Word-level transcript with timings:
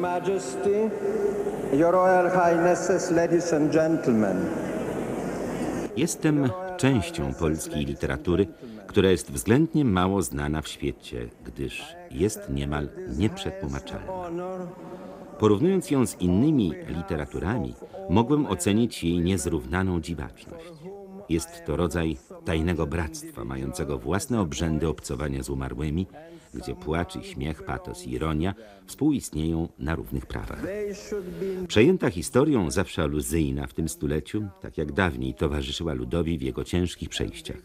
Majesty, 0.00 0.90
Your 1.72 1.92
Royal 1.92 2.30
Highnesses, 2.30 3.10
ladies 3.10 3.52
and 3.52 3.72
gentlemen. 3.72 4.36
Jestem 5.96 6.50
częścią 6.76 7.34
polskiej 7.34 7.84
literatury, 7.86 8.46
która 8.86 9.10
jest 9.10 9.32
względnie 9.32 9.84
mało 9.84 10.22
znana 10.22 10.62
w 10.62 10.68
świecie, 10.68 11.28
gdyż 11.44 11.96
jest 12.10 12.40
niemal 12.50 12.88
nieprzetłumaczalna. 13.18 14.12
Porównując 15.38 15.90
ją 15.90 16.06
z 16.06 16.20
innymi 16.20 16.72
literaturami, 16.88 17.74
mogłem 18.10 18.46
ocenić 18.46 19.04
jej 19.04 19.18
niezrównaną 19.18 20.00
dziwaczność. 20.00 20.72
Jest 21.28 21.64
to 21.66 21.76
rodzaj 21.76 22.16
tajnego 22.44 22.86
bractwa, 22.86 23.44
mającego 23.44 23.98
własne 23.98 24.40
obrzędy 24.40 24.88
obcowania 24.88 25.42
z 25.42 25.50
umarłymi, 25.50 26.06
gdzie 26.54 26.74
płacz 26.74 27.16
i 27.16 27.24
śmiech, 27.24 27.62
patos 27.62 28.06
i 28.06 28.10
ironia 28.10 28.54
współistnieją 28.86 29.68
na 29.78 29.94
równych 29.94 30.26
prawach. 30.26 30.62
Przejęta 31.68 32.10
historią, 32.10 32.70
zawsze 32.70 33.02
aluzyjna 33.02 33.66
w 33.66 33.74
tym 33.74 33.88
stuleciu, 33.88 34.48
tak 34.60 34.78
jak 34.78 34.92
dawniej 34.92 35.34
towarzyszyła 35.34 35.92
ludowi 35.92 36.38
w 36.38 36.42
jego 36.42 36.64
ciężkich 36.64 37.08
przejściach. 37.08 37.56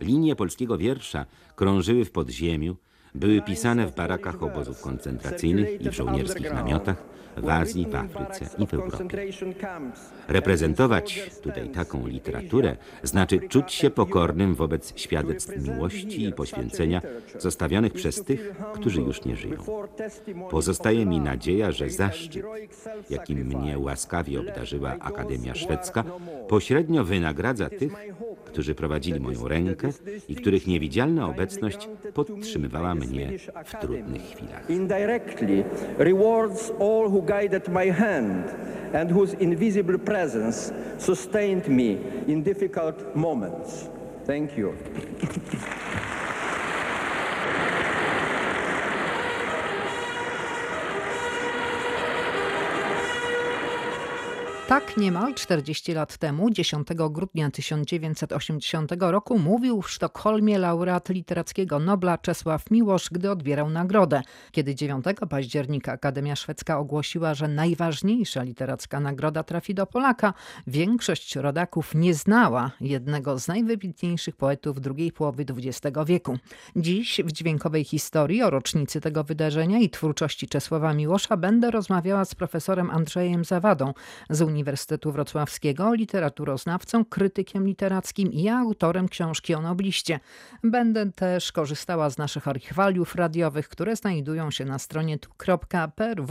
Linie 0.00 0.36
polskiego 0.36 0.78
wiersza 0.78 1.26
krążyły 1.56 2.04
w 2.04 2.10
podziemiu, 2.10 2.76
były 3.14 3.42
pisane 3.42 3.86
w 3.86 3.94
barakach 3.94 4.42
obozów 4.42 4.80
koncentracyjnych 4.80 5.80
i 5.80 5.90
w 5.90 5.94
żołnierskich 5.94 6.52
namiotach, 6.52 7.04
w 7.36 7.48
Azji, 7.48 7.86
w 7.86 7.94
Afryce 7.94 8.46
i 8.58 8.66
w 8.66 8.74
Europie. 8.74 9.04
Reprezentować 10.28 11.30
tutaj 11.42 11.68
taką 11.68 12.06
literaturę 12.06 12.76
znaczy 13.02 13.40
czuć 13.48 13.72
się 13.72 13.90
pokornym 13.90 14.54
wobec 14.54 14.92
świadectw 14.96 15.68
miłości 15.68 16.24
i 16.24 16.32
poświęcenia 16.32 17.02
zostawionych 17.38 17.92
przez 17.92 18.24
tych, 18.24 18.52
którzy 18.74 19.00
już 19.00 19.24
nie 19.24 19.36
żyją. 19.36 19.56
Pozostaje 20.50 21.06
mi 21.06 21.20
nadzieja, 21.20 21.72
że 21.72 21.90
zaszczyt, 21.90 22.44
jakim 23.10 23.38
mnie 23.38 23.78
łaskawie 23.78 24.40
obdarzyła 24.40 24.96
Akademia 25.00 25.54
Szwedzka, 25.54 26.04
pośrednio 26.48 27.04
wynagradza 27.04 27.70
tych, 27.70 27.92
którzy 28.44 28.74
prowadzili 28.74 29.20
moją 29.20 29.48
rękę 29.48 29.88
i 30.28 30.36
których 30.36 30.66
niewidzialna 30.66 31.28
obecność 31.28 31.88
podtrzymywała 32.14 32.94
mnie 32.94 33.32
w 33.64 33.80
trudnych 33.80 34.22
chwilach. 34.22 34.70
Guided 37.26 37.68
my 37.68 37.86
hand 37.86 38.48
and 38.94 39.10
whose 39.10 39.34
invisible 39.34 39.98
presence 39.98 40.72
sustained 40.98 41.68
me 41.68 41.98
in 42.26 42.42
difficult 42.42 43.14
moments. 43.14 43.88
Thank 44.24 44.56
you. 44.56 44.76
Tak 54.68 54.96
niemal 54.96 55.34
40 55.34 55.92
lat 55.92 56.16
temu, 56.16 56.50
10 56.50 56.88
grudnia 57.10 57.50
1980 57.50 58.92
roku, 59.00 59.38
mówił 59.38 59.82
w 59.82 59.90
Sztokholmie 59.90 60.58
laureat 60.58 61.08
literackiego 61.08 61.78
Nobla 61.78 62.18
Czesław 62.18 62.70
Miłosz, 62.70 63.08
gdy 63.12 63.30
odbierał 63.30 63.70
nagrodę. 63.70 64.22
Kiedy 64.50 64.74
9 64.74 65.04
października 65.30 65.92
Akademia 65.92 66.36
Szwedzka 66.36 66.78
ogłosiła, 66.78 67.34
że 67.34 67.48
najważniejsza 67.48 68.42
literacka 68.42 69.00
nagroda 69.00 69.42
trafi 69.42 69.74
do 69.74 69.86
Polaka, 69.86 70.34
większość 70.66 71.36
rodaków 71.36 71.94
nie 71.94 72.14
znała 72.14 72.70
jednego 72.80 73.38
z 73.38 73.48
najwybitniejszych 73.48 74.36
poetów 74.36 74.80
drugiej 74.80 75.12
połowy 75.12 75.44
XX 75.50 75.96
wieku. 76.06 76.38
Dziś 76.76 77.20
w 77.24 77.32
dźwiękowej 77.32 77.84
historii 77.84 78.42
o 78.42 78.50
rocznicy 78.50 79.00
tego 79.00 79.24
wydarzenia 79.24 79.78
i 79.78 79.90
twórczości 79.90 80.48
Czesława 80.48 80.94
Miłosza 80.94 81.36
będę 81.36 81.70
rozmawiała 81.70 82.24
z 82.24 82.34
profesorem 82.34 82.90
Andrzejem 82.90 83.44
Zawadą 83.44 83.94
z 84.30 84.55
Wrocławskiego, 85.12 85.94
literaturoznawcą, 85.94 87.04
krytykiem 87.04 87.66
literackim 87.66 88.32
i 88.32 88.48
autorem 88.48 89.08
książki 89.08 89.54
o 89.54 89.60
nobliście. 89.60 90.20
Będę 90.64 91.12
też 91.12 91.52
korzystała 91.52 92.10
z 92.10 92.18
naszych 92.18 92.48
archiwaliów 92.48 93.14
radiowych, 93.14 93.68
które 93.68 93.96
znajdują 93.96 94.50
się 94.50 94.64
na 94.64 94.78
stronie 94.78 95.18
tu.prw.pl. 95.18 96.26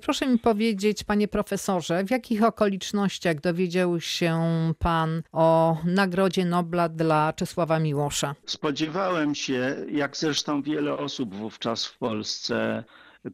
Proszę 0.00 0.26
mi 0.26 0.38
powiedzieć, 0.38 1.04
panie 1.04 1.28
profesorze, 1.28 2.04
w 2.04 2.10
jakich 2.10 2.42
okolicznościach 2.44 3.40
dowiedział 3.40 4.00
się 4.00 4.40
pan 4.78 5.22
o 5.32 5.76
Nagrodzie 5.84 6.44
Nobla 6.44 6.88
dla 6.88 7.32
Czesława 7.32 7.78
Miłosza? 7.78 8.34
Spodziewałem 8.46 9.34
się, 9.34 9.76
jak 9.90 10.16
zresztą 10.16 10.62
wiele 10.62 10.98
osób 10.98 11.34
wówczas 11.34 11.86
w 11.86 11.98
Polsce, 11.98 12.84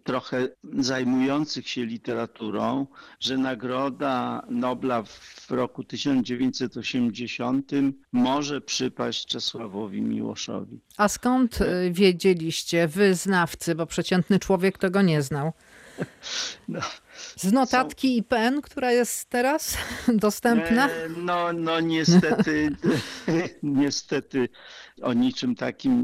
trochę 0.05 0.49
zajmujących 0.79 1.69
się 1.69 1.85
literaturą, 1.87 2.87
że 3.21 3.39
Nagroda 3.39 4.43
Nobla 4.51 5.03
w 5.03 5.51
roku 5.51 5.85
1980 5.85 7.71
może 8.13 8.61
przypaść 8.61 9.27
Czesławowi 9.27 10.03
Miłoszowi. 10.03 10.81
A 10.97 11.09
skąd 11.09 11.61
y, 11.61 11.91
wiedzieliście, 11.93 12.89
wy 12.89 13.15
znawcy, 13.15 13.75
bo 13.75 13.87
przeciętny 13.87 14.39
człowiek 14.39 14.79
tego 14.79 15.03
nie 15.03 15.23
znał? 15.23 15.53
No, 16.69 16.81
Z 17.37 17.53
notatki 17.53 18.17
IPN, 18.17 18.61
która 18.63 18.93
jest 18.93 19.29
teraz 19.29 19.79
dostępna? 20.09 20.89
E, 20.89 21.09
No, 21.17 21.53
no 21.53 21.81
niestety, 21.81 22.77
niestety 23.63 24.49
o 25.03 25.13
niczym 25.13 25.55
takim 25.55 26.03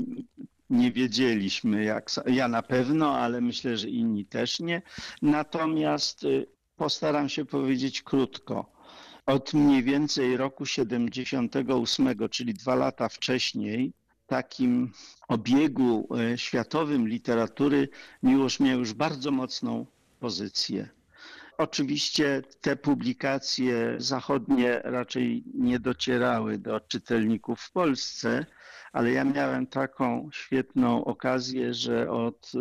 nie 0.71 0.93
wiedzieliśmy. 0.93 1.85
Jak, 1.85 2.11
ja 2.27 2.49
na 2.49 2.63
pewno, 2.63 3.19
ale 3.19 3.41
myślę, 3.41 3.77
że 3.77 3.89
inni 3.89 4.27
też 4.27 4.61
nie. 4.61 4.83
Natomiast 5.23 6.25
y, 6.25 6.47
postaram 6.77 7.29
się 7.29 7.45
powiedzieć 7.45 8.03
krótko. 8.03 8.73
Od 9.27 9.55
mniej 9.55 9.83
więcej 9.83 10.37
roku 10.37 10.67
78, 10.67 12.29
czyli 12.31 12.55
dwa 12.55 12.75
lata 12.75 13.09
wcześniej, 13.09 13.93
takim 14.27 14.93
obiegu 15.29 16.09
e, 16.19 16.39
światowym 16.39 17.09
literatury 17.09 17.89
Miłosz 18.23 18.61
miał 18.61 18.79
już 18.79 18.93
bardzo 18.93 19.31
mocną 19.31 19.87
pozycję. 20.21 20.89
Oczywiście 21.59 22.43
te 22.61 22.77
publikacje 22.77 23.95
zachodnie 23.99 24.81
raczej 24.85 25.45
nie 25.55 25.79
docierały 25.81 26.59
do 26.59 26.81
czytelników 26.81 27.61
w 27.61 27.73
Polsce, 27.73 28.47
ale 28.95 29.13
ja 29.13 29.25
miałem 29.25 29.67
taką 29.67 30.29
świetną 30.33 31.05
okazję, 31.05 31.75
że 31.75 32.11
od 32.11 32.53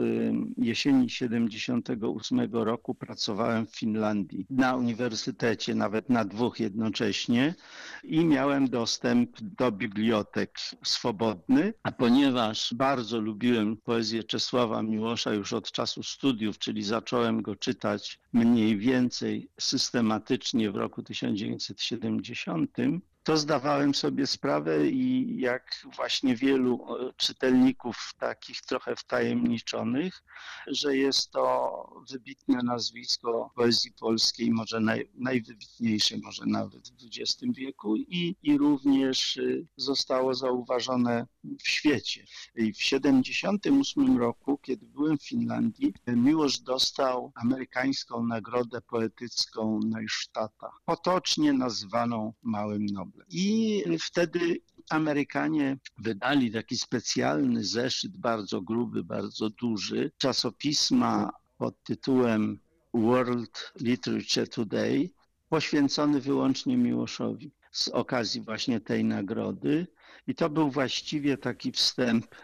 jesieni 0.58 1.10
78 1.10 2.54
roku 2.54 2.96
pracowałem 2.96 3.68
w 3.68 3.76
Finlandii 3.76 4.46
na 4.50 4.76
uniwersytecie, 4.76 5.76
nawet 5.76 6.10
na 6.10 6.26
dwóch 6.26 6.60
jednocześnie 6.60 7.56
i 8.04 8.26
miałem 8.26 8.70
dostęp 8.70 9.42
do 9.42 9.72
bibliotek 9.72 10.58
swobodny, 10.84 11.74
a 11.84 11.92
ponieważ 11.92 12.74
bardzo 12.74 13.20
lubiłem 13.20 13.78
poezję 13.78 14.24
Czesława 14.24 14.84
Miłosza 14.84 15.34
już 15.34 15.54
od 15.54 15.72
czasu 15.72 16.04
studiów, 16.04 16.58
czyli 16.58 16.84
zacząłem 16.84 17.42
go 17.42 17.56
czytać 17.56 18.20
mniej 18.34 18.78
więcej 18.78 19.50
systematycznie 19.60 20.72
w 20.72 20.76
roku 20.76 21.04
1970, 21.04 22.78
to 23.24 23.38
zdawałem 23.38 23.96
sobie 23.96 24.28
sprawę 24.28 24.88
i 24.88 25.36
jak 25.40 25.86
właśnie 25.96 26.36
wielu 26.36 26.86
e, 26.96 27.14
czytelników 27.18 28.14
takich 28.20 28.62
trochę 28.62 28.96
wtajemniczonych, 28.96 30.24
że 30.68 30.98
jest 30.98 31.32
to 31.32 32.04
wybitne 32.10 32.60
nazwisko 32.64 33.52
poezji 33.56 33.92
polskiej, 33.92 34.52
może 34.52 34.80
naj, 34.80 35.10
najwybitniejsze 35.16 36.18
może 36.18 36.46
nawet 36.46 36.90
w 36.90 36.92
XX 37.04 37.44
wieku 37.58 37.96
i, 37.96 38.36
i 38.44 38.58
również 38.58 39.38
y, 39.38 39.68
zostało 39.78 40.34
zauważone 40.34 41.28
w 41.64 41.68
świecie. 41.68 42.26
I 42.56 42.74
w 42.74 42.78
1978 42.78 44.18
roku, 44.18 44.58
kiedy 44.58 44.86
byłem 44.86 45.18
w 45.18 45.28
Finlandii, 45.28 45.94
Miłosz 46.08 46.60
dostał 46.60 47.32
amerykańską 47.36 48.26
nagrodę 48.26 48.82
poetycką 48.82 49.80
Neustadta, 49.86 50.72
potocznie 50.86 51.54
nazywaną 51.54 52.34
Małym 52.42 52.86
Noblem. 52.86 53.13
I 53.30 53.84
wtedy 54.00 54.62
Amerykanie 54.90 55.78
wydali 55.98 56.52
taki 56.52 56.78
specjalny 56.78 57.64
zeszyt, 57.64 58.18
bardzo 58.18 58.62
gruby, 58.62 59.04
bardzo 59.04 59.50
duży, 59.50 60.12
czasopisma 60.18 61.32
pod 61.58 61.84
tytułem 61.84 62.60
World 62.94 63.74
Literature 63.80 64.50
Today, 64.50 65.10
poświęcony 65.50 66.22
wyłącznie 66.22 66.78
Miłoszowi 66.78 67.52
z 67.72 67.88
okazji 67.88 68.42
właśnie 68.42 68.80
tej 68.80 69.06
nagrody. 69.06 69.88
I 70.28 70.36
to 70.36 70.50
był 70.50 70.72
właściwie 70.72 71.38
taki 71.38 71.72
wstęp, 71.72 72.36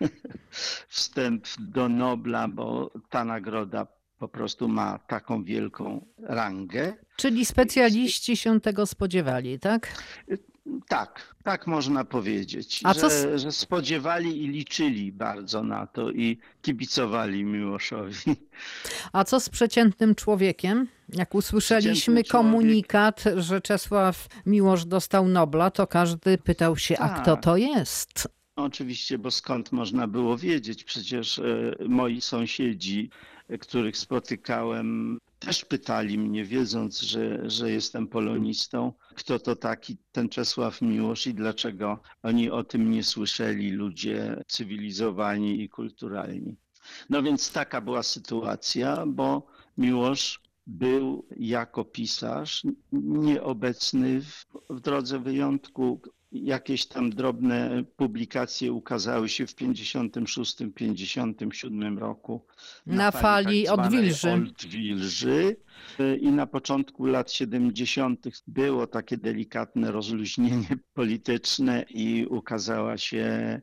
wstęp 0.88 1.46
do 1.58 1.88
Nobla, 1.88 2.48
bo 2.48 2.90
ta 3.10 3.24
nagroda 3.24 3.86
po 4.24 4.28
prostu 4.28 4.68
ma 4.68 4.98
taką 4.98 5.44
wielką 5.44 6.06
rangę. 6.22 6.92
Czyli 7.16 7.44
specjaliści 7.44 8.36
się 8.36 8.60
tego 8.60 8.86
spodziewali, 8.86 9.58
tak? 9.58 10.02
Tak, 10.88 11.34
tak 11.42 11.66
można 11.66 12.04
powiedzieć, 12.04 12.80
A 12.84 12.94
że, 12.94 13.00
co 13.00 13.10
z- 13.10 13.40
że 13.40 13.52
spodziewali 13.52 14.44
i 14.44 14.48
liczyli 14.48 15.12
bardzo 15.12 15.62
na 15.62 15.86
to 15.86 16.10
i 16.10 16.38
kibicowali 16.62 17.44
Miłoszowi. 17.44 18.14
A 19.12 19.24
co 19.24 19.40
z 19.40 19.48
przeciętnym 19.48 20.14
człowiekiem? 20.14 20.88
Jak 21.08 21.34
usłyszeliśmy 21.34 22.14
człowiek- 22.24 22.28
komunikat, 22.32 23.24
że 23.36 23.60
Czesław 23.60 24.26
Miłosz 24.46 24.84
dostał 24.84 25.28
Nobla, 25.28 25.70
to 25.70 25.86
każdy 25.86 26.38
pytał 26.38 26.76
się, 26.76 26.98
a 26.98 27.08
Tak. 27.08 27.22
kto 27.22 27.36
to 27.36 27.56
jest? 27.56 28.28
Oczywiście, 28.56 29.18
bo 29.18 29.30
skąd 29.30 29.72
można 29.72 30.06
było 30.08 30.38
wiedzieć? 30.38 30.84
Przecież 30.84 31.38
e, 31.38 31.42
moi 31.88 32.20
sąsiedzi, 32.20 33.10
których 33.60 33.96
spotykałem, 33.96 35.18
też 35.38 35.64
pytali 35.64 36.18
mnie, 36.18 36.44
wiedząc, 36.44 37.00
że, 37.00 37.50
że 37.50 37.70
jestem 37.70 38.08
polonistą, 38.08 38.92
kto 39.14 39.38
to 39.38 39.56
taki 39.56 39.96
ten 40.12 40.28
Czesław 40.28 40.82
Miłosz 40.82 41.26
i 41.26 41.34
dlaczego 41.34 41.98
oni 42.22 42.50
o 42.50 42.64
tym 42.64 42.90
nie 42.90 43.04
słyszeli, 43.04 43.70
ludzie 43.70 44.42
cywilizowani 44.46 45.62
i 45.62 45.68
kulturalni. 45.68 46.56
No 47.10 47.22
więc 47.22 47.52
taka 47.52 47.80
była 47.80 48.02
sytuacja, 48.02 49.06
bo 49.06 49.46
Miłosz 49.78 50.40
był 50.66 51.26
jako 51.36 51.84
pisarz 51.84 52.62
nieobecny 52.92 54.20
w, 54.20 54.46
w 54.70 54.80
drodze 54.80 55.18
wyjątku. 55.18 56.00
Jakieś 56.34 56.86
tam 56.86 57.10
drobne 57.10 57.84
publikacje 57.96 58.72
ukazały 58.72 59.28
się 59.28 59.46
w 59.46 59.54
56-57 59.54 61.98
roku. 61.98 62.46
Na 62.86 63.10
fali 63.10 63.64
tak 63.64 63.74
zwanej 63.74 64.00
Odwilży. 64.00 64.32
Odwilży. 64.32 65.56
I 66.20 66.32
na 66.32 66.46
początku 66.46 67.06
lat 67.06 67.32
70. 67.32 68.26
było 68.46 68.86
takie 68.86 69.16
delikatne 69.16 69.92
rozluźnienie 69.92 70.68
polityczne 70.94 71.84
i 71.90 72.26
ukazała 72.30 72.98
się 72.98 73.60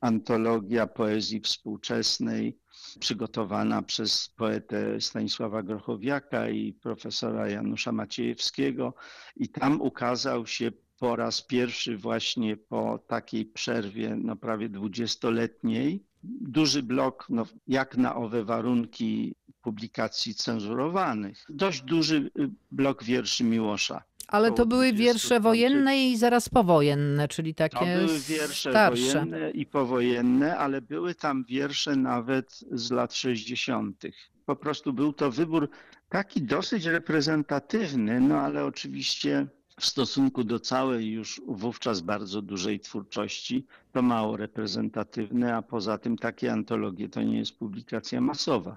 antologia 0.00 0.86
poezji 0.86 1.40
współczesnej 1.40 2.58
przygotowana 3.00 3.82
przez 3.82 4.28
poetę 4.28 5.00
Stanisława 5.00 5.62
Grochowiaka 5.62 6.48
i 6.48 6.72
profesora 6.72 7.48
Janusza 7.48 7.92
Maciejewskiego 7.92 8.94
i 9.36 9.48
tam 9.48 9.80
ukazał 9.80 10.46
się 10.46 10.72
po 11.02 11.16
raz 11.16 11.42
pierwszy 11.42 11.96
właśnie 11.96 12.56
po 12.56 12.98
takiej 13.06 13.44
przerwie 13.46 14.16
no 14.16 14.36
prawie 14.36 14.68
dwudziestoletniej 14.68 16.02
duży 16.22 16.82
blok, 16.82 17.26
no, 17.28 17.46
jak 17.68 17.96
na 17.96 18.14
owe 18.14 18.44
warunki 18.44 19.34
publikacji 19.62 20.34
cenzurowanych. 20.34 21.44
Dość 21.48 21.82
duży 21.82 22.30
y, 22.38 22.50
blok 22.70 23.04
wierszy 23.04 23.44
Miłosza. 23.44 24.02
Ale 24.28 24.52
to 24.52 24.66
były 24.66 24.92
20 24.92 25.04
wiersze 25.04 25.40
wojenne 25.40 26.10
i 26.10 26.16
zaraz 26.16 26.48
powojenne, 26.48 27.28
czyli 27.28 27.54
takie 27.54 27.76
To 27.76 27.84
były 27.84 28.18
wiersze 28.18 28.70
starsze. 28.70 29.12
wojenne 29.12 29.50
i 29.50 29.66
powojenne, 29.66 30.58
ale 30.58 30.82
były 30.82 31.14
tam 31.14 31.44
wiersze 31.44 31.96
nawet 31.96 32.60
z 32.70 32.90
lat 32.90 33.14
60. 33.14 34.02
Po 34.46 34.56
prostu 34.56 34.92
był 34.92 35.12
to 35.12 35.30
wybór 35.30 35.68
taki 36.08 36.42
dosyć 36.42 36.84
reprezentatywny, 36.84 38.20
no 38.20 38.40
ale 38.40 38.64
oczywiście 38.64 39.46
w 39.82 39.86
stosunku 39.86 40.44
do 40.44 40.60
całej 40.60 41.10
już 41.10 41.40
wówczas 41.46 42.00
bardzo 42.00 42.42
dużej 42.42 42.80
twórczości 42.80 43.66
to 43.92 44.02
mało 44.02 44.36
reprezentatywne, 44.36 45.56
a 45.56 45.62
poza 45.62 45.98
tym 45.98 46.18
takie 46.18 46.52
antologie 46.52 47.08
to 47.08 47.22
nie 47.22 47.38
jest 47.38 47.58
publikacja 47.58 48.20
masowa. 48.20 48.76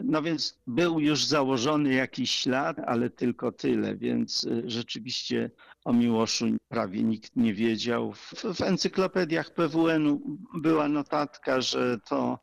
No 0.00 0.22
więc 0.22 0.58
był 0.66 1.00
już 1.00 1.24
założony 1.24 1.94
jakiś 1.94 2.30
ślad, 2.30 2.78
ale 2.78 3.10
tylko 3.10 3.52
tyle, 3.52 3.96
więc 3.96 4.44
y, 4.44 4.62
rzeczywiście 4.66 5.50
o 5.84 5.92
Miłoszu 5.92 6.46
prawie 6.68 7.02
nikt 7.02 7.36
nie 7.36 7.54
wiedział. 7.54 8.12
W, 8.12 8.34
w 8.54 8.60
encyklopediach 8.60 9.50
PWN-u 9.50 10.20
była 10.54 10.88
notatka, 10.88 11.60
że 11.60 11.98
to 12.08 12.38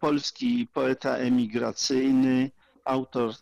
polski 0.00 0.68
poeta 0.72 1.16
emigracyjny, 1.16 2.50
autor 2.84 3.30
e, 3.30 3.34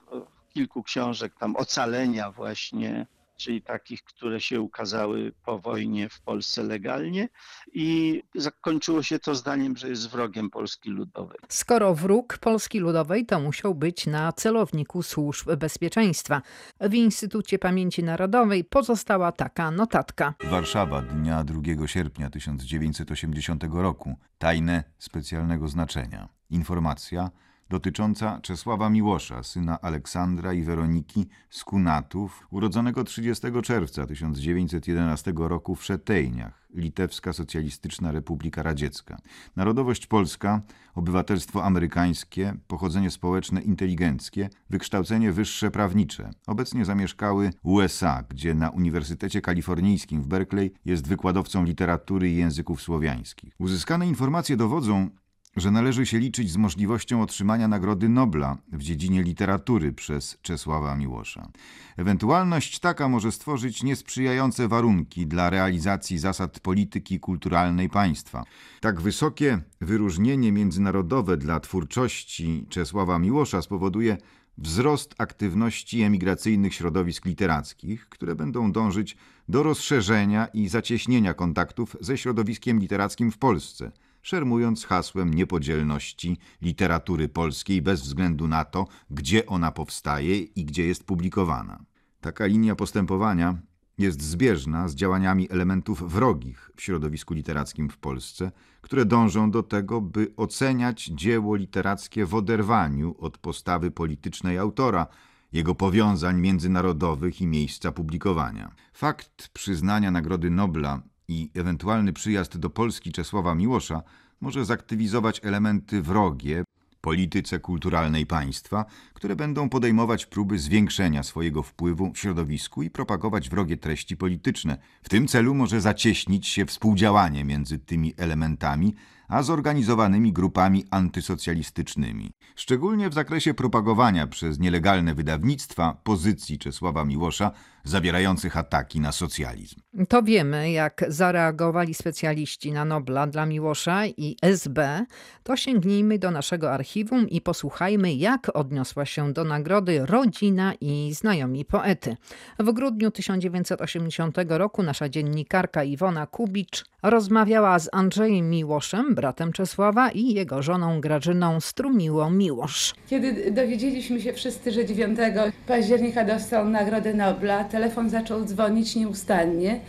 kilku 0.49 0.83
książek 0.83 1.35
tam 1.39 1.57
ocalenia 1.57 2.31
właśnie, 2.31 3.07
czyli 3.43 3.63
takich, 3.63 4.05
które 4.05 4.41
się 4.41 4.61
ukazały 4.61 5.33
po 5.45 5.59
wojnie 5.59 6.09
w 6.09 6.21
Polsce 6.21 6.63
legalnie 6.63 7.29
i 7.73 8.23
zakończyło 8.35 9.03
się 9.03 9.19
to 9.19 9.35
zdaniem, 9.35 9.77
że 9.77 9.89
jest 9.89 10.11
wrogiem 10.11 10.51
Polski 10.51 10.91
Ludowej. 10.91 11.39
Skoro 11.49 11.95
wróg 11.95 12.39
Polski 12.39 12.79
Ludowej, 12.79 13.27
to 13.27 13.41
musiał 13.41 13.75
być 13.75 14.07
na 14.07 14.33
celowniku 14.33 15.03
służb 15.03 15.55
bezpieczeństwa. 15.55 16.43
W 16.81 16.95
Instytucie 16.95 17.59
Pamięci 17.59 18.03
Narodowej 18.03 18.65
pozostała 18.65 19.33
taka 19.33 19.71
notatka. 19.71 20.35
Warszawa 20.51 21.03
dnia 21.03 21.45
2 21.45 21.87
sierpnia 21.87 22.31
1980 22.31 23.65
roku. 23.73 24.17
Tajne 24.39 24.85
specjalnego 24.99 25.69
znaczenia. 25.69 26.29
Informacja 26.51 27.31
dotycząca 27.73 28.41
Czesława 28.41 28.91
Miłosza, 28.91 29.43
syna 29.43 29.81
Aleksandra 29.81 30.53
i 30.53 30.63
Weroniki 30.63 31.29
z 31.51 31.65
Kunatów, 31.65 32.47
urodzonego 32.51 33.05
30 33.05 33.47
czerwca 33.63 34.07
1911 34.07 35.33
roku 35.37 35.75
w 35.75 35.85
Szetejniach, 35.85 36.69
Litewska 36.75 37.33
Socjalistyczna 37.33 38.13
Republika 38.13 38.63
Radziecka. 38.63 39.19
Narodowość 39.57 40.07
polska, 40.07 40.63
obywatelstwo 40.95 41.65
amerykańskie, 41.65 42.55
pochodzenie 42.67 43.11
społeczne 43.11 43.61
inteligenckie, 43.61 44.51
wykształcenie 44.71 45.33
wyższe 45.33 45.71
prawnicze. 45.71 46.31
Obecnie 46.47 46.85
zamieszkały 46.85 47.51
USA, 47.63 48.25
gdzie 48.29 48.55
na 48.55 48.71
Uniwersytecie 48.71 49.41
Kalifornijskim 49.41 50.23
w 50.23 50.27
Berkeley 50.27 50.73
jest 50.85 51.09
wykładowcą 51.09 51.65
literatury 51.65 52.31
i 52.31 52.37
języków 52.37 52.83
słowiańskich. 52.83 53.55
Uzyskane 53.59 54.09
informacje 54.09 54.57
dowodzą, 54.57 55.11
że 55.57 55.71
należy 55.71 56.07
się 56.07 56.19
liczyć 56.19 56.51
z 56.51 56.57
możliwością 56.57 57.23
otrzymania 57.23 57.69
Nagrody 57.69 58.09
Nobla 58.09 58.59
w 58.73 58.83
dziedzinie 58.83 59.23
literatury 59.23 59.93
przez 59.93 60.39
Czesława 60.43 60.97
Miłosza. 60.97 61.49
Ewentualność 61.97 62.79
taka 62.79 63.09
może 63.09 63.33
stworzyć 63.33 63.83
niesprzyjające 63.83 64.69
warunki 64.69 65.27
dla 65.27 65.51
realizacji 65.51 66.19
zasad 66.19 66.61
polityki 66.61 67.21
kulturalnej 67.21 67.89
państwa. 67.89 68.45
Tak 68.81 69.01
wysokie 69.01 69.59
wyróżnienie 69.81 70.53
międzynarodowe 70.53 71.37
dla 71.37 71.61
twórczości 71.61 72.67
Czesława 72.69 73.19
Miłosza 73.19 73.63
spowoduje 73.63 74.17
wzrost 74.59 75.15
aktywności 75.19 76.03
emigracyjnych 76.03 76.75
środowisk 76.75 77.25
literackich, 77.25 78.09
które 78.09 78.35
będą 78.35 78.73
dążyć 78.73 79.17
do 79.49 79.63
rozszerzenia 79.63 80.47
i 80.47 80.69
zacieśnienia 80.69 81.35
kontaktów 81.35 81.97
ze 82.01 82.19
środowiskiem 82.19 82.79
literackim 82.79 83.31
w 83.31 83.39
Polsce– 83.39 83.93
szermując 84.23 84.85
hasłem 84.85 85.35
niepodzielności 85.35 86.39
literatury 86.63 87.29
polskiej 87.29 87.83
bez 87.83 88.03
względu 88.03 88.49
na 88.49 88.65
to, 88.65 88.87
gdzie 89.11 89.47
ona 89.47 89.73
powstaje 89.73 90.39
i 90.39 90.65
gdzie 90.65 90.87
jest 90.87 91.05
publikowana. 91.05 91.85
Taka 92.21 92.47
linia 92.47 92.75
postępowania 92.77 93.59
jest 93.99 94.23
zbieżna 94.23 94.89
z 94.89 94.95
działaniami 94.95 95.51
elementów 95.51 96.13
wrogich 96.13 96.71
w 96.77 96.83
środowisku 96.83 97.35
literackim 97.35 97.91
w 97.91 97.99
Polsce, 97.99 98.53
które 98.81 99.05
dążą 99.05 99.51
do 99.51 99.63
tego, 99.63 100.01
by 100.01 100.33
oceniać 100.37 101.05
dzieło 101.05 101.57
literackie 101.57 102.27
w 102.27 102.35
oderwaniu 102.35 103.15
od 103.19 103.39
postawy 103.39 103.91
politycznej 103.91 104.59
autora, 104.59 105.07
jego 105.53 105.75
powiązań 105.75 106.41
międzynarodowych 106.41 107.41
i 107.41 107.47
miejsca 107.47 107.93
publikowania. 107.93 108.75
Fakt 108.93 109.49
przyznania 109.49 110.11
Nagrody 110.11 110.51
Nobla 110.51 111.03
i 111.29 111.51
ewentualny 111.55 112.13
przyjazd 112.13 112.59
do 112.59 112.71
Polski 112.71 113.13
Czesława 113.13 113.55
Miłosza 113.55 114.03
może 114.41 114.65
zaktywizować 114.65 115.41
elementy 115.45 116.03
wrogie 116.03 116.65
polityce 117.01 117.59
kulturalnej 117.61 118.27
państwa, 118.27 118.85
które 119.15 119.37
będą 119.37 119.69
podejmować 119.69 120.27
próby 120.27 120.59
zwiększenia 120.59 121.23
swojego 121.23 121.63
wpływu 121.63 122.13
w 122.13 122.19
środowisku 122.19 122.83
i 122.83 122.91
propagować 122.91 123.51
wrogie 123.51 123.77
treści 123.77 124.17
polityczne. 124.17 124.79
W 125.03 125.09
tym 125.09 125.29
celu 125.29 125.55
może 125.55 125.81
zacieśnić 125.81 126.49
się 126.49 126.67
współdziałanie 126.67 127.45
między 127.45 127.79
tymi 127.79 128.15
elementami 128.17 128.95
a 129.29 129.43
zorganizowanymi 129.43 130.33
grupami 130.33 130.85
antysocjalistycznymi. 130.91 132.31
Szczególnie 132.57 133.11
w 133.11 133.15
zakresie 133.15 133.55
propagowania 133.55 134.27
przez 134.27 134.59
nielegalne 134.59 135.15
wydawnictwa 135.15 135.97
pozycji 136.05 136.59
Czesława 136.59 137.05
Miłosza 137.05 137.51
zawierających 137.85 138.57
ataki 138.57 139.01
na 139.01 139.13
socjalizm. 139.13 139.81
To 140.09 140.23
wiemy, 140.23 140.71
jak 140.71 141.05
zareagowali 141.09 141.95
specjaliści 141.95 142.73
na 142.73 142.85
Nobla 142.85 143.27
dla 143.27 143.47
Miłosza 143.47 144.07
i 144.07 144.37
SB. 144.43 145.07
To 145.43 145.57
sięgnijmy 145.57 146.19
do 146.19 146.31
naszego 146.31 146.73
archiwum 146.73 147.29
i 147.29 147.41
posłuchajmy, 147.41 148.15
jak 148.15 148.57
odniosła 148.57 149.07
się 149.07 149.33
do 149.33 149.45
nagrody 149.45 150.07
rodzina 150.07 150.73
i 150.81 151.15
znajomi 151.15 151.65
poety. 151.65 152.17
W 152.59 152.73
grudniu 152.73 153.11
1980 153.11 154.37
roku 154.49 154.83
nasza 154.83 155.09
dziennikarka 155.09 155.85
Iwona 155.85 156.27
Kubicz 156.27 156.85
rozmawiała 157.03 157.79
z 157.79 157.89
Andrzejem 157.93 158.51
Miłoszem, 158.51 159.15
bratem 159.15 159.53
Czesława 159.53 160.11
i 160.11 160.35
jego 160.35 160.63
żoną 160.63 161.01
Grażyną 161.01 161.61
Strumiło 161.61 162.31
Miłosz. 162.31 162.95
Kiedy 163.11 163.51
dowiedzieliśmy 163.51 164.21
się 164.21 164.33
wszyscy, 164.33 164.73
że 164.73 164.87
9 164.87 165.19
października 165.67 166.25
dostał 166.25 166.69
Nagrodę 166.69 167.15
Nobla, 167.15 167.65
telefon 167.73 168.11
zaczął 168.11 168.45
dzwonić 168.45 168.97
nieustannie, 168.97 169.81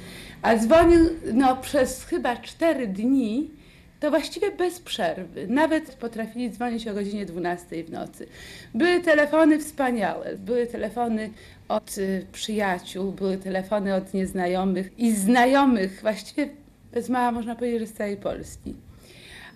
a 0.42 0.56
dzwonił 0.56 1.00
no, 1.34 1.58
przez 1.58 2.04
chyba 2.04 2.36
4 2.36 2.88
dni, 2.88 3.52
to 4.00 4.10
właściwie 4.10 4.52
bez 4.52 4.80
przerwy. 4.80 5.48
Nawet 5.48 5.96
potrafili 5.96 6.52
dzwonić 6.52 6.88
o 6.88 6.94
godzinie 6.94 7.26
12 7.26 7.84
w 7.84 7.92
nocy. 7.92 8.28
Były 8.74 9.00
telefony 9.00 9.60
wspaniałe, 9.60 10.38
były 10.38 10.68
telefony 10.68 11.30
od 11.68 11.98
y, 11.98 12.26
przyjaciół, 12.32 13.12
były 13.12 13.38
telefony 13.38 13.96
od 13.96 14.14
nieznajomych 14.14 15.00
i 15.00 15.12
znajomych, 15.12 16.00
właściwie 16.02 16.50
bez 16.94 17.10
mała 17.10 17.32
można 17.32 17.56
powiedzieć, 17.56 17.80
że 17.80 17.88
z 17.88 17.94
całej 17.94 18.18
Polski. 18.18 18.76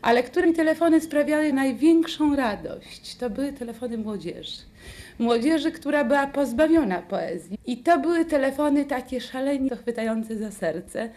Ale 0.02 0.24
które 0.24 0.48
mi 0.48 0.54
telefony 0.54 1.02
sprawiały 1.02 1.54
największą 1.54 2.36
radość, 2.36 3.16
to 3.16 3.30
były 3.30 3.54
telefony 3.54 3.98
młodzieży. 3.98 4.62
Młodzieży, 5.20 5.72
która 5.72 6.04
była 6.04 6.28
pozbawiona 6.28 7.02
poezji. 7.02 7.58
I 7.66 7.78
to 7.78 8.00
były 8.00 8.26
telefony 8.26 8.86
takie 8.86 9.22
szalenie 9.22 9.70
chwytające 9.70 10.38
za 10.38 10.52
serce. 10.52 11.10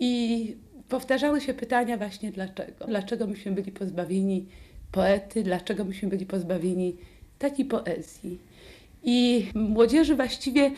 I 0.00 0.56
powtarzały 0.88 1.40
się 1.40 1.54
pytania 1.54 1.96
właśnie 1.96 2.32
dlaczego. 2.32 2.86
Dlaczego 2.86 3.26
myśmy 3.26 3.52
byli 3.52 3.72
pozbawieni 3.72 4.46
poety, 4.92 5.42
dlaczego 5.42 5.84
myśmy 5.84 6.08
byli 6.08 6.26
pozbawieni 6.26 6.96
takiej 7.38 7.64
poezji. 7.64 8.38
I 9.04 9.46
młodzieży 9.54 10.16
właściwie 10.16 10.70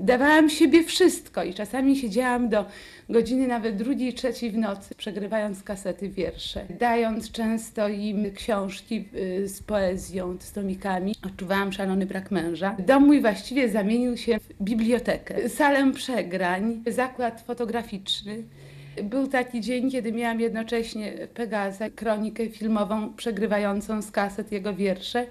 dawałam 0.00 0.50
siebie 0.50 0.84
wszystko 0.84 1.44
i 1.44 1.54
czasami 1.54 1.96
siedziałam 1.96 2.48
do 2.48 2.64
godziny 3.08 3.46
nawet 3.46 3.76
drugiej, 3.76 4.14
trzeciej 4.14 4.50
w 4.50 4.58
nocy, 4.58 4.94
przegrywając 4.94 5.62
kasety 5.62 6.08
wiersze, 6.08 6.66
dając 6.80 7.30
często 7.30 7.88
im 7.88 8.32
książki 8.34 9.08
y, 9.14 9.48
z 9.48 9.62
poezją, 9.62 10.36
z 10.40 10.52
tomikami. 10.52 11.14
Odczuwałam 11.26 11.72
szalony 11.72 12.06
brak 12.06 12.30
męża. 12.30 12.76
Dom 12.86 13.06
mój 13.06 13.20
właściwie 13.20 13.68
zamienił 13.68 14.16
się 14.16 14.38
w 14.38 14.62
bibliotekę, 14.62 15.48
salę 15.48 15.92
przegrań, 15.92 16.82
zakład 16.86 17.40
fotograficzny. 17.40 18.42
Był 19.02 19.26
taki 19.26 19.60
dzień, 19.60 19.90
kiedy 19.90 20.12
miałam 20.12 20.40
jednocześnie 20.40 21.12
Pegaza, 21.34 21.90
kronikę 21.90 22.48
filmową 22.48 23.14
przegrywającą 23.14 24.02
z 24.02 24.10
kaset 24.10 24.52
jego 24.52 24.74
wiersze, 24.74 25.26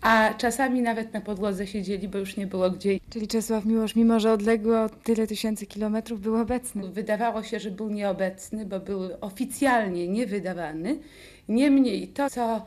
a 0.00 0.34
czasami 0.34 0.82
nawet 0.82 1.12
na 1.12 1.20
podłodze 1.20 1.66
siedzieli, 1.66 2.08
bo 2.08 2.18
już 2.18 2.36
nie 2.36 2.46
było 2.46 2.70
gdzie. 2.70 2.98
Czyli 3.10 3.28
Czesław 3.28 3.64
Miłosz, 3.64 3.96
mimo 3.96 4.20
że 4.20 4.32
odległy 4.32 4.78
o 4.78 4.88
tyle 4.88 5.26
tysięcy 5.26 5.66
kilometrów, 5.66 6.20
był 6.20 6.36
obecny. 6.36 6.88
Wydawało 6.88 7.42
się, 7.42 7.60
że 7.60 7.70
był 7.70 7.90
nieobecny, 7.90 8.66
bo 8.66 8.80
był 8.80 9.00
oficjalnie 9.20 10.08
niewydawany. 10.08 10.98
Niemniej 11.48 12.08
to, 12.08 12.30
co 12.30 12.62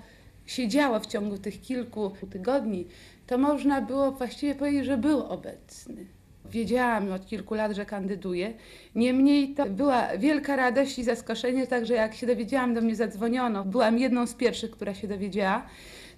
się 0.46 0.68
działo 0.68 1.00
w 1.00 1.06
ciągu 1.06 1.38
tych 1.38 1.62
kilku 1.62 2.12
tygodni, 2.32 2.88
to 3.28 3.38
można 3.38 3.82
było 3.82 4.12
właściwie 4.12 4.56
powiedzieć, 4.56 4.86
że 4.86 4.98
był 4.98 5.20
obecny. 5.20 6.06
Wiedziałam 6.52 7.12
od 7.12 7.26
kilku 7.26 7.54
lat, 7.54 7.72
że 7.72 7.86
kandyduję. 7.86 8.54
Niemniej 8.96 9.54
to 9.54 9.66
była 9.66 10.18
wielka 10.18 10.56
radość 10.56 11.00
i 11.00 11.04
zaskoczenie, 11.04 11.68
także 11.68 11.94
jak 11.94 12.16
się 12.16 12.28
dowiedziałam, 12.28 12.74
do 12.74 12.82
mnie 12.82 12.96
zadzwoniono. 12.96 13.66
Byłam 13.66 13.98
jedną 14.00 14.28
z 14.28 14.34
pierwszych, 14.34 14.72
która 14.72 14.94
się 14.94 15.08
dowiedziała. 15.08 15.66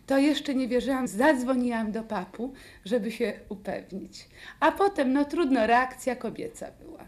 To 0.08 0.18
jeszcze 0.18 0.56
nie 0.56 0.68
wierzyłam, 0.68 1.08
zadzwoniłam 1.08 1.92
do 1.92 2.04
papu, 2.04 2.54
żeby 2.86 3.12
się 3.12 3.34
upewnić. 3.50 4.28
A 4.60 4.72
potem, 4.72 5.14
no 5.14 5.26
trudno, 5.26 5.68
reakcja 5.68 6.16
kobieca 6.16 6.68
była. 6.82 7.04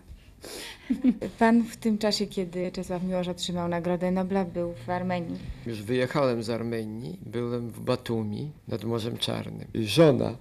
Pan 1.40 1.64
w 1.64 1.78
tym 1.78 1.98
czasie, 1.98 2.26
kiedy 2.28 2.72
Czesław 2.72 3.04
Miłosz 3.04 3.28
otrzymał 3.28 3.68
Nagrodę 3.68 4.12
Nobla, 4.12 4.46
był 4.46 4.74
w 4.86 4.90
Armenii. 4.90 5.38
Już 5.66 5.84
wyjechałem 5.84 6.44
z 6.44 6.50
Armenii, 6.50 7.20
byłem 7.26 7.70
w 7.70 7.80
Batumi 7.80 8.52
nad 8.68 8.84
Morzem 8.84 9.18
Czarnym. 9.18 9.68
I 9.74 9.86
żona, 9.86 10.38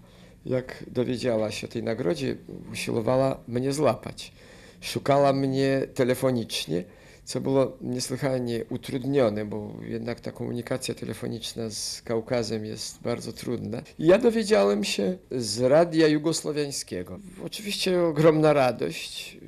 jak 0.47 0.85
dowiedziała 0.91 1.51
się 1.51 1.67
o 1.67 1.71
tej 1.71 1.83
nagrodzie, 1.83 2.37
usiłowała 2.73 3.41
mnie 3.49 3.73
złapać. 3.73 4.33
Szukała 4.81 5.33
mnie 5.33 5.83
telefonicznie, 5.95 6.85
co 7.25 7.40
było 7.40 7.76
niesłychanie 7.81 8.64
utrudnione, 8.71 9.45
bo 9.45 9.73
jednak 9.83 10.21
ta 10.21 10.33
komunikacja 10.33 10.95
telefoniczna 10.95 11.71
z 11.71 12.02
Kaukazem 12.02 12.64
jest 12.64 13.02
bardzo 13.02 13.33
trudna. 13.33 13.83
I 13.99 14.07
ja 14.07 14.19
dowiedziałem 14.19 14.85
się 14.85 15.19
z 15.31 15.61
radia 15.61 16.09
jugosłowiańskiego. 16.09 17.19
Oczywiście 17.45 18.02
ogromna 18.02 18.52
radość, 18.52 19.38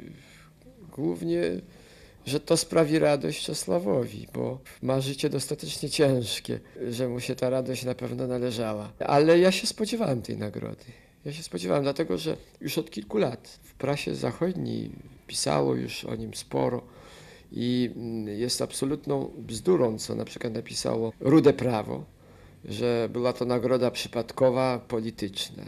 głównie 0.96 1.40
że 2.26 2.40
to 2.40 2.56
sprawi 2.56 2.98
radość 2.98 3.44
Czesławowi, 3.44 4.28
bo 4.34 4.60
ma 4.82 5.00
życie 5.00 5.30
dostatecznie 5.30 5.90
ciężkie, 5.90 6.60
że 6.90 7.08
mu 7.08 7.20
się 7.20 7.34
ta 7.34 7.50
radość 7.50 7.84
na 7.84 7.94
pewno 7.94 8.26
należała. 8.26 8.92
Ale 8.98 9.38
ja 9.38 9.52
się 9.52 9.66
spodziewałem 9.66 10.22
tej 10.22 10.36
nagrody. 10.36 10.84
Ja 11.24 11.32
się 11.32 11.42
spodziewałem, 11.42 11.82
dlatego 11.82 12.18
że 12.18 12.36
już 12.60 12.78
od 12.78 12.90
kilku 12.90 13.18
lat 13.18 13.58
w 13.62 13.74
prasie 13.74 14.14
zachodniej 14.14 14.90
pisało 15.26 15.74
już 15.74 16.04
o 16.04 16.16
nim 16.16 16.34
sporo 16.34 16.82
i 17.52 17.90
mm, 17.96 18.28
jest 18.28 18.62
absolutną 18.62 19.30
bzdurą, 19.38 19.98
co 19.98 20.14
na 20.14 20.24
przykład 20.24 20.54
napisało 20.54 21.12
Rude 21.20 21.52
Prawo, 21.52 22.04
że 22.64 23.08
była 23.12 23.32
to 23.32 23.44
nagroda 23.44 23.90
przypadkowa, 23.90 24.78
polityczna. 24.88 25.64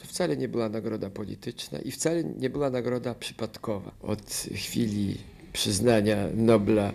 To 0.00 0.06
wcale 0.06 0.36
nie 0.36 0.48
była 0.48 0.68
nagroda 0.68 1.10
polityczna 1.10 1.78
i 1.78 1.90
wcale 1.90 2.24
nie 2.24 2.50
była 2.50 2.70
nagroda 2.70 3.14
przypadkowa. 3.14 3.90
Od 4.02 4.22
chwili 4.54 5.18
przyznania 5.52 6.16
Nobla 6.34 6.92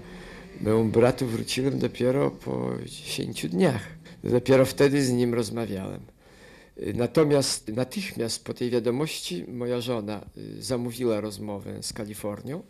memu 0.62 0.86
bratu 0.86 1.28
wróciłem 1.28 1.80
dopiero 1.80 2.32
po 2.32 2.72
10 2.86 3.48
dniach. 3.48 3.82
Dopiero 4.24 4.66
wtedy 4.66 5.04
z 5.04 5.12
nim 5.12 5.34
rozmawiałem. 5.34 6.02
Natomiast 6.94 7.68
natychmiast 7.68 8.46
po 8.46 8.54
tej 8.54 8.70
wiadomości 8.70 9.46
moja 9.48 9.82
żona 9.82 10.26
y, 10.38 10.62
zamówiła 10.62 11.22
rozmowę 11.22 11.84
z 11.84 11.94
Kalifornią 11.94 12.64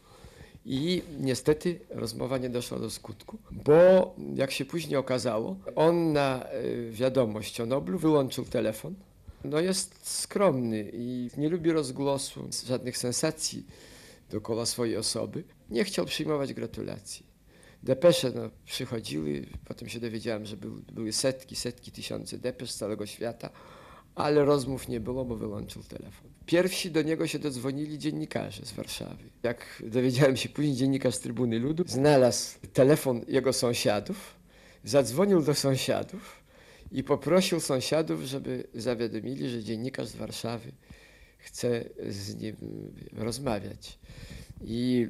i 0.72 1.02
niestety 1.20 1.80
rozmowa 1.90 2.38
nie 2.38 2.50
doszła 2.50 2.80
do 2.80 2.90
skutku, 2.90 3.38
bo 3.52 4.16
jak 4.36 4.52
się 4.52 4.66
później 4.66 4.98
okazało, 4.98 5.56
on 5.76 6.14
na 6.14 6.46
y, 6.54 6.92
wiadomość 6.92 7.62
o 7.62 7.66
Noblu 7.66 8.00
wyłączył 8.00 8.46
telefon. 8.46 8.96
No 9.44 9.60
jest 9.60 10.10
skromny 10.10 10.92
i 10.94 11.30
nie 11.38 11.50
lubi 11.50 11.72
rozgłosu, 11.72 12.50
żadnych 12.68 12.98
sensacji 12.98 13.66
dookoła 14.32 14.66
swojej 14.66 14.98
osoby. 14.98 15.44
Nie 15.70 15.84
chciał 15.84 16.06
przyjmować 16.06 16.54
gratulacji. 16.54 17.26
Depesze 17.84 18.32
no, 18.36 18.50
przychodziły, 18.66 19.46
potem 19.66 19.90
się 19.90 20.00
dowiedziałem, 20.00 20.46
że 20.46 20.58
był, 20.58 20.82
były 20.92 21.14
setki, 21.14 21.56
setki 21.56 21.92
tysiące 21.92 22.38
depesz 22.38 22.72
z 22.72 22.78
całego 22.78 23.06
świata, 23.06 23.50
ale 24.16 24.46
rozmów 24.46 24.88
nie 24.88 25.00
było, 25.00 25.26
bo 25.26 25.36
wyłączył 25.36 25.84
telefon. 25.84 26.29
Pierwsi 26.50 26.92
do 26.92 27.02
niego 27.02 27.28
się 27.28 27.40
dodzwonili 27.40 28.00
dziennikarze 28.00 28.66
z 28.66 28.72
Warszawy. 28.72 29.24
Jak 29.44 29.84
dowiedziałem 29.86 30.38
się 30.38 30.50
później, 30.50 30.76
dziennikarz 30.76 31.16
z 31.16 31.20
Trybuny 31.20 31.60
Ludu 31.60 31.84
znalazł 31.88 32.60
telefon 32.74 33.22
jego 33.28 33.54
sąsiadów, 33.54 34.36
zadzwonił 34.84 35.42
do 35.42 35.54
sąsiadów 35.54 36.44
i 36.92 37.04
poprosił 37.04 37.60
sąsiadów, 37.60 38.22
żeby 38.22 38.68
zawiadomili, 38.74 39.50
że 39.50 39.64
dziennikarz 39.64 40.08
z 40.08 40.16
Warszawy 40.16 40.72
chce 41.38 41.86
z 42.10 42.36
nim 42.36 42.56
rozmawiać. 43.12 44.00
I 44.62 45.08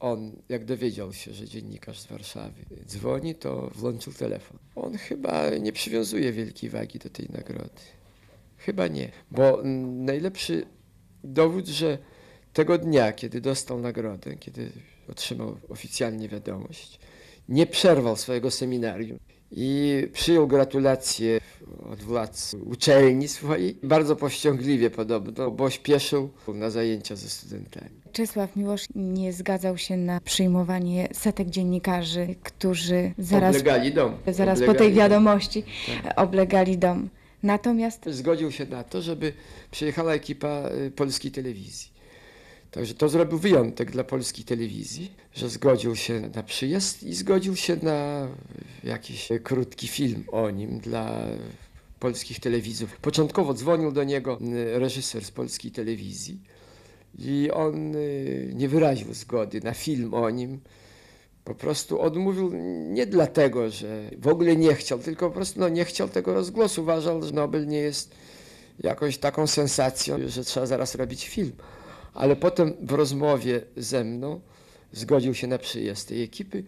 on, 0.00 0.32
jak 0.48 0.64
dowiedział 0.64 1.12
się, 1.12 1.32
że 1.34 1.48
dziennikarz 1.48 2.00
z 2.00 2.06
Warszawy 2.06 2.62
dzwoni, 2.86 3.34
to 3.34 3.70
włączył 3.74 4.12
telefon. 4.12 4.58
On 4.76 4.98
chyba 4.98 5.50
nie 5.50 5.72
przywiązuje 5.72 6.32
wielkiej 6.32 6.70
wagi 6.70 6.98
do 6.98 7.10
tej 7.10 7.28
nagrody. 7.30 7.97
Chyba 8.58 8.86
nie, 8.88 9.10
bo 9.30 9.60
najlepszy 9.84 10.66
dowód, 11.24 11.66
że 11.66 11.98
tego 12.52 12.78
dnia, 12.78 13.12
kiedy 13.12 13.40
dostał 13.40 13.80
nagrodę, 13.80 14.36
kiedy 14.36 14.70
otrzymał 15.10 15.56
oficjalnie 15.68 16.28
wiadomość, 16.28 16.98
nie 17.48 17.66
przerwał 17.66 18.16
swojego 18.16 18.50
seminarium 18.50 19.18
i 19.50 20.02
przyjął 20.12 20.46
gratulacje 20.46 21.40
od 21.92 22.02
władz 22.02 22.54
uczelni 22.54 23.28
swojej. 23.28 23.76
Bardzo 23.82 24.16
powściągliwie 24.16 24.90
podobno, 24.90 25.50
bo 25.50 25.70
śpieszył 25.70 26.30
na 26.54 26.70
zajęcia 26.70 27.16
ze 27.16 27.28
studentami. 27.28 27.90
Czesław 28.12 28.56
Miłosz 28.56 28.84
nie 28.94 29.32
zgadzał 29.32 29.78
się 29.78 29.96
na 29.96 30.20
przyjmowanie 30.20 31.08
setek 31.12 31.48
dziennikarzy, 31.50 32.34
którzy 32.42 33.12
zaraz, 33.18 33.56
Oblegali 33.56 33.92
dom. 33.92 34.12
zaraz 34.26 34.58
po 34.58 34.64
Oblegali 34.64 34.78
tej 34.78 34.88
dom. 34.88 34.98
wiadomości 34.98 35.64
Tak. 36.04 36.20
oblegali 36.20 36.78
dom. 36.78 37.08
Natomiast 37.42 38.08
Zgodził 38.10 38.52
się 38.52 38.66
na 38.66 38.84
to, 38.84 39.02
żeby 39.02 39.32
przyjechała 39.70 40.14
ekipa 40.14 40.70
y, 40.86 40.90
polskiej 40.90 41.30
telewizji. 41.30 41.98
Także 42.70 42.94
to 42.94 43.08
zrobił 43.08 43.38
wyjątek 43.38 43.90
dla 43.90 44.04
polskiej 44.04 44.44
telewizji, 44.44 45.12
że 45.34 45.48
zgodził 45.48 45.96
się 45.96 46.20
na 46.34 46.42
przyjazd 46.42 47.02
i 47.02 47.14
zgodził 47.14 47.56
się 47.56 47.76
na 47.82 48.28
jakiś 48.84 49.28
krótki 49.42 49.88
film 49.88 50.24
o 50.32 50.50
nim 50.50 50.78
dla 50.78 51.26
polskich 52.00 52.40
telewizów. 52.40 52.96
Początkowo 52.96 53.54
dzwonił 53.54 53.92
do 53.92 54.04
niego 54.04 54.38
y, 54.40 54.78
reżyser 54.78 55.24
z 55.24 55.30
polskiej 55.30 55.70
telewizji 55.70 56.40
i 57.18 57.50
on 57.52 57.96
y, 57.96 58.52
nie 58.54 58.68
wyraził 58.68 59.14
zgody 59.14 59.60
na 59.60 59.74
film 59.74 60.14
o 60.14 60.30
nim. 60.30 60.60
Po 61.48 61.54
prostu 61.54 62.00
odmówił 62.00 62.50
nie 62.90 63.06
dlatego, 63.06 63.70
że 63.70 64.10
w 64.18 64.28
ogóle 64.28 64.56
nie 64.56 64.74
chciał, 64.74 64.98
tylko 64.98 65.28
po 65.28 65.34
prostu 65.34 65.60
no, 65.60 65.68
nie 65.68 65.84
chciał 65.84 66.08
tego 66.08 66.34
rozgłosu. 66.34 66.82
Uważał, 66.82 67.22
że 67.22 67.32
Nobel 67.32 67.66
nie 67.66 67.78
jest 67.78 68.14
jakąś 68.80 69.18
taką 69.18 69.46
sensacją, 69.46 70.18
że 70.26 70.44
trzeba 70.44 70.66
zaraz 70.66 70.94
robić 70.94 71.28
film. 71.28 71.52
Ale 72.14 72.36
potem 72.36 72.72
w 72.80 72.92
rozmowie 72.92 73.60
ze 73.76 74.04
mną 74.04 74.40
zgodził 74.92 75.34
się 75.34 75.46
na 75.46 75.58
przyjazd 75.58 76.08
tej 76.08 76.22
ekipy 76.22 76.64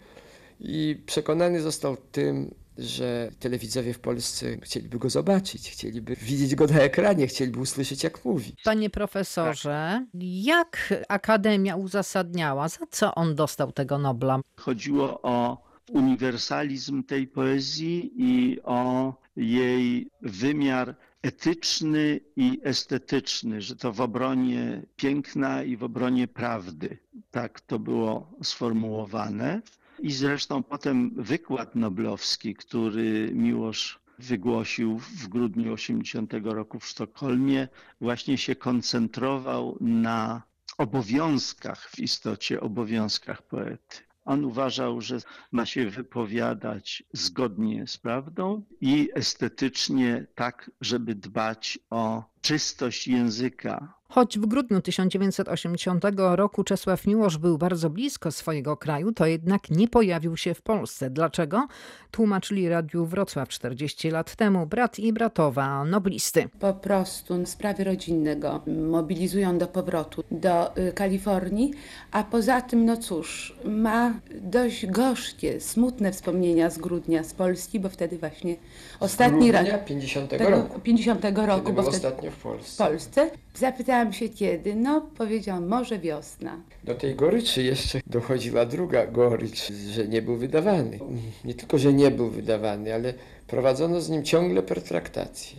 i 0.59 1.01
przekonany 1.05 1.61
został 1.61 1.97
tym, 2.11 2.53
że 2.77 3.31
telewidzowie 3.39 3.93
w 3.93 3.99
Polsce 3.99 4.57
chcieliby 4.61 4.99
go 4.99 5.09
zobaczyć, 5.09 5.69
chcieliby 5.69 6.15
widzieć 6.15 6.55
go 6.55 6.67
na 6.67 6.79
ekranie, 6.79 7.27
chcieliby 7.27 7.59
usłyszeć, 7.59 8.03
jak 8.03 8.25
mówi. 8.25 8.55
Panie 8.63 8.89
profesorze, 8.89 10.05
jak 10.21 10.93
Akademia 11.07 11.75
uzasadniała, 11.75 12.69
za 12.69 12.85
co 12.91 13.15
on 13.15 13.35
dostał 13.35 13.71
tego 13.71 13.97
Nobla? 13.97 14.39
Chodziło 14.55 15.21
o 15.21 15.63
uniwersalizm 15.91 17.03
tej 17.03 17.27
poezji 17.27 18.11
i 18.17 18.61
o 18.63 19.13
jej 19.35 20.09
wymiar 20.21 20.95
etyczny 21.21 22.19
i 22.35 22.59
estetyczny, 22.63 23.61
że 23.61 23.75
to 23.75 23.93
w 23.93 24.01
obronie 24.01 24.81
piękna 24.95 25.63
i 25.63 25.77
w 25.77 25.83
obronie 25.83 26.27
prawdy. 26.27 26.97
Tak 27.31 27.61
to 27.61 27.79
było 27.79 28.31
sformułowane. 28.43 29.61
I 30.01 30.11
zresztą 30.11 30.63
potem 30.63 31.11
wykład 31.15 31.75
noblowski, 31.75 32.55
który 32.55 33.31
Miłosz 33.33 33.99
wygłosił 34.19 34.97
w 34.97 35.27
grudniu 35.27 35.73
80 35.73 36.33
roku 36.43 36.79
w 36.79 36.87
Sztokholmie, 36.87 37.67
właśnie 38.01 38.37
się 38.37 38.55
koncentrował 38.55 39.77
na 39.81 40.41
obowiązkach, 40.77 41.89
w 41.89 41.99
istocie 41.99 42.61
obowiązkach 42.61 43.41
poety. 43.41 43.97
On 44.25 44.45
uważał, 44.45 45.01
że 45.01 45.17
ma 45.51 45.65
się 45.65 45.89
wypowiadać 45.89 47.03
zgodnie 47.13 47.87
z 47.87 47.97
prawdą 47.97 48.63
i 48.81 49.09
estetycznie 49.13 50.25
tak, 50.35 50.71
żeby 50.81 51.15
dbać 51.15 51.79
o 51.89 52.30
czystość 52.41 53.07
języka, 53.07 54.01
Choć 54.11 54.39
w 54.39 54.45
grudniu 54.45 54.81
1980 54.81 56.05
roku 56.17 56.63
Czesław 56.63 57.07
Miłosz 57.07 57.37
był 57.37 57.57
bardzo 57.57 57.89
blisko 57.89 58.31
swojego 58.31 58.77
kraju, 58.77 59.11
to 59.11 59.25
jednak 59.25 59.69
nie 59.69 59.87
pojawił 59.87 60.37
się 60.37 60.53
w 60.53 60.61
Polsce. 60.61 61.09
Dlaczego? 61.09 61.67
Tłumaczyli 62.11 62.69
Radiu 62.69 63.05
Wrocław 63.05 63.49
40 63.49 64.09
lat 64.09 64.35
temu 64.35 64.65
brat 64.65 64.99
i 64.99 65.13
bratowa 65.13 65.85
noblisty. 65.85 66.49
Po 66.59 66.73
prostu 66.73 67.45
sprawy 67.45 67.83
rodzinne 67.83 68.35
go 68.35 68.61
mobilizują 68.89 69.57
do 69.57 69.67
powrotu 69.67 70.23
do 70.31 70.77
y, 70.77 70.93
Kalifornii, 70.93 71.73
a 72.11 72.23
poza 72.23 72.61
tym, 72.61 72.85
no 72.85 72.97
cóż, 72.97 73.55
ma 73.65 74.13
dość 74.41 74.87
gorzkie, 74.87 75.61
smutne 75.61 76.11
wspomnienia 76.11 76.69
z 76.69 76.77
grudnia 76.77 77.23
z 77.23 77.33
Polski, 77.33 77.79
bo 77.79 77.89
wtedy 77.89 78.17
właśnie 78.17 78.55
ostatni 78.99 79.51
raz. 79.51 79.61
Grudnia 79.61 79.85
50 79.85 80.29
tego 80.29 80.49
roku. 80.49 80.79
50 80.79 81.25
roku, 81.25 81.65
Kiedy 81.65 81.73
bo 81.73 81.83
był 81.83 81.91
wtedy 81.91 82.30
w 82.31 82.35
w 82.35 82.43
Polsce. 82.43 82.87
Polsce. 82.87 83.31
Zapytałam 83.55 84.13
się 84.13 84.29
kiedy, 84.29 84.75
no 84.75 85.01
powiedział 85.17 85.61
może 85.61 85.99
wiosna. 85.99 86.61
Do 86.83 86.95
tej 86.95 87.15
goryczy 87.15 87.63
jeszcze 87.63 88.01
dochodziła 88.07 88.65
druga 88.65 89.07
gorycz, 89.07 89.71
że 89.91 90.07
nie 90.07 90.21
był 90.21 90.37
wydawany. 90.37 90.99
Nie 91.45 91.53
tylko, 91.53 91.77
że 91.77 91.93
nie 91.93 92.11
był 92.11 92.29
wydawany, 92.29 92.93
ale 92.93 93.13
prowadzono 93.47 94.01
z 94.01 94.09
nim 94.09 94.23
ciągle 94.23 94.63
pertraktacje. 94.63 95.57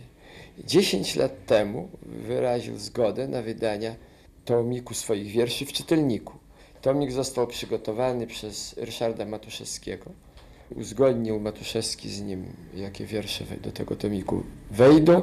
10 0.65 1.15
lat 1.15 1.45
temu 1.45 1.89
wyraził 2.01 2.77
zgodę 2.77 3.27
na 3.27 3.41
wydanie 3.41 3.95
tomiku 4.45 4.93
swoich 4.93 5.31
wierszy 5.31 5.65
w 5.65 5.73
czytelniku. 5.73 6.33
Tomik 6.81 7.11
został 7.11 7.47
przygotowany 7.47 8.27
przez 8.27 8.75
Ryszarda 8.77 9.25
Matuszewskiego. 9.25 10.11
Uzgodnił 10.75 11.39
Matuszewski 11.39 12.09
z 12.09 12.21
nim, 12.21 12.45
jakie 12.75 13.05
wiersze 13.05 13.45
do 13.63 13.71
tego 13.71 13.95
tomiku 13.95 14.43
wejdą. 14.71 15.21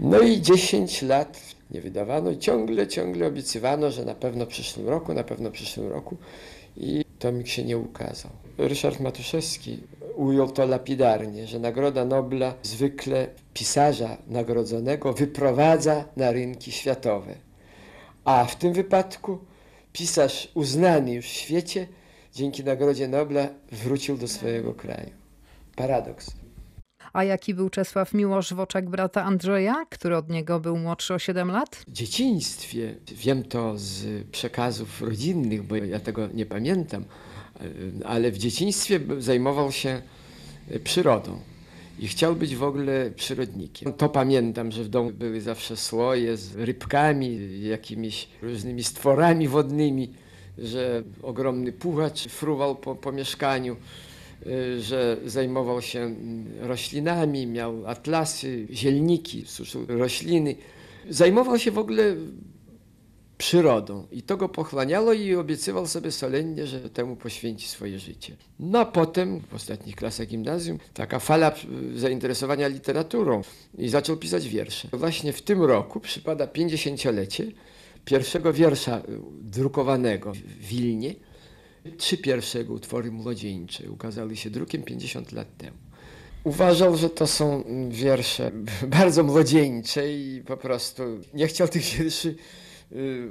No 0.00 0.20
i 0.20 0.40
10 0.40 1.02
lat 1.02 1.40
nie 1.70 1.80
wydawano 1.80 2.34
ciągle, 2.34 2.88
ciągle 2.88 3.26
obiecywano, 3.26 3.90
że 3.90 4.04
na 4.04 4.14
pewno 4.14 4.44
w 4.44 4.48
przyszłym 4.48 4.88
roku, 4.88 5.14
na 5.14 5.24
pewno 5.24 5.50
w 5.50 5.52
przyszłym 5.52 5.88
roku 5.88 6.16
i 6.76 7.04
tomik 7.18 7.48
się 7.48 7.64
nie 7.64 7.78
ukazał. 7.78 8.30
Ryszard 8.58 9.00
Matuszewski 9.00 9.78
ujął 10.16 10.50
to 10.50 10.66
lapidarnie, 10.66 11.46
że 11.46 11.58
Nagroda 11.58 12.04
Nobla 12.04 12.54
zwykle 12.62 13.26
pisarza 13.54 14.16
nagrodzonego 14.28 15.12
wyprowadza 15.12 16.04
na 16.16 16.32
rynki 16.32 16.72
światowe. 16.72 17.34
A 18.24 18.44
w 18.44 18.56
tym 18.56 18.72
wypadku 18.72 19.38
pisarz 19.92 20.48
uznany 20.54 21.12
już 21.12 21.26
w 21.26 21.32
świecie 21.32 21.86
dzięki 22.34 22.64
Nagrodzie 22.64 23.08
Nobla 23.08 23.48
wrócił 23.72 24.16
do 24.16 24.28
swojego 24.28 24.74
kraju. 24.74 25.10
Paradoks. 25.76 26.39
A 27.12 27.24
jaki 27.24 27.54
był 27.54 27.70
Czesław 27.70 28.14
Miłosz 28.14 28.54
w 28.54 28.60
oczach 28.60 28.88
brata 28.88 29.24
Andrzeja, 29.24 29.84
który 29.90 30.16
od 30.16 30.30
niego 30.30 30.60
był 30.60 30.76
młodszy 30.76 31.14
o 31.14 31.18
7 31.18 31.50
lat? 31.50 31.84
W 31.88 31.92
dzieciństwie, 31.92 32.94
wiem 33.12 33.44
to 33.44 33.72
z 33.76 34.24
przekazów 34.28 35.02
rodzinnych, 35.02 35.62
bo 35.62 35.76
ja 35.76 36.00
tego 36.00 36.28
nie 36.34 36.46
pamiętam, 36.46 37.04
ale 38.04 38.30
w 38.30 38.38
dzieciństwie 38.38 39.00
zajmował 39.18 39.72
się 39.72 40.02
przyrodą 40.84 41.38
i 41.98 42.08
chciał 42.08 42.36
być 42.36 42.56
w 42.56 42.62
ogóle 42.62 43.10
przyrodnikiem. 43.16 43.92
To 43.92 44.08
pamiętam, 44.08 44.72
że 44.72 44.84
w 44.84 44.88
domu 44.88 45.10
były 45.10 45.40
zawsze 45.40 45.76
słoje 45.76 46.36
z 46.36 46.56
rybkami, 46.56 47.38
jakimiś 47.62 48.28
różnymi 48.42 48.84
stworami 48.84 49.48
wodnymi, 49.48 50.14
że 50.58 51.02
ogromny 51.22 51.72
puchacz 51.72 52.28
fruwał 52.28 52.76
po, 52.76 52.94
po 52.94 53.12
mieszkaniu 53.12 53.76
że 54.80 55.16
zajmował 55.26 55.82
się 55.82 56.14
roślinami, 56.60 57.46
miał 57.46 57.86
atlasy, 57.86 58.66
zielniki, 58.70 59.44
suszył 59.46 59.86
rośliny. 59.88 60.54
Zajmował 61.08 61.58
się 61.58 61.70
w 61.70 61.78
ogóle 61.78 62.16
przyrodą 63.38 64.06
i 64.12 64.22
to 64.22 64.36
go 64.36 64.48
pochłaniało 64.48 65.12
i 65.12 65.34
obiecywał 65.34 65.86
sobie 65.86 66.12
solennie, 66.12 66.66
że 66.66 66.90
temu 66.90 67.16
poświęci 67.16 67.68
swoje 67.68 67.98
życie. 67.98 68.36
No 68.58 68.78
a 68.78 68.84
potem 68.84 69.40
w 69.40 69.54
ostatnich 69.54 69.96
klasach 69.96 70.26
gimnazjum 70.26 70.78
taka 70.94 71.18
fala 71.18 71.52
zainteresowania 71.94 72.68
literaturą 72.68 73.42
i 73.78 73.88
zaczął 73.88 74.16
pisać 74.16 74.48
wiersze. 74.48 74.88
Właśnie 74.92 75.32
w 75.32 75.42
tym 75.42 75.62
roku 75.62 76.00
przypada 76.00 76.46
50-lecie 76.46 77.52
pierwszego 78.04 78.52
wiersza 78.52 79.02
drukowanego 79.40 80.32
w 80.32 80.58
Wilnie. 80.58 81.14
Trzy 81.98 82.18
pierwsze 82.18 82.58
jego 82.58 82.72
utwory 82.72 83.10
młodzieńcze 83.10 83.90
ukazały 83.90 84.36
się 84.36 84.50
drukiem 84.50 84.82
50 84.82 85.32
lat 85.32 85.56
temu. 85.56 85.76
Uważał, 86.44 86.96
że 86.96 87.10
to 87.10 87.26
są 87.26 87.64
wiersze 87.88 88.52
bardzo 88.98 89.22
młodzieńcze 89.22 90.12
i 90.12 90.42
po 90.46 90.56
prostu 90.56 91.02
nie 91.34 91.46
chciał 91.46 91.68
tych 91.68 91.82
wierszy 91.82 92.36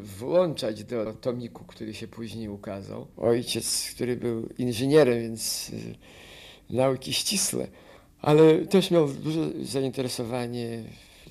włączać 0.02 0.84
do 0.84 1.14
tomiku, 1.14 1.66
który 1.66 1.94
się 1.94 2.08
później 2.08 2.50
ukazał. 2.50 3.08
Ojciec, 3.18 3.92
który 3.96 4.16
był 4.16 4.50
inżynierem, 4.58 5.22
więc 5.22 5.72
nauki 6.70 7.14
ścisłe, 7.14 7.68
ale 8.22 8.66
też 8.66 8.92
miał 8.92 9.10
duże 9.10 9.50
zainteresowanie 9.64 10.84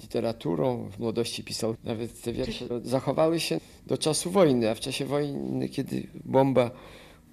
literaturą. 0.02 0.88
W 0.90 0.98
młodości 0.98 1.44
pisał 1.44 1.76
nawet 1.84 2.22
te 2.22 2.32
wiersze. 2.32 2.66
Zachowały 2.82 3.40
się 3.40 3.60
do 3.86 3.98
czasu 3.98 4.30
wojny, 4.30 4.70
a 4.70 4.74
w 4.74 4.80
czasie 4.80 5.04
wojny, 5.04 5.68
kiedy 5.68 6.06
bomba 6.24 6.70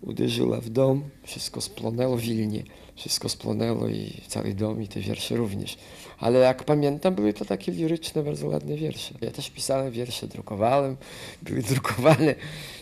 uderzyła 0.02 0.62
w 0.62 0.70
dom, 0.70 1.04
wszystko 1.24 1.62
splonęło 1.62 2.18
w 2.18 2.22
Wilnie. 2.22 2.64
Wszystko 2.96 3.30
splonęło 3.30 3.88
i 3.88 4.22
cały 4.28 4.54
dom 4.54 4.82
i 4.82 4.88
te 4.88 5.00
wiersze 5.00 5.36
również. 5.36 5.78
Ale 6.20 6.40
jak 6.40 6.64
pamiętam, 6.64 7.16
były 7.16 7.34
to 7.34 7.46
takie 7.46 7.72
liryczne, 7.72 8.24
bardzo 8.24 8.48
ładne 8.48 8.76
wiersze. 8.76 9.14
Ja 9.22 9.32
też 9.32 9.50
pisałem 9.50 9.92
wiersze, 9.92 10.28
drukowałem, 10.28 10.98
były 11.42 11.62
drukowane, 11.74 12.36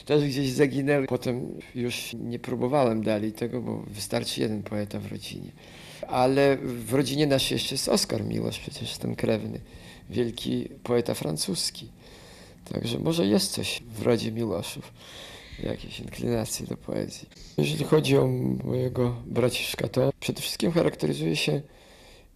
też 0.06 0.24
gdzieś 0.24 0.50
zaginęły. 0.50 1.08
Potem 1.08 1.60
już 1.76 2.14
nie 2.14 2.40
próbowałem 2.40 3.04
dalej 3.04 3.32
tego, 3.32 3.62
bo 3.62 3.84
wystarczy 3.88 4.42
jeden 4.42 4.64
poeta 4.64 5.00
w 5.00 5.12
rodzinie. 5.12 5.52
Ale 6.08 6.58
w 6.58 6.94
rodzinie 6.94 7.28
naszej 7.28 7.56
jeszcze 7.56 7.76
jest 7.76 7.90
Oskar 7.90 8.24
Miłosz, 8.24 8.60
przecież 8.60 8.98
ten 8.98 9.16
krewny, 9.16 9.60
wielki 10.10 10.70
poeta 10.84 11.14
francuski. 11.14 11.88
Także 12.74 13.00
może 13.00 13.28
jest 13.28 13.52
coś 13.52 13.84
w 13.96 14.02
rodzie 14.02 14.32
Miłoszów 14.32 14.92
jakieś 15.60 16.00
inklinacje 16.00 16.68
do 16.68 16.78
poezji. 16.78 17.30
Jeżeli 17.58 17.86
chodzi 17.86 18.18
o 18.18 18.28
mojego 18.64 19.16
braciszka, 19.26 19.88
to 19.88 20.12
przede 20.20 20.42
wszystkim 20.42 20.72
charakteryzuje 20.72 21.36
się 21.36 21.62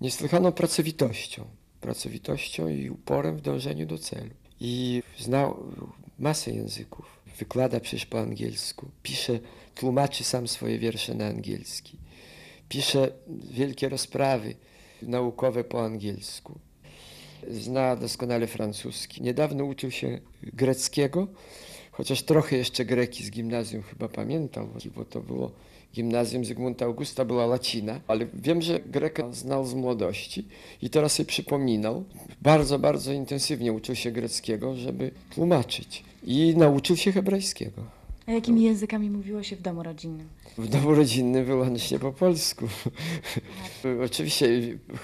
niesłychaną 0.01 0.51
pracowitością. 0.51 1.45
Pracowitością 1.81 2.67
i 2.67 2.89
uporem 2.89 3.37
w 3.37 3.41
dążeniu 3.41 3.85
do 3.85 3.97
celu. 3.97 4.29
I 4.59 5.03
znał 5.19 5.63
masę 6.19 6.51
języków. 6.51 7.17
Wykłada 7.39 7.79
przecież 7.79 8.05
po 8.05 8.19
angielsku. 8.19 8.91
Pisze, 9.03 9.39
tłumaczy 9.75 10.23
sam 10.23 10.47
swoje 10.47 10.79
wiersze 10.79 11.13
na 11.13 11.27
angielski. 11.27 11.97
Pisze 12.69 13.11
wielkie 13.51 13.89
rozprawy 13.89 14.55
naukowe 15.01 15.63
po 15.63 15.85
angielsku. 15.85 16.59
Zna 17.49 17.95
doskonale 17.95 18.47
francuski. 18.47 19.23
Niedawno 19.23 19.65
uczył 19.65 19.91
się 19.91 20.21
greckiego, 20.43 21.27
chociaż 21.97 22.23
trochę 22.23 22.57
jeszcze 22.57 22.85
greki 22.85 23.23
z 23.23 23.31
gimnazjum 23.31 23.83
chyba 23.83 24.07
pamiętał, 24.09 24.67
bo 24.95 25.05
to 25.05 25.21
było 25.21 25.51
gimnazjum 25.93 26.45
Zygmunta 26.45 26.85
Augusta 26.85 27.25
była 27.25 27.45
łacina, 27.45 27.99
ale 28.07 28.27
wiem, 28.33 28.61
że 28.61 28.79
Greka 28.79 29.31
znał 29.33 29.65
z 29.65 29.73
młodości 29.73 30.45
i 30.81 30.89
teraz 30.89 31.13
sobie 31.13 31.27
przypominał. 31.27 32.03
Bardzo, 32.41 32.79
bardzo 32.79 33.13
intensywnie 33.13 33.73
uczył 33.73 33.95
się 33.95 34.11
greckiego, 34.11 34.75
żeby 34.75 35.11
tłumaczyć. 35.29 36.03
I 36.23 36.53
nauczył 36.57 36.95
się 36.97 37.11
hebrajskiego. 37.11 37.83
A 38.25 38.31
jakimi 38.31 38.63
językami 38.63 39.09
mówiło 39.09 39.43
się 39.43 39.55
w 39.55 39.61
domu 39.61 39.83
rodzinnym? 39.83 40.27
W 40.57 40.67
domu 40.67 40.95
rodzinnym 40.95 41.45
wyłącznie 41.45 41.99
po 41.99 42.11
polsku. 42.11 42.67
Oczywiście 44.05 44.49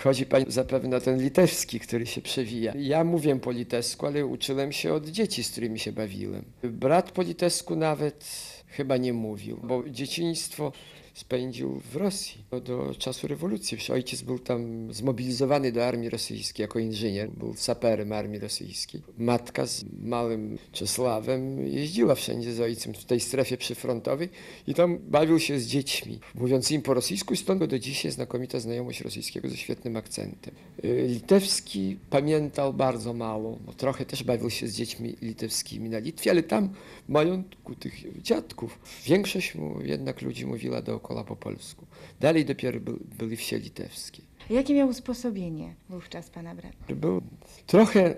chodzi 0.04 0.26
pani 0.26 0.46
zapewne 0.48 0.98
o 0.98 1.02
ten 1.02 1.22
litewski, 1.22 1.80
który 1.80 2.06
się 2.06 2.22
przewija. 2.22 2.74
Ja 2.76 3.04
mówię 3.04 3.36
po 3.36 3.52
litewsku, 3.52 4.06
ale 4.06 4.26
uczyłem 4.26 4.72
się 4.72 4.94
od 4.94 5.10
dzieci, 5.10 5.44
z 5.44 5.52
którymi 5.52 5.80
się 5.80 5.92
bawiłem. 5.92 6.44
Brat 6.63 7.12
po 7.12 7.22
litewsku 7.22 7.76
nawet 7.76 8.26
chyba 8.68 8.98
nie 8.98 9.13
mówił, 9.13 9.60
bo 9.63 9.84
dzieciństwo 9.89 10.72
spędził 11.13 11.82
w 11.91 11.95
Rosji 11.95 12.43
do 12.65 12.95
czasu 12.97 13.28
rewolucji. 13.28 13.78
Ojciec 13.93 14.21
był 14.21 14.39
tam 14.39 14.93
zmobilizowany 14.93 15.71
do 15.71 15.86
armii 15.86 16.10
rosyjskiej 16.10 16.63
jako 16.63 16.80
inżynier, 16.80 17.30
był 17.30 17.54
saperem 17.54 18.12
armii 18.12 18.39
rosyjskiej. 18.39 19.02
Matka 19.17 19.65
z 19.65 19.86
małym 20.04 20.58
Czesławem 20.71 21.67
jeździła 21.67 22.15
wszędzie 22.15 22.54
z 22.54 22.60
ojcem 22.60 22.93
w 22.93 23.06
tej 23.06 23.19
strefie 23.19 23.58
przyfrontowej 23.58 24.30
i 24.67 24.73
tam 24.73 24.97
bawił 24.97 25.39
się 25.39 25.60
z 25.60 25.67
dziećmi, 25.67 26.19
mówiąc 26.36 26.71
im 26.71 26.82
po 26.82 26.93
rosyjsku, 26.93 27.36
stąd 27.36 27.63
do 27.63 27.80
dzisiaj 27.80 28.12
znakomita 28.12 28.60
znajomość 28.60 29.02
rosyjskiego 29.02 29.49
ze 29.49 29.58
świetnym 29.58 29.97
akcentem. 29.97 30.54
Litewski 30.84 31.97
pamiętał 32.10 32.73
bardzo 32.73 33.13
mało, 33.13 33.60
bo 33.65 33.73
trochę 33.73 34.06
też 34.06 34.23
bawił 34.23 34.49
się 34.49 34.67
z 34.67 34.76
dziećmi 34.76 35.15
litewskimi 35.21 35.89
na 35.89 35.99
Litwie, 35.99 36.32
ale 36.32 36.43
tam 36.43 36.69
majątku 37.08 37.76
tych 37.76 38.21
dziadków 38.21 38.80
większość 39.06 39.56
mu 39.56 39.82
jednak 39.82 40.21
ludzi 40.21 40.45
mówiła 40.45 40.82
do 40.82 40.99
dookoła 41.04 41.24
po 41.24 41.36
polsku. 41.36 41.86
Dalej 42.20 42.46
dopiero 42.46 42.80
by, 42.80 42.92
byli 43.20 43.38
wsie 43.38 43.58
litewskie. 43.58 44.22
Jakie 44.50 44.74
miał 44.74 44.89
usposobienie 44.89 45.76
wówczas 45.89 46.30
pana 46.30 46.56
brat? 46.56 46.74
Był 46.96 47.22
trochę 47.68 48.16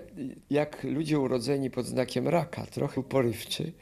jak 0.50 0.84
ludzie 0.84 1.18
urodzeni 1.18 1.70
pod 1.70 1.86
znakiem 1.86 2.28
raka, 2.28 2.66
trochę 2.66 3.02
porywczy. 3.02 3.72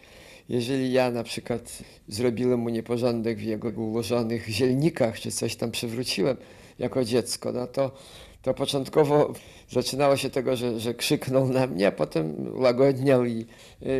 Jeżeli 0.49 0.93
ja 0.93 1.11
na 1.11 1.23
przykład 1.23 1.79
zrobiłem 2.09 2.61
mu 2.61 2.69
nieporządek 2.69 3.39
w 3.39 3.43
jego 3.43 3.69
ułożonych 3.69 4.49
zielnikach, 4.49 5.21
czy 5.21 5.31
coś 5.31 5.57
tam 5.57 5.71
przywróciłem 5.71 6.37
jako 6.79 7.05
dziecko, 7.05 7.53
no 7.53 7.67
to, 7.67 7.91
to 8.43 8.55
początkowo 8.55 9.33
zaczynało 9.69 10.17
się 10.17 10.31
tego, 10.31 10.57
że, 10.57 10.81
że 10.81 10.95
krzyknął 10.95 11.49
na 11.49 11.67
mnie, 11.67 11.87
a 11.87 11.93
potem 11.93 12.35
łagodniał 12.61 13.25
i 13.25 13.47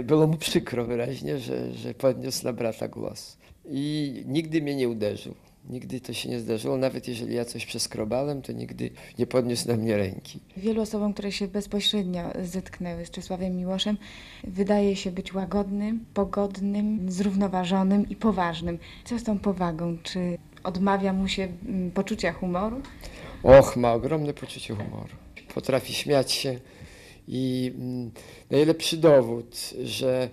było 0.05 0.27
mu 0.27 0.37
przykro 0.37 0.85
wyraźnie, 0.85 1.39
że, 1.39 1.75
że 1.75 1.95
podniósł 1.95 2.45
na 2.45 2.53
brata 2.53 2.89
głos 2.89 3.37
i 3.71 4.13
nigdy 4.27 4.63
mnie 4.63 4.75
nie 4.75 4.89
uderzył. 4.89 5.35
Nigdy 5.71 6.01
to 6.01 6.13
się 6.13 6.29
nie 6.29 6.41
zdarzyło, 6.41 6.77
nawet 6.77 7.09
jeżeli 7.09 7.35
ja 7.35 7.45
coś 7.45 7.67
przeskrobałem, 7.67 8.43
to 8.43 8.53
nigdy 8.53 8.91
nie 9.19 9.27
podniósł 9.27 9.69
na 9.69 9.77
mnie 9.77 9.97
ręki. 9.97 10.41
Wielu 10.57 10.83
osobom, 10.83 11.13
które 11.13 11.33
się 11.33 11.49
bezpośrednio 11.49 12.23
zetknęły 12.43 13.07
z 13.07 13.11
Czesławem 13.11 13.57
Miłoszem, 13.57 13.97
wydaje 14.45 14.97
się 14.97 15.13
być 15.13 15.35
łagodnym, 15.35 16.05
pogodnym, 16.15 17.13
zrównoważonym 17.13 18.09
i 18.09 18.17
poważnym. 18.17 18.79
Co 19.05 19.19
z 19.19 19.23
tą 19.23 19.39
powagą? 19.39 19.99
Czy 20.03 20.39
odmawia 20.65 21.13
mu 21.13 21.29
się 21.29 21.49
mm, 21.69 21.91
poczucia 21.91 22.33
humoru? 22.33 22.81
Och, 23.43 23.77
ma 23.77 23.93
ogromne 23.93 24.35
poczucie 24.35 24.75
humoru. 24.75 25.15
Potrafi 25.55 25.95
śmiać 25.95 26.33
się 26.33 26.59
i 27.29 27.73
mm, 27.75 28.11
najlepszy 28.51 28.97
dowód, 28.97 29.75
że 29.85 30.29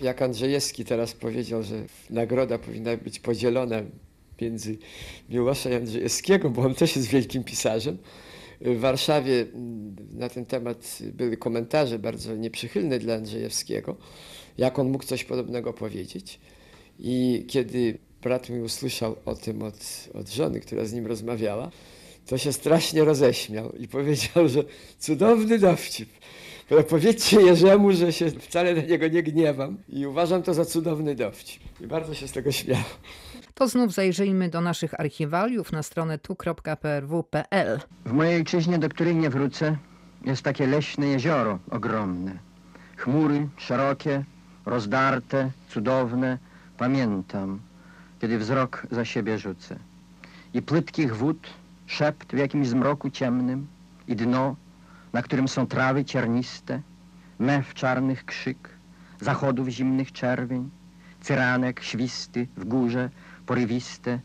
jak 0.00 0.22
Andrzejewski 0.22 0.84
teraz 0.84 1.12
powiedział, 1.12 1.62
że 1.62 1.84
nagroda 2.10 2.58
powinna 2.58 2.96
być 2.96 3.20
podzielona 3.20 3.82
między 4.40 4.78
Miłosza 5.28 5.70
i 5.70 5.74
Andrzejewskiego, 5.74 6.50
bo 6.50 6.62
on 6.62 6.74
też 6.74 6.96
jest 6.96 7.08
wielkim 7.08 7.44
pisarzem. 7.44 7.98
Y, 8.66 8.74
w 8.74 8.80
Warszawie 8.80 9.46
mm, 9.54 9.96
na 10.12 10.28
ten 10.28 10.46
temat 10.46 10.98
były 11.12 11.36
komentarze 11.36 11.98
bardzo 11.98 12.36
nieprzychylne 12.36 12.98
dla 12.98 13.14
Andrzejewskiego, 13.14 13.96
jak 14.58 14.78
on 14.78 14.90
mógł 14.90 15.04
coś 15.04 15.24
podobnego 15.24 15.72
powiedzieć. 15.72 16.40
I 16.98 17.44
kiedy 17.48 17.98
brat 18.22 18.50
mi 18.50 18.60
usłyszał 18.60 19.16
o 19.24 19.34
tym 19.34 19.62
od, 19.62 20.08
od 20.14 20.28
żony, 20.28 20.60
która 20.60 20.84
z 20.84 20.92
nim 20.92 21.06
rozmawiała, 21.06 21.70
to 22.26 22.38
się 22.38 22.52
strasznie 22.52 23.04
roześmiał 23.04 23.72
i 23.72 23.88
powiedział, 23.88 24.48
że 24.48 24.64
cudowny 24.98 25.58
dowcip. 25.58 26.08
Powiedzcie 26.90 27.40
Jerzemu, 27.40 27.92
że 27.92 28.12
się 28.12 28.30
wcale 28.30 28.74
na 28.74 28.82
niego 28.82 29.08
nie 29.08 29.22
gniewam 29.22 29.76
i 29.88 30.06
uważam 30.06 30.42
to 30.42 30.54
za 30.54 30.64
cudowny 30.64 31.14
dowcip. 31.14 31.62
I 31.80 31.86
bardzo 31.86 32.14
się 32.14 32.28
z 32.28 32.32
tego 32.32 32.52
śmiał. 32.52 32.82
To 33.54 33.68
znów 33.68 33.92
zajrzyjmy 33.92 34.48
do 34.48 34.60
naszych 34.60 35.00
archiwaliów 35.00 35.72
na 35.72 35.82
stronę 35.82 36.18
tu.prw.pl. 36.18 37.80
W 38.04 38.12
mojej 38.12 38.36
ojczyźnie, 38.36 38.78
do 38.78 38.88
której 38.88 39.16
nie 39.16 39.30
wrócę, 39.30 39.76
jest 40.24 40.42
takie 40.42 40.66
leśne 40.66 41.06
jezioro 41.06 41.58
ogromne. 41.70 42.38
Chmury 42.96 43.48
szerokie, 43.56 44.24
rozdarte, 44.66 45.50
cudowne. 45.68 46.38
Pamiętam, 46.76 47.60
kiedy 48.20 48.38
wzrok 48.38 48.86
za 48.90 49.04
siebie 49.04 49.38
rzucę. 49.38 49.78
I 50.54 50.62
płytkich 50.62 51.16
wód, 51.16 51.46
szept 51.86 52.32
w 52.32 52.38
jakimś 52.38 52.68
zmroku 52.68 53.10
ciemnym 53.10 53.66
i 54.08 54.16
dno 54.16 54.56
na 55.12 55.22
którym 55.22 55.48
są 55.48 55.66
trawy 55.66 56.04
cierniste, 56.04 56.80
mew 57.38 57.74
czarnych 57.74 58.24
krzyk, 58.24 58.68
zachodów 59.20 59.68
zimnych 59.68 60.12
czerwień, 60.12 60.70
cyranek 61.20 61.82
świsty 61.82 62.46
w 62.56 62.64
górze, 62.64 63.10
porywiste. 63.46 64.18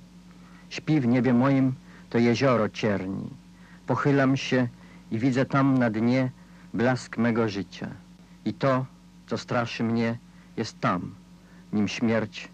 Śpi 0.69 0.99
w 0.99 1.07
niebie 1.07 1.33
moim 1.33 1.73
to 2.09 2.17
jezioro 2.17 2.69
cierni. 2.69 3.29
Pochylam 3.87 4.37
się 4.37 4.67
i 5.11 5.19
widzę 5.19 5.45
tam 5.45 5.77
na 5.77 5.89
dnie 5.89 6.31
blask 6.73 7.17
mego 7.17 7.49
życia. 7.49 7.89
I 8.45 8.53
to, 8.53 8.85
co 9.27 9.37
straszy 9.37 9.83
mnie, 9.83 10.17
jest 10.57 10.79
tam, 10.79 11.15
nim 11.73 11.87
śmierć 11.87 12.47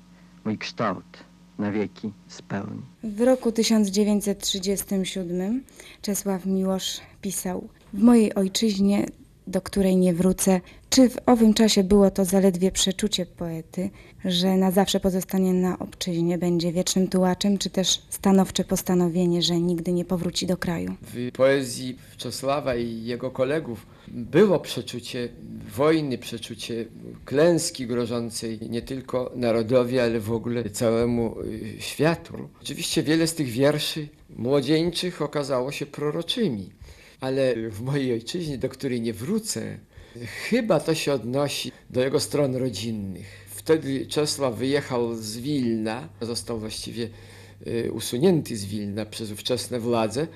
mój 0.46 0.58
kształt 0.58 1.24
na 1.60 1.72
wieki 1.72 2.12
spełni. 2.28 2.82
W 3.04 3.22
roku 3.22 3.52
1937 3.52 5.64
Czesław 6.02 6.46
Miłosz 6.46 7.02
pisał 7.22 7.70
w 7.94 8.04
mojej 8.04 8.34
ojczyźnie, 8.36 9.06
do 9.48 9.62
której 9.62 9.98
nie 9.98 10.14
wrócę. 10.14 10.62
Czy 10.90 11.10
w 11.10 11.18
owym 11.26 11.54
czasie 11.54 11.84
było 11.84 12.12
to 12.12 12.26
zaledwie 12.26 12.72
przeczucie 12.72 13.26
poety, 13.26 13.90
że 14.26 14.58
na 14.58 14.72
zawsze 14.72 15.00
pozostanie 15.00 15.54
na 15.54 15.80
obczyźnie, 15.80 16.38
będzie 16.38 16.72
wiecznym 16.72 17.08
tułaczem, 17.08 17.58
czy 17.58 17.70
też 17.70 18.02
stanowcze 18.10 18.64
postanowienie, 18.64 19.42
że 19.42 19.60
nigdy 19.60 19.94
nie 19.94 20.06
powróci 20.06 20.48
do 20.48 20.58
kraju? 20.58 20.96
W 21.02 21.32
poezji 21.32 21.98
Czesława 22.18 22.76
i 22.76 23.04
jego 23.04 23.32
kolegów 23.32 23.86
było 24.08 24.60
przeczucie 24.60 25.30
wojny, 25.76 26.18
przeczucie 26.18 26.86
klęski 27.26 27.88
grożącej 27.88 28.60
nie 28.70 28.82
tylko 28.82 29.32
narodowi, 29.36 30.00
ale 30.00 30.20
w 30.20 30.32
ogóle 30.32 30.70
całemu 30.70 31.36
y, 31.42 31.76
światu. 31.80 32.34
Oczywiście 32.62 33.04
wiele 33.04 33.28
z 33.28 33.34
tych 33.34 33.48
wierszy 33.48 34.08
młodzieńczych 34.38 35.22
okazało 35.22 35.72
się 35.72 35.86
proroczymi 35.86 36.70
ale 37.20 37.70
w 37.70 37.82
mojej 37.82 38.14
ojczyźnie, 38.14 38.58
do 38.58 38.70
której 38.70 39.02
nie 39.02 39.14
wrócę, 39.14 39.78
chyba 40.50 40.80
to 40.80 40.96
się 40.96 41.14
odnosi 41.14 41.72
do 41.90 42.02
jego 42.02 42.20
stron 42.20 42.56
rodzinnych. 42.56 43.46
Wtedy 43.50 44.06
Czesław 44.06 44.56
wyjechał 44.56 45.16
z 45.16 45.38
Wilna, 45.38 46.10
został 46.22 46.60
właściwie 46.60 47.10
y, 47.68 47.92
usunięty 47.92 48.58
z 48.58 48.66
Wilna 48.66 49.06
przez 49.06 49.32
ówczesne 49.32 49.80
władze 49.80 50.28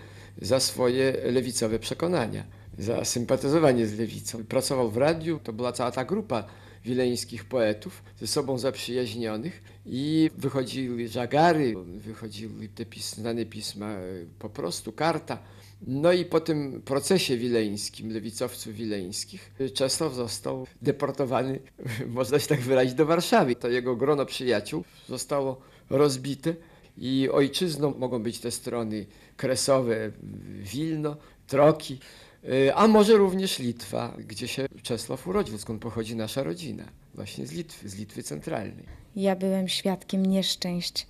za 0.42 0.60
swoje 0.60 1.18
lewicowe 1.32 1.80
przekonania, 1.80 2.44
za 2.78 3.06
sympatyzowanie 3.06 3.88
z 3.88 4.00
lewicą. 4.00 4.46
Pracował 4.46 4.92
w 4.92 4.98
radiu, 4.98 5.40
to 5.44 5.54
była 5.54 5.72
cała 5.72 5.92
ta 5.92 6.06
grupa 6.06 6.46
wileńskich 6.86 7.46
poetów, 7.46 8.04
ze 8.20 8.28
sobą 8.28 8.58
zaprzyjaźnionych 8.58 9.64
i 9.86 10.30
wychodziły 10.38 11.08
żagary, 11.08 11.74
wychodziły 11.98 12.68
te 12.76 12.86
pis 12.86 13.16
znane 13.16 13.46
pisma 13.46 14.00
y, 14.00 14.28
po 14.40 14.50
prostu, 14.50 14.92
karta. 14.92 15.40
No 15.88 16.14
i 16.14 16.26
po 16.26 16.40
tym 16.40 16.82
procesie 16.82 17.38
wileńskim, 17.38 18.14
lewicowców 18.14 18.74
wileńskich, 18.74 19.52
Czesław 19.74 20.14
został 20.14 20.68
deportowany, 20.82 21.60
można 22.08 22.40
się 22.40 22.48
tak 22.48 22.62
wyrazić, 22.62 22.94
do 22.94 23.06
Warszawy. 23.06 23.56
To 23.56 23.70
jego 23.70 23.96
grono 23.96 24.26
przyjaciół 24.26 24.84
zostało 25.08 25.62
rozbite 25.90 26.56
i 26.98 27.30
ojczyzną 27.32 27.94
mogą 27.98 28.24
być 28.24 28.40
te 28.40 28.52
strony 28.52 29.06
kresowe, 29.38 30.12
Wilno, 30.60 31.18
Troki, 31.48 32.00
y, 32.44 32.76
a 32.76 32.88
może 32.88 33.18
również 33.18 33.60
Litwa, 33.60 34.18
gdzie 34.28 34.48
się 34.48 34.66
Czesław 34.84 35.28
urodził, 35.28 35.58
skąd 35.58 35.82
pochodzi 35.82 36.16
nasza 36.16 36.44
rodzina, 36.44 36.84
właśnie 37.16 37.48
z 37.48 37.52
Litwy, 37.52 37.90
z 37.90 37.96
Litwy 37.96 38.24
Centralnej. 38.24 39.03
Ja 39.16 39.36
byłem 39.36 39.68
świadkiem 39.68 40.26
nieszczęść. 40.26 41.08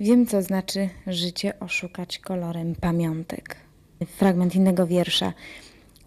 Wiem, 0.00 0.26
co 0.26 0.42
znaczy 0.42 0.88
życie 1.06 1.60
oszukać 1.60 2.18
kolorem 2.18 2.74
pamiątek 2.74 3.66
fragment 4.04 4.54
innego 4.54 4.86
wiersza. 4.86 5.32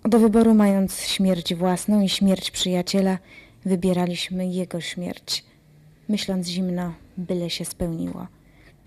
Do 0.04 0.20
wyboru 0.20 0.54
mając 0.54 1.02
śmierć 1.02 1.56
własną 1.56 2.02
i 2.02 2.10
śmierć 2.10 2.52
przyjaciela, 2.52 3.18
wybieraliśmy 3.66 4.48
jego 4.48 4.82
śmierć. 4.82 5.46
Myśląc 6.10 6.48
zimno, 6.48 6.94
byle 7.18 7.50
się 7.50 7.66
spełniło. 7.66 8.28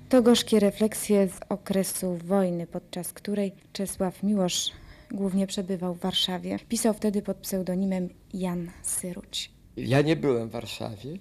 To 0.09 0.23
gorzkie 0.23 0.61
refleksje 0.61 1.29
z 1.29 1.41
okresu 1.49 2.19
wojny, 2.25 2.67
podczas 2.67 3.13
której 3.13 3.53
Czesław 3.73 4.23
Miłosz 4.23 4.73
głównie 5.11 5.47
przebywał 5.47 5.95
w 5.95 6.01
Warszawie. 6.01 6.59
Pisał 6.69 6.95
wtedy 6.95 7.23
pod 7.23 7.37
pseudonimem 7.37 8.09
Jan 8.35 8.71
Syruć. 8.83 9.51
Ja 9.77 10.03
nie 10.03 10.17
byłem 10.17 10.49
w 10.49 10.53
Warszawie. 10.53 11.19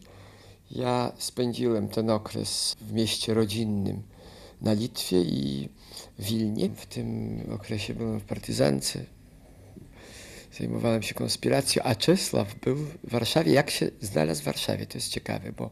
Ja 0.75 1.11
spędziłem 1.17 1.87
ten 1.87 2.09
okres 2.09 2.75
w 2.81 2.93
mieście 2.93 3.33
rodzinnym 3.33 4.03
na 4.61 4.73
Litwie 4.73 5.21
i 5.21 5.69
Wilnie. 6.19 6.69
W 6.69 6.85
tym 6.85 7.39
okresie 7.51 7.93
byłem 7.93 8.19
w 8.19 8.23
partyzance. 8.23 9.05
Zajmowałem 10.59 11.03
się 11.03 11.13
konspiracją, 11.13 11.83
a 11.83 11.95
Czesław 11.95 12.55
był 12.55 12.75
w 12.75 12.97
Warszawie. 13.03 13.53
Jak 13.53 13.69
się 13.69 13.91
znalazł 14.01 14.41
w 14.41 14.45
Warszawie? 14.45 14.85
To 14.85 14.97
jest 14.97 15.09
ciekawe, 15.09 15.51
bo 15.51 15.69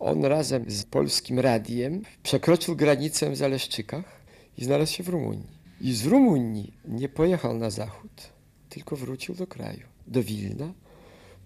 on 0.00 0.24
razem 0.24 0.70
z 0.70 0.84
polskim 0.84 1.38
radiem 1.38 2.02
przekroczył 2.22 2.76
granicę 2.76 3.30
w 3.30 3.36
Zaleszczykach 3.36 4.20
i 4.58 4.64
znalazł 4.64 4.92
się 4.92 5.02
w 5.02 5.08
Rumunii. 5.08 5.60
I 5.80 5.92
z 5.92 6.06
Rumunii 6.06 6.72
nie 6.84 7.08
pojechał 7.08 7.54
na 7.54 7.70
zachód, 7.70 8.32
tylko 8.68 8.96
wrócił 8.96 9.34
do 9.34 9.46
kraju, 9.46 9.86
do 10.06 10.22
Wilna. 10.22 10.72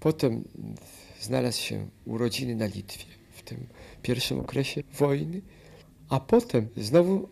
Potem 0.01 0.45
znalazł 1.25 1.61
się 1.61 1.87
u 2.07 2.19
rodziny 2.19 2.55
na 2.57 2.67
Litwie 2.67 3.05
w 3.31 3.43
tym 3.43 3.67
pierwszym 4.03 4.41
okresie 4.41 4.83
wojny, 4.99 5.41
a 6.09 6.21
potem 6.21 6.69
znowu 6.77 7.17
y, 7.17 7.27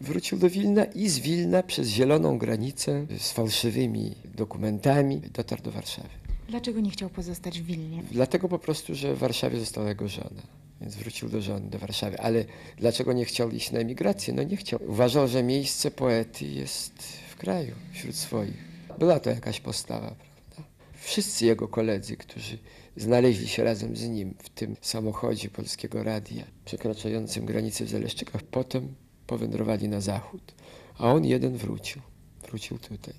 wrócił 0.00 0.38
do 0.38 0.50
Wilna 0.50 0.84
i 0.84 1.08
z 1.08 1.18
Wilna 1.18 1.62
przez 1.62 1.88
zieloną 1.88 2.38
granicę 2.38 3.06
z 3.18 3.32
fałszywymi 3.32 4.14
dokumentami 4.34 5.20
dotarł 5.20 5.62
do 5.62 5.70
Warszawy. 5.70 6.08
Dlaczego 6.48 6.80
nie 6.80 6.90
chciał 6.90 7.10
pozostać 7.10 7.60
w 7.60 7.66
Wilnie? 7.66 8.02
Dlatego 8.10 8.48
po 8.48 8.58
prostu, 8.58 8.94
że 8.94 9.14
w 9.14 9.18
Warszawie 9.18 9.60
została 9.60 9.88
jego 9.88 10.08
żona. 10.08 10.42
Więc 10.80 10.96
wrócił 10.96 11.28
do 11.28 11.40
żony, 11.40 11.70
do 11.70 11.78
Warszawy. 11.78 12.20
Ale 12.20 12.44
dlaczego 12.76 13.12
nie 13.12 13.24
chciał 13.24 13.50
iść 13.50 13.70
na 13.70 13.78
emigrację? 13.78 14.34
No 14.34 14.42
nie 14.42 14.56
chciał. 14.56 14.80
Uważał, 14.86 15.28
że 15.28 15.42
miejsce 15.42 15.90
poety 15.90 16.44
jest 16.44 17.02
w 17.30 17.36
kraju, 17.36 17.74
wśród 17.92 18.16
swoich. 18.16 18.64
Była 18.98 19.20
to 19.20 19.30
jakaś 19.30 19.60
postawa, 19.60 20.14
prawda? 20.14 20.70
Wszyscy 21.00 21.46
jego 21.46 21.68
koledzy, 21.68 22.16
którzy 22.16 22.58
znaleźli 22.96 23.48
się 23.48 23.64
razem 23.64 23.96
z 23.96 24.08
nim 24.08 24.34
w 24.38 24.48
tym 24.48 24.76
samochodzie 24.80 25.48
Polskiego 25.48 26.02
Radia, 26.02 26.44
przekraczającym 26.64 27.46
granicę 27.46 27.84
w 27.84 27.88
Zaleszczykach, 27.88 28.42
potem 28.42 28.94
powędrowali 29.26 29.88
na 29.88 30.00
zachód. 30.00 30.54
A 30.98 31.12
on 31.12 31.24
jeden 31.24 31.56
wrócił. 31.56 32.02
Wrócił 32.48 32.78
tutaj. 32.78 33.14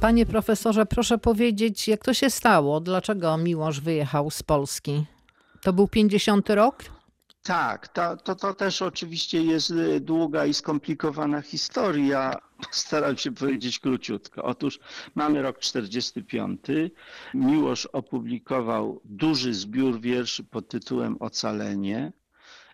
Panie 0.00 0.26
profesorze, 0.26 0.86
proszę 0.86 1.18
powiedzieć, 1.18 1.88
jak 1.88 2.04
to 2.04 2.14
się 2.14 2.30
stało? 2.30 2.80
Dlaczego 2.80 3.36
Miłosz 3.36 3.80
wyjechał 3.80 4.30
z 4.30 4.42
Polski? 4.42 5.04
To 5.62 5.72
był 5.72 5.88
50 5.88 6.50
rok? 6.50 6.84
Tak, 7.42 7.88
to, 7.88 8.16
to, 8.16 8.54
też 8.54 8.82
oczywiście 8.82 9.42
jest 9.42 9.70
y, 9.70 10.00
długa 10.00 10.46
i 10.46 10.54
skomplikowana 10.54 11.42
historia. 11.42 12.34
Staram 12.70 13.16
się 13.16 13.32
powiedzieć 13.32 13.78
króciutko. 13.78 14.44
Otóż 14.44 14.80
mamy 15.14 15.42
rok 15.42 15.58
45. 15.58 16.60
Miłosz 17.34 17.86
opublikował 17.86 19.00
duży 19.04 19.54
zbiór 19.54 20.00
wierszy 20.00 20.44
pod 20.44 20.68
tytułem 20.68 21.16
Ocalenie. 21.20 22.12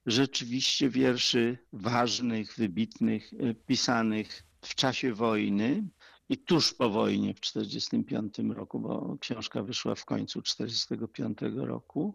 Rzeczywiście 0.07 0.91
wierszy 0.91 1.59
ważnych, 1.73 2.55
wybitnych, 2.57 3.33
y, 3.33 3.55
pisanych 3.67 4.43
w 4.63 4.75
czasie 4.75 5.15
wojny 5.15 5.85
i 6.29 6.39
tuż 6.39 6.75
po 6.75 6.91
wojnie 6.91 7.35
w 7.35 7.41
1945 7.41 8.57
roku, 8.57 8.81
bo 8.81 9.17
książka 9.21 9.63
wyszła 9.63 9.95
w 9.95 10.05
końcu 10.05 10.43
1945 10.43 11.39
roku. 11.57 12.15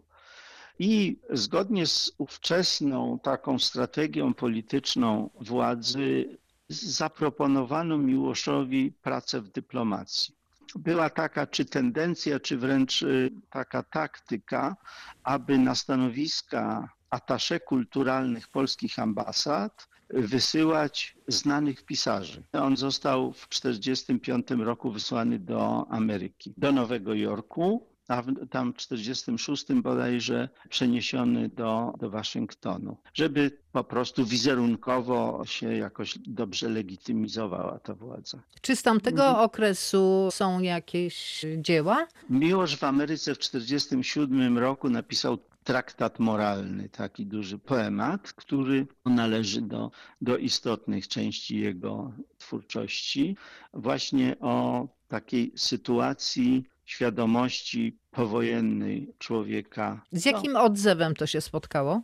I 0.78 1.16
zgodnie 1.30 1.86
z 1.86 2.12
ówczesną 2.18 3.18
taką 3.18 3.58
strategią 3.58 4.34
polityczną 4.34 5.30
władzy 5.40 6.38
zaproponowano 6.68 7.98
Miłoszowi 7.98 8.92
pracę 9.02 9.40
w 9.40 9.48
dyplomacji. 9.48 10.34
Była 10.74 11.10
taka 11.10 11.46
czy 11.46 11.64
tendencja, 11.64 12.40
czy 12.40 12.58
wręcz 12.58 13.02
y, 13.02 13.30
taka 13.50 13.82
taktyka, 13.82 14.76
aby 15.22 15.58
na 15.58 15.74
stanowiska 15.74 16.88
atasze 17.10 17.60
kulturalnych 17.60 18.48
polskich 18.48 18.98
ambasad 18.98 19.88
wysyłać 20.10 21.16
znanych 21.28 21.84
pisarzy. 21.84 22.42
On 22.52 22.76
został 22.76 23.32
w 23.32 23.48
1945 23.48 24.64
roku 24.64 24.92
wysłany 24.92 25.38
do 25.38 25.86
Ameryki, 25.90 26.54
do 26.56 26.72
Nowego 26.72 27.14
Jorku, 27.14 27.86
a 28.08 28.22
w, 28.22 28.26
tam 28.50 28.72
w 28.72 28.76
1946 28.76 29.82
bodajże 29.82 30.48
przeniesiony 30.68 31.48
do, 31.48 31.92
do 32.00 32.10
Waszyngtonu, 32.10 32.96
żeby 33.14 33.58
po 33.72 33.84
prostu 33.84 34.24
wizerunkowo 34.24 35.42
się 35.44 35.76
jakoś 35.76 36.18
dobrze 36.18 36.68
legitymizowała 36.68 37.78
ta 37.78 37.94
władza. 37.94 38.38
Czy 38.60 38.76
z 38.76 38.82
tamtego 38.82 39.26
mhm. 39.26 39.44
okresu 39.44 40.28
są 40.32 40.60
jakieś 40.60 41.44
dzieła? 41.58 42.06
Miłosz 42.30 42.76
w 42.76 42.84
Ameryce 42.84 43.34
w 43.34 43.38
1947 43.38 44.58
roku 44.58 44.90
napisał 44.90 45.38
traktat 45.64 46.18
moralny, 46.18 46.88
taki 46.88 47.26
duży 47.26 47.58
poemat, 47.58 48.32
który 48.32 48.86
należy 49.06 49.62
do, 49.62 49.90
do 50.20 50.36
istotnych 50.36 51.08
części 51.08 51.58
jego 51.58 52.12
twórczości, 52.38 53.36
właśnie 53.74 54.36
o 54.40 54.88
takiej 55.08 55.52
sytuacji 55.56 56.64
świadomości 56.84 57.98
powojennej 58.10 59.14
człowieka. 59.18 60.02
Z 60.12 60.24
jakim 60.24 60.52
no, 60.52 60.62
odzewem 60.62 61.14
to 61.14 61.26
się 61.26 61.40
spotkało? 61.40 62.02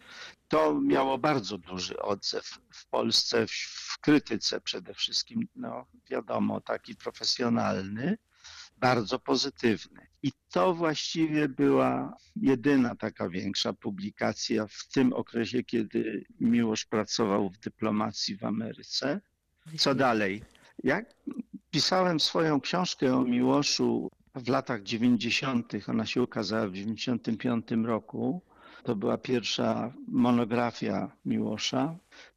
To 0.49 0.81
miało 0.81 1.19
bardzo 1.19 1.59
duży 1.59 1.99
odzew 2.03 2.59
w 2.71 2.87
Polsce, 2.87 3.47
w, 3.47 3.51
w 3.51 3.99
krytyce 4.01 4.61
przede 4.61 4.95
wszystkim, 4.95 5.49
no 5.57 5.87
wiadomo, 6.11 6.61
taki 6.61 6.97
profesjonalny, 6.97 8.19
bardzo 8.77 9.19
pozytywny. 9.19 10.07
I 10.23 10.33
to 10.51 10.75
właściwie 10.75 11.49
była 11.49 12.17
jedyna 12.37 12.97
taka 12.97 13.29
większa 13.29 13.73
publikacja 13.73 14.67
w 14.67 14.89
tym 14.93 15.13
okresie, 15.13 15.63
kiedy 15.63 16.25
Miłosz 16.41 16.85
pracował 16.85 17.51
w 17.51 17.59
dyplomacji 17.59 18.37
w 18.37 18.45
Ameryce. 18.45 19.21
Co 19.79 19.95
dalej? 19.95 20.43
Jak 20.85 21.15
pisałem 21.71 22.21
swoją 22.21 22.61
książkę 22.61 23.17
o 23.17 23.25
Miłoszu 23.25 24.11
w 24.39 24.49
latach 24.49 24.83
90., 24.83 25.73
ona 25.89 26.07
się 26.07 26.23
ukazała 26.23 26.67
w 26.67 26.73
95 26.73 27.67
roku, 27.85 28.43
to 28.83 28.97
była 28.97 29.19
pierwsza 29.19 29.93
monografia 30.09 31.11
Miłosza, 31.25 31.97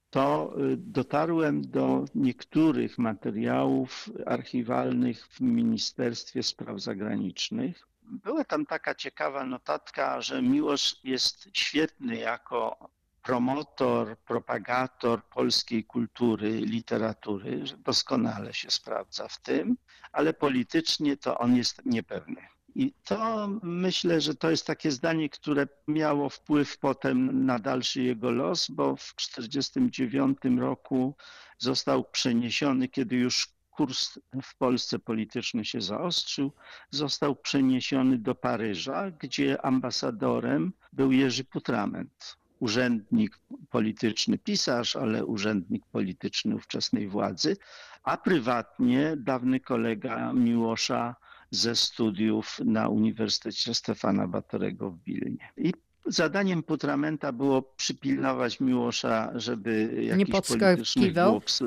to 0.09 0.53
y, 0.73 0.77
dotarłem 0.77 1.61
do 1.61 2.05
niektórych 2.15 2.97
materiałów 2.97 4.09
archiwalnych 4.25 5.27
w 5.27 5.41
Ministerstwie 5.41 6.43
Spraw 6.43 6.79
Zagranicznych. 6.81 7.87
Była 8.03 8.43
tam 8.43 8.65
taka 8.65 8.95
ciekawa 8.95 9.45
notatka, 9.45 10.21
że 10.21 10.41
Miłosz 10.41 10.99
jest 11.03 11.49
świetny 11.53 12.15
jako 12.17 12.89
promotor, 13.21 14.17
propagator 14.17 15.23
polskiej 15.23 15.83
kultury, 15.83 16.49
literatury, 16.51 17.63
doskonale 17.77 18.53
się 18.53 18.71
sprawdza 18.71 19.27
w 19.27 19.41
tym, 19.41 19.77
ale 20.11 20.33
politycznie 20.33 21.17
to 21.17 21.39
on 21.39 21.55
jest 21.55 21.81
niepewny. 21.85 22.41
I 22.75 22.93
to 23.05 23.49
myślę, 23.63 24.21
że 24.21 24.35
to 24.35 24.49
jest 24.49 24.67
takie 24.67 24.91
zdanie, 24.91 25.29
które 25.29 25.67
miało 25.87 26.29
wpływ 26.29 26.77
potem 26.77 27.45
na 27.45 27.59
dalszy 27.59 28.03
jego 28.03 28.31
los, 28.31 28.69
bo 28.69 28.95
w 28.95 29.15
1949 29.15 30.59
roku 30.59 31.15
został 31.57 32.03
przeniesiony, 32.03 32.87
kiedy 32.87 33.15
już 33.15 33.47
kurs 33.71 34.19
w 34.43 34.57
Polsce 34.57 34.99
polityczny 34.99 35.65
się 35.65 35.81
zaostrzył, 35.81 36.51
został 36.89 37.35
przeniesiony 37.35 38.17
do 38.17 38.35
Paryża, 38.35 39.11
gdzie 39.11 39.65
ambasadorem 39.65 40.73
był 40.93 41.11
Jerzy 41.11 41.43
Putrament 41.43 42.40
urzędnik 42.61 43.39
polityczny, 43.69 44.37
pisarz, 44.37 44.95
ale 44.95 45.25
urzędnik 45.25 45.85
polityczny 45.85 46.55
ówczesnej 46.55 47.07
władzy, 47.07 47.57
a 48.03 48.17
prywatnie 48.17 49.13
dawny 49.17 49.59
kolega 49.59 50.33
Miłosza 50.33 51.15
ze 51.51 51.75
studiów 51.75 52.59
na 52.65 52.89
Uniwersytecie 52.89 53.73
Stefana 53.73 54.27
Batorego 54.27 54.91
w 54.91 55.03
Wilnie. 55.03 55.49
I 55.57 55.73
zadaniem 56.05 56.63
Putramenta 56.63 57.31
było 57.31 57.61
przypilnować 57.61 58.59
Miłosza, 58.59 59.31
żeby 59.35 59.93
jakiś 60.03 60.17
nie 60.17 60.41
polityczny 60.41 61.13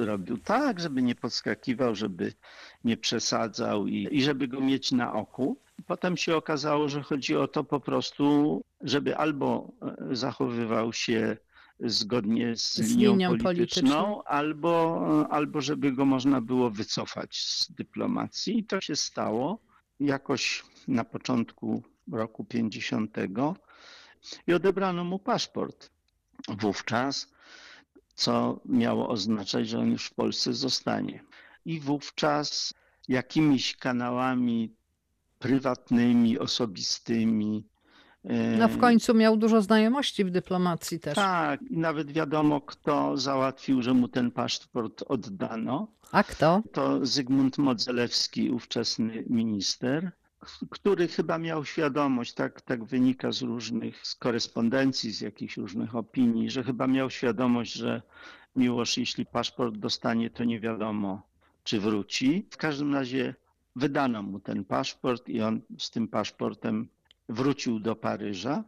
robił. 0.04 0.38
Tak, 0.38 0.80
żeby 0.80 1.02
nie 1.02 1.14
podskakiwał, 1.14 1.94
żeby 1.94 2.32
nie 2.84 2.96
przesadzał 2.96 3.86
i, 3.86 4.08
i 4.10 4.22
żeby 4.22 4.48
go 4.48 4.60
mieć 4.60 4.92
na 4.92 5.12
oku. 5.12 5.56
Potem 5.86 6.16
się 6.16 6.36
okazało, 6.36 6.88
że 6.88 7.02
chodzi 7.02 7.36
o 7.36 7.48
to 7.48 7.64
po 7.64 7.80
prostu, 7.80 8.60
żeby 8.80 9.16
albo 9.16 9.72
e, 9.82 10.16
zachowywał 10.16 10.92
się 10.92 11.36
zgodnie 11.80 12.56
z, 12.56 12.74
z 12.74 12.96
linią, 12.96 13.28
polityczną, 13.28 13.44
polityczną, 13.44 14.24
Albo, 14.24 15.26
albo 15.30 15.60
żeby 15.60 15.92
go 15.92 16.04
można 16.04 16.40
było 16.40 16.70
wycofać 16.70 17.36
z 17.36 17.72
dyplomacji. 17.72 18.58
I 18.58 18.64
to 18.64 18.80
się 18.80 18.96
stało 18.96 19.58
jakoś 20.00 20.64
na 20.88 21.04
początku 21.04 21.82
roku 22.12 22.44
50. 22.44 23.16
i 24.46 24.52
odebrano 24.52 25.04
mu 25.04 25.18
paszport 25.18 25.90
wówczas, 26.48 27.32
co 28.14 28.60
miało 28.64 29.08
oznaczać, 29.08 29.68
że 29.68 29.78
on 29.78 29.90
już 29.90 30.06
w 30.06 30.14
Polsce 30.14 30.52
zostanie. 30.52 31.24
I 31.64 31.80
wówczas 31.80 32.74
jakimiś 33.08 33.76
kanałami 33.76 34.74
prywatnymi, 35.44 36.38
osobistymi. 36.38 37.64
No 38.58 38.68
w 38.68 38.78
końcu 38.78 39.14
miał 39.14 39.36
dużo 39.36 39.62
znajomości 39.62 40.24
w 40.24 40.30
dyplomacji 40.30 41.00
też. 41.00 41.14
Tak, 41.14 41.62
i 41.62 41.78
nawet 41.78 42.12
wiadomo, 42.12 42.60
kto 42.60 43.16
załatwił, 43.16 43.82
że 43.82 43.94
mu 43.94 44.08
ten 44.08 44.30
paszport 44.30 45.04
oddano. 45.08 45.88
A 46.12 46.22
kto? 46.22 46.62
To 46.72 47.06
Zygmunt 47.06 47.58
Modzelewski, 47.58 48.50
ówczesny 48.50 49.24
minister, 49.30 50.10
który 50.70 51.08
chyba 51.08 51.38
miał 51.38 51.64
świadomość, 51.64 52.34
tak, 52.34 52.60
tak 52.60 52.84
wynika 52.84 53.32
z 53.32 53.42
różnych 53.42 54.06
z 54.06 54.14
korespondencji, 54.14 55.10
z 55.10 55.20
jakichś 55.20 55.56
różnych 55.56 55.96
opinii, 55.96 56.50
że 56.50 56.64
chyba 56.64 56.86
miał 56.86 57.10
świadomość, 57.10 57.72
że 57.72 58.02
Miłosz, 58.56 58.98
jeśli 58.98 59.26
paszport 59.26 59.76
dostanie, 59.76 60.30
to 60.30 60.44
nie 60.44 60.60
wiadomo, 60.60 61.22
czy 61.64 61.80
wróci. 61.80 62.46
W 62.50 62.56
każdym 62.56 62.94
razie 62.94 63.34
wydano 63.76 64.22
mu 64.22 64.40
ten 64.40 64.64
paszport 64.64 65.28
i 65.28 65.42
on 65.42 65.60
z 65.78 65.90
tym 65.90 66.08
paszportem 66.08 66.88
wrócił 67.28 67.80
do 67.80 67.96
Paryża. 67.96 68.64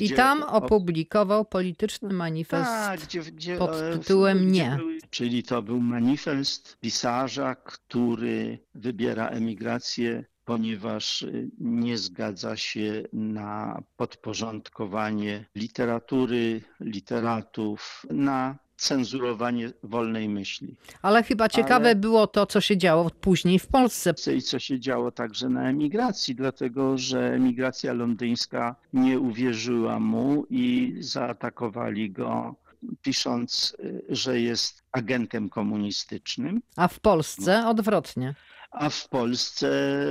I 0.00 0.10
tam 0.10 0.42
opublikował 0.42 1.44
polityczny 1.44 2.12
manifest 2.12 2.70
tak, 2.70 3.00
gdzie, 3.00 3.20
gdzie, 3.20 3.56
pod 3.56 3.74
e, 3.74 3.98
tytułem 3.98 4.52
Nie. 4.52 4.74
Był, 4.76 4.88
czyli 5.10 5.42
to 5.42 5.62
był 5.62 5.80
manifest 5.80 6.78
pisarza, 6.80 7.54
który 7.54 8.58
wybiera 8.74 9.28
emigrację, 9.28 10.24
ponieważ 10.44 11.22
y, 11.22 11.50
nie 11.58 11.98
zgadza 11.98 12.56
się 12.56 13.02
na 13.12 13.82
podporządkowanie 13.96 15.44
literatury, 15.54 16.60
literatów, 16.80 18.06
na 18.10 18.58
cenzurowanie 18.78 19.70
wolnej 19.82 20.28
myśli. 20.28 20.76
Ale 21.02 21.22
chyba 21.22 21.48
ciekawe 21.48 21.84
Ale- 21.86 21.94
było 21.96 22.26
to, 22.26 22.46
co 22.46 22.60
się 22.60 22.76
działo 22.76 23.10
później 23.20 23.58
w 23.58 23.66
Polsce. 23.66 24.14
I 24.36 24.42
co 24.42 24.58
się 24.58 24.80
działo 24.80 25.10
także 25.12 25.48
na 25.48 25.68
emigracji, 25.68 26.34
dlatego 26.34 26.98
że 26.98 27.32
emigracja 27.34 27.92
londyńska 27.92 28.76
nie 28.92 29.20
uwierzyła 29.20 30.00
mu 30.00 30.46
i 30.50 30.94
zaatakowali 31.00 32.10
go, 32.10 32.54
pisząc, 33.02 33.76
y, 33.84 34.02
że 34.08 34.40
jest 34.40 34.82
agentem 34.92 35.48
komunistycznym, 35.48 36.62
A 36.76 36.88
w 36.88 37.00
Polsce 37.00 37.66
odwrotnie. 37.66 38.34
A 38.70 38.90
w 38.90 39.08
Polsce 39.08 39.68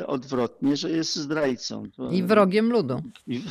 odwrotnie, 0.08 0.78
że 0.78 0.90
jest 0.90 1.16
zdrajcą. 1.16 1.84
I 2.12 2.24
wrogiem 2.24 2.72
ludu. 2.72 3.02
I 3.28 3.44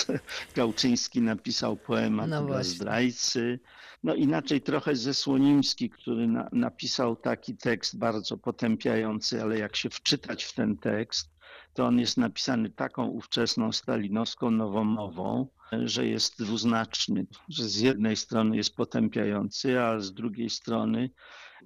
Gałczyński 0.56 1.22
napisał 1.22 1.76
poemat 1.76 2.28
No 2.30 2.46
dla 2.46 2.62
zdrajcy. 2.62 3.60
No 4.02 4.14
inaczej 4.14 4.60
trochę 4.60 4.96
ze 4.96 5.14
Słonimski, 5.14 5.90
który 5.90 6.26
na, 6.26 6.48
napisał 6.52 7.16
taki 7.16 7.56
tekst 7.56 7.98
bardzo 7.98 8.36
potępiający, 8.36 9.42
ale 9.42 9.58
jak 9.58 9.76
się 9.76 9.90
wczytać 9.90 10.44
w 10.44 10.54
ten 10.54 10.76
tekst, 10.76 11.30
to 11.74 11.86
on 11.86 11.98
jest 11.98 12.16
napisany 12.16 12.70
taką 12.70 13.06
ówczesną 13.06 13.72
stalinowską 13.72 14.50
nowomową, 14.50 15.46
że 15.72 16.06
jest 16.06 16.42
dwuznaczny, 16.42 17.26
że 17.48 17.64
z 17.64 17.80
jednej 17.80 18.16
strony 18.16 18.56
jest 18.56 18.76
potępiający, 18.76 19.80
a 19.80 20.00
z 20.00 20.12
drugiej 20.12 20.50
strony 20.50 21.10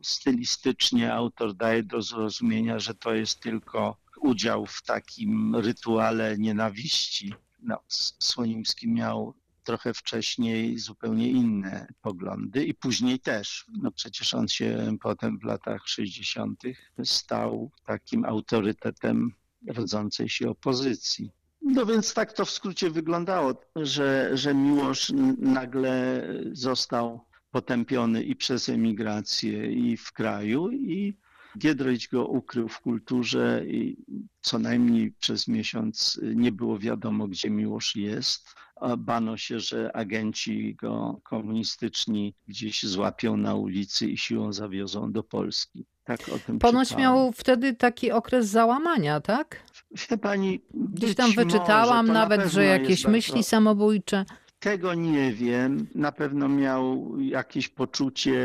stylistycznie 0.03 1.15
autor 1.15 1.55
daje 1.55 1.83
do 1.83 2.03
zrozumienia, 2.03 2.79
że 2.79 2.95
to 2.95 3.15
jest 3.15 3.41
tylko 3.41 3.97
udział 4.21 4.67
w 4.67 4.83
takim 4.83 5.57
rytuale 5.57 6.39
nienawiści. 6.39 7.35
No, 7.63 7.79
Słonimski 8.19 8.89
miał 8.89 9.35
trochę 9.65 9.95
wcześniej 9.95 10.79
zupełnie 10.79 11.31
inne 11.31 11.87
poglądy 12.03 12.65
i 12.65 12.75
później 12.75 13.21
też. 13.21 13.67
No 13.83 13.91
przecież 13.91 14.35
on 14.35 14.49
się 14.49 14.97
potem 15.01 15.39
w 15.39 15.45
latach 15.45 15.89
60. 15.89 16.63
stał 17.05 17.71
takim 17.87 18.25
autorytetem 18.25 19.33
rodzącej 19.67 20.29
się 20.29 20.51
opozycji. 20.51 21.31
No 21.63 21.87
więc 21.87 22.15
tak 22.15 22.33
to 22.33 22.45
w 22.45 22.51
skrócie 22.51 22.91
wyglądało, 22.91 23.61
że, 23.77 24.31
że 24.35 24.55
Miłosz 24.55 25.13
nagle 25.39 26.23
został 26.53 27.28
potępiony 27.51 28.23
i 28.23 28.37
przez 28.37 28.69
emigrację, 28.69 29.73
i 29.73 29.97
w 29.97 30.13
kraju, 30.13 30.71
i 30.71 31.15
Giedroyć 31.59 32.09
go 32.09 32.27
ukrył 32.27 32.69
w 32.69 32.81
kulturze 32.81 33.63
i 33.67 33.97
co 34.41 34.59
najmniej 34.59 35.13
przez 35.13 35.49
miesiąc 35.49 36.21
nie 36.35 36.53
było 36.53 36.79
wiadomo, 36.79 37.29
gdzie 37.29 37.51
Miłosz 37.51 37.97
jest. 37.97 38.55
Bano 38.99 39.37
się, 39.37 39.61
że 39.61 39.97
agenci 39.97 40.75
go 40.75 41.21
komunistyczni 41.25 42.35
gdzieś 42.49 42.83
złapią 42.83 43.37
na 43.37 43.55
ulicy 43.55 44.07
i 44.07 44.19
siłą 44.19 44.53
zawiozą 44.53 45.13
do 45.13 45.23
Polski. 45.23 45.87
Tak 46.05 46.21
o 46.29 46.39
tym 46.39 46.59
Ponoć 46.59 46.89
czytałem. 46.89 47.03
miał 47.15 47.33
wtedy 47.33 47.75
taki 47.75 48.13
okres 48.13 48.47
załamania, 48.49 49.21
tak? 49.21 49.63
Wie 50.11 50.19
pani, 50.19 50.61
Gdzieś 50.75 51.15
tam 51.15 51.33
wyczytałam 51.33 52.07
może, 52.07 52.13
na 52.13 52.21
nawet, 52.21 52.39
pewno 52.41 52.53
że 52.53 52.65
jakieś 52.65 53.07
myśli 53.07 53.33
bardzo- 53.35 53.49
samobójcze. 53.49 54.25
Tego 54.59 54.95
nie 54.95 55.33
wiem. 55.33 55.87
Na 55.95 56.13
pewno 56.13 56.49
miał 56.49 57.13
jakieś 57.21 57.69
poczucie 57.69 58.41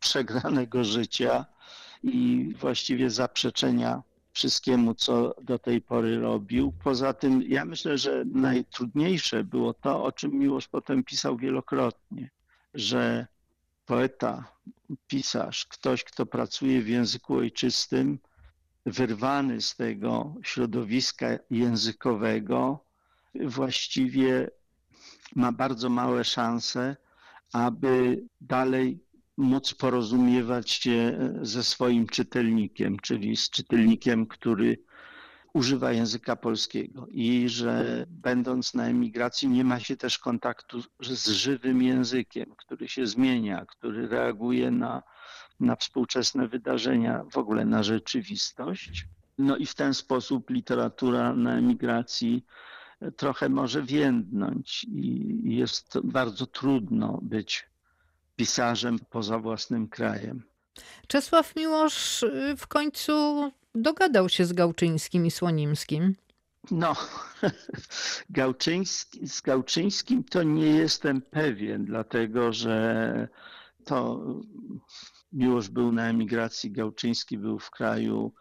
przegranego 0.00 0.84
życia 0.84 1.46
i 2.02 2.52
właściwie 2.60 3.10
zaprzeczenia 3.10 4.02
wszystkiemu, 4.32 4.94
co 4.94 5.34
do 5.42 5.58
tej 5.58 5.80
pory 5.80 6.20
robił. 6.20 6.72
Poza 6.84 7.12
tym, 7.12 7.42
ja 7.42 7.64
myślę, 7.64 7.98
że 7.98 8.24
najtrudniejsze 8.24 9.44
było 9.44 9.74
to, 9.74 10.04
o 10.04 10.12
czym 10.12 10.38
Miłosz 10.38 10.68
potem 10.68 11.04
pisał 11.04 11.36
wielokrotnie, 11.36 12.30
że 12.74 13.26
poeta, 13.86 14.44
pisarz, 15.06 15.66
ktoś, 15.66 16.04
kto 16.04 16.26
pracuje 16.26 16.82
w 16.82 16.88
języku 16.88 17.34
ojczystym, 17.34 18.18
wyrwany 18.86 19.60
z 19.60 19.76
tego 19.76 20.34
środowiska 20.42 21.26
językowego, 21.50 22.84
właściwie 23.34 24.50
ma 25.34 25.52
bardzo 25.52 25.88
małe 25.90 26.24
szanse, 26.24 26.96
aby 27.52 28.24
dalej 28.40 29.04
móc 29.36 29.74
porozumiewać 29.74 30.70
się 30.70 31.18
ze 31.42 31.62
swoim 31.62 32.06
czytelnikiem, 32.06 32.98
czyli 32.98 33.36
z 33.36 33.50
czytelnikiem, 33.50 34.26
który 34.26 34.78
używa 35.54 35.92
języka 35.92 36.36
polskiego 36.36 37.06
i 37.10 37.48
że 37.48 38.06
będąc 38.08 38.74
na 38.74 38.86
emigracji 38.86 39.48
nie 39.48 39.64
ma 39.64 39.80
się 39.80 39.96
też 39.96 40.18
kontaktu 40.18 40.82
z 41.00 41.28
żywym 41.28 41.82
językiem, 41.82 42.54
który 42.56 42.88
się 42.88 43.06
zmienia, 43.06 43.66
który 43.66 44.08
reaguje 44.08 44.70
na, 44.70 45.02
na 45.60 45.76
współczesne 45.76 46.48
wydarzenia, 46.48 47.24
w 47.32 47.38
ogóle 47.38 47.64
na 47.64 47.82
rzeczywistość. 47.82 49.06
No 49.38 49.56
i 49.56 49.66
w 49.66 49.74
ten 49.74 49.94
sposób 49.94 50.50
literatura 50.50 51.34
na 51.34 51.54
emigracji 51.56 52.44
trochę 53.16 53.48
może 53.48 53.82
więdnąć 53.82 54.84
i 54.84 55.40
jest 55.44 55.98
bardzo 56.04 56.46
trudno 56.46 57.18
być 57.22 57.66
pisarzem 58.36 58.98
poza 59.10 59.38
własnym 59.38 59.88
krajem. 59.88 60.42
Czesław 61.06 61.56
Miłosz 61.56 62.22
y, 62.22 62.54
w 62.56 62.66
końcu 62.66 63.12
dogadał 63.74 64.28
się 64.28 64.44
z 64.44 64.52
Gałczyńskim 64.52 65.26
i 65.26 65.30
Słonimskim. 65.30 66.14
No, 66.70 66.96
Gałczyński, 68.30 69.28
z 69.28 69.40
Gałczyńskim 69.40 70.24
to 70.24 70.42
nie 70.42 70.66
jestem 70.66 71.22
pewien, 71.22 71.84
dlatego 71.84 72.52
że 72.52 73.28
to 73.84 74.24
Miłosz 75.32 75.68
był 75.68 75.92
na 75.92 76.08
emigracji, 76.08 76.70
Gałczyński 76.70 77.38
był 77.38 77.58
w 77.58 77.70
kraju, 77.70 78.32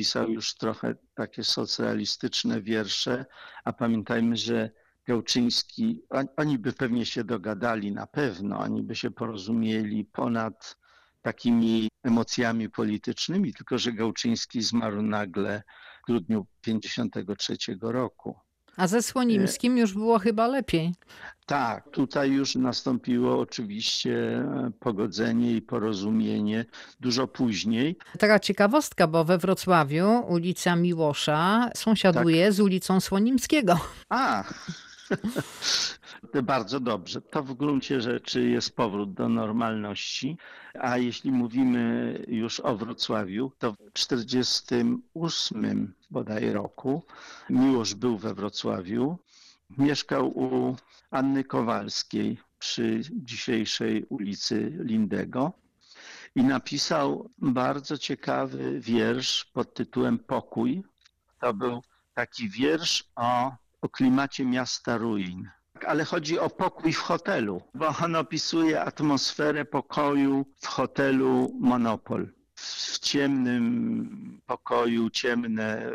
pisał 0.00 0.30
już 0.30 0.54
trochę 0.54 0.94
takie 1.14 1.44
socjalistyczne 1.44 2.62
wiersze, 2.62 3.26
a 3.64 3.72
pamiętajmy, 3.72 4.36
że 4.36 4.70
Gałczyński, 5.06 6.02
on- 6.10 6.28
oni 6.36 6.58
by 6.58 6.72
pewnie 6.72 7.06
się 7.06 7.24
dogadali 7.24 7.92
na 7.92 8.06
pewno, 8.06 8.58
oni 8.58 8.82
by 8.82 8.96
się 8.96 9.10
porozumieli 9.10 10.04
ponad 10.04 10.76
takimi 11.22 11.88
emocjami 12.02 12.70
politycznymi, 12.70 13.54
tylko 13.54 13.78
że 13.78 13.92
Gałczyński 13.92 14.62
zmarł 14.62 15.02
nagle 15.02 15.62
w 16.02 16.06
grudniu 16.06 16.46
53 16.60 17.56
roku. 17.80 18.38
A 18.76 18.86
ze 18.86 19.02
Słonimskim 19.02 19.78
już 19.78 19.92
było 19.94 20.18
chyba 20.18 20.46
lepiej. 20.46 20.94
Tak, 21.46 21.88
tutaj 21.90 22.30
już 22.30 22.54
nastąpiło 22.54 23.40
oczywiście 23.40 24.12
e, 24.38 24.70
pogodzenie 24.80 25.52
i 25.52 25.62
porozumienie 25.62 26.64
dużo 27.00 27.26
później. 27.26 27.96
Taka 28.18 28.38
ciekawostka, 28.40 29.06
bo 29.06 29.24
we 29.24 29.38
Wrocławiu 29.38 30.24
ulica 30.28 30.76
Miłosza 30.76 31.70
sąsiaduje 31.74 32.52
z 32.52 32.60
ulicą 32.60 33.00
Słonimskiego. 33.00 33.80
A, 34.08 34.44
bardzo 36.42 36.80
dobrze. 36.80 37.20
To 37.20 37.42
w 37.42 37.54
gruncie 37.54 38.00
rzeczy 38.00 38.48
jest 38.48 38.76
powrót 38.76 39.14
do 39.14 39.28
normalności. 39.28 40.36
A 40.80 40.98
jeśli 40.98 41.32
mówimy 41.32 42.14
już 42.28 42.60
o 42.60 42.76
Wrocławiu, 42.76 43.52
to 43.58 43.72
w 43.72 43.76
1948 43.92 45.94
bodaj 46.10 46.52
roku 46.52 47.02
Miłosz 47.50 47.94
był 47.94 48.18
we 48.18 48.34
Wrocławiu 48.34 49.18
Mieszkał 49.78 50.38
u 50.38 50.76
Anny 51.10 51.44
Kowalskiej 51.44 52.38
przy 52.58 53.00
dzisiejszej 53.10 54.04
ulicy 54.04 54.72
Lindego 54.78 55.52
i 56.34 56.44
napisał 56.44 57.30
bardzo 57.38 57.98
ciekawy 57.98 58.80
wiersz 58.80 59.44
pod 59.44 59.74
tytułem 59.74 60.18
Pokój. 60.18 60.82
To 61.40 61.54
był 61.54 61.82
taki 62.14 62.48
wiersz 62.48 63.04
o, 63.16 63.52
o 63.82 63.88
klimacie 63.88 64.44
miasta 64.44 64.96
ruin. 64.98 65.50
Ale 65.86 66.04
chodzi 66.04 66.38
o 66.38 66.50
pokój 66.50 66.92
w 66.92 66.98
hotelu, 66.98 67.62
bo 67.74 67.88
on 68.04 68.16
opisuje 68.16 68.80
atmosferę 68.80 69.64
pokoju 69.64 70.46
w 70.60 70.66
hotelu 70.66 71.56
Monopol. 71.60 72.28
W 72.54 72.98
ciemnym 72.98 74.40
pokoju, 74.46 75.10
ciemne 75.10 75.92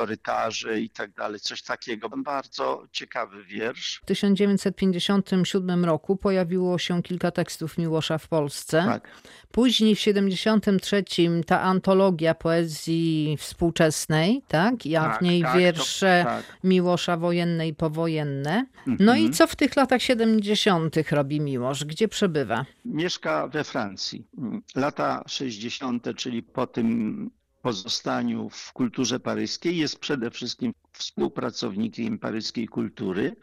y, 0.00 0.06
korytarze 0.06 0.80
i 0.80 0.90
tak 0.90 1.12
dalej, 1.12 1.40
coś 1.40 1.62
takiego. 1.62 2.08
Bardzo 2.16 2.84
ciekawy 2.92 3.44
wiersz. 3.44 4.00
W 4.02 4.06
1957 4.06 5.84
roku 5.84 6.16
pojawiło 6.16 6.78
się 6.78 7.02
kilka 7.02 7.30
tekstów 7.30 7.78
Miłosza 7.78 8.18
w 8.18 8.28
Polsce. 8.28 8.82
Tak. 8.86 9.08
Później 9.52 9.94
w 9.94 10.00
73 10.00 11.04
ta 11.46 11.60
antologia 11.62 12.34
poezji 12.34 13.36
współczesnej, 13.38 14.42
tak? 14.48 14.86
I 14.86 14.96
a 14.96 15.08
w 15.08 15.12
Tak, 15.12 15.22
niej 15.22 15.42
tak, 15.42 15.52
to- 15.52 15.58
wiersze 15.58 16.22
tak. 16.26 16.44
Miłosza 16.64 17.16
wojenne 17.16 17.68
i 17.68 17.74
powojenne. 17.74 18.66
No 18.86 19.14
i 19.14 19.18
Mhm. 19.18 19.32
co 19.32 19.46
w 19.46 19.56
tych 19.56 19.76
latach 19.76 20.02
70. 20.02 21.10
robi 21.12 21.40
Miłosz? 21.40 21.84
Gdzie 21.84 22.08
przebywa? 22.08 22.64
Mieszka 22.84 23.48
we 23.48 23.64
Francji. 23.64 24.24
Lata 24.74 25.24
60., 25.26 26.14
czyli 26.16 26.42
po 26.42 26.66
tym 26.66 27.30
pozostaniu 27.62 28.48
w 28.48 28.72
kulturze 28.72 29.20
paryskiej, 29.20 29.76
jest 29.76 29.98
przede 29.98 30.30
wszystkim 30.30 30.72
współpracownikiem 30.92 32.18
paryskiej 32.18 32.68
kultury. 32.68 33.36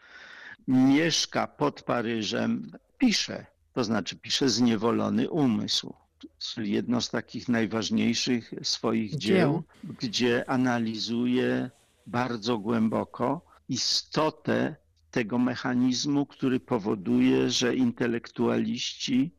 Mieszka 0.68 1.46
pod 1.46 1.82
Paryżem, 1.82 2.70
pisze, 2.98 3.46
to 3.72 3.84
znaczy 3.84 4.16
pisze 4.16 4.48
Zniewolony 4.48 5.30
umysł, 5.30 5.94
czyli 6.38 6.72
jedno 6.72 7.00
z 7.00 7.10
takich 7.10 7.48
najważniejszych 7.48 8.52
swoich 8.62 9.16
Dzieł. 9.16 9.62
dzieł, 9.84 9.94
gdzie 10.00 10.50
analizuje 10.50 11.70
bardzo 12.06 12.58
głęboko 12.58 13.46
istotę 13.68 14.76
tego 15.10 15.38
mechanizmu, 15.38 16.26
który 16.26 16.60
powoduje, 16.60 17.50
że 17.50 17.76
intelektualiści 17.76 19.34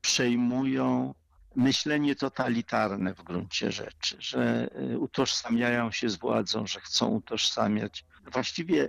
przejmują 0.00 1.14
myślenie 1.56 2.14
totalitarne 2.14 3.14
w 3.14 3.22
gruncie 3.22 3.72
rzeczy, 3.72 4.16
że 4.20 4.70
y, 4.92 4.98
utożsamiają 4.98 5.90
się 5.90 6.08
z 6.08 6.16
władzą, 6.16 6.66
że 6.66 6.80
chcą 6.80 7.08
utożsamiać. 7.08 8.04
Właściwie 8.32 8.88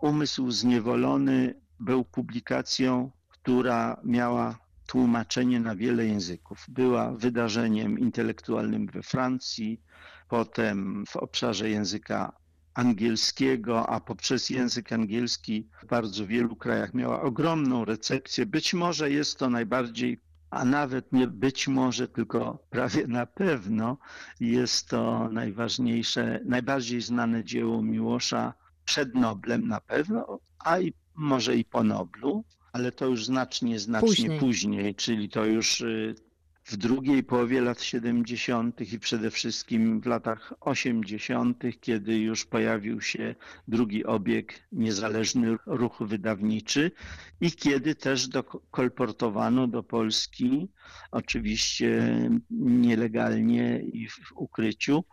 umysł 0.00 0.50
zniewolony 0.50 1.54
był 1.80 2.04
publikacją, 2.04 3.10
która 3.28 4.00
miała 4.04 4.58
tłumaczenie 4.86 5.60
na 5.60 5.76
wiele 5.76 6.06
języków. 6.06 6.64
Była 6.68 7.12
wydarzeniem 7.12 7.98
intelektualnym 7.98 8.86
we 8.86 9.02
Francji, 9.02 9.80
potem 10.28 11.04
w 11.06 11.16
obszarze 11.16 11.70
języka 11.70 12.32
angielskiego, 12.74 13.88
a 13.88 14.00
poprzez 14.00 14.50
język 14.50 14.92
angielski 14.92 15.68
w 15.82 15.86
bardzo 15.86 16.26
wielu 16.26 16.56
krajach 16.56 16.94
miała 16.94 17.22
ogromną 17.22 17.84
recepcję. 17.84 18.46
Być 18.46 18.74
może 18.74 19.10
jest 19.10 19.38
to 19.38 19.50
najbardziej, 19.50 20.20
a 20.54 20.64
nawet 20.64 21.12
nie 21.12 21.26
być 21.26 21.68
może, 21.68 22.08
tylko 22.08 22.58
prawie 22.70 23.06
na 23.06 23.26
pewno 23.26 23.98
jest 24.40 24.88
to 24.88 25.28
najważniejsze, 25.28 26.40
najbardziej 26.44 27.00
znane 27.00 27.44
dzieło 27.44 27.82
Miłosza 27.82 28.54
przed 28.84 29.14
Noblem 29.14 29.68
na 29.68 29.80
pewno, 29.80 30.38
a 30.58 30.78
i 30.78 30.92
może 31.14 31.56
i 31.56 31.64
po 31.64 31.84
Noblu, 31.84 32.44
ale 32.72 32.92
to 32.92 33.06
już 33.06 33.26
znacznie, 33.26 33.78
znacznie 33.78 34.08
Później. 34.08 34.38
później, 34.38 34.94
czyli 34.94 35.28
to 35.28 35.44
już 35.44 35.80
y, 35.80 36.14
w 36.64 36.76
drugiej 36.76 37.24
połowie 37.24 37.60
lat 37.60 37.82
70. 37.82 38.92
i 38.92 38.98
przede 38.98 39.30
wszystkim 39.30 40.00
w 40.00 40.06
latach 40.06 40.54
80., 40.60 41.62
kiedy 41.80 42.18
już 42.18 42.44
pojawił 42.46 43.00
się 43.00 43.34
drugi 43.68 44.04
obieg, 44.04 44.66
niezależny 44.72 45.56
ruch 45.66 45.98
wydawniczy 46.00 46.90
i 47.40 47.52
kiedy 47.52 47.94
też 47.94 48.28
dokolportowano 48.28 49.66
do 49.66 49.82
Polski, 49.82 50.68
oczywiście 51.10 52.20
nielegalnie 52.50 53.80
i 53.80 54.08
w 54.08 54.32
ukryciu, 54.34 55.04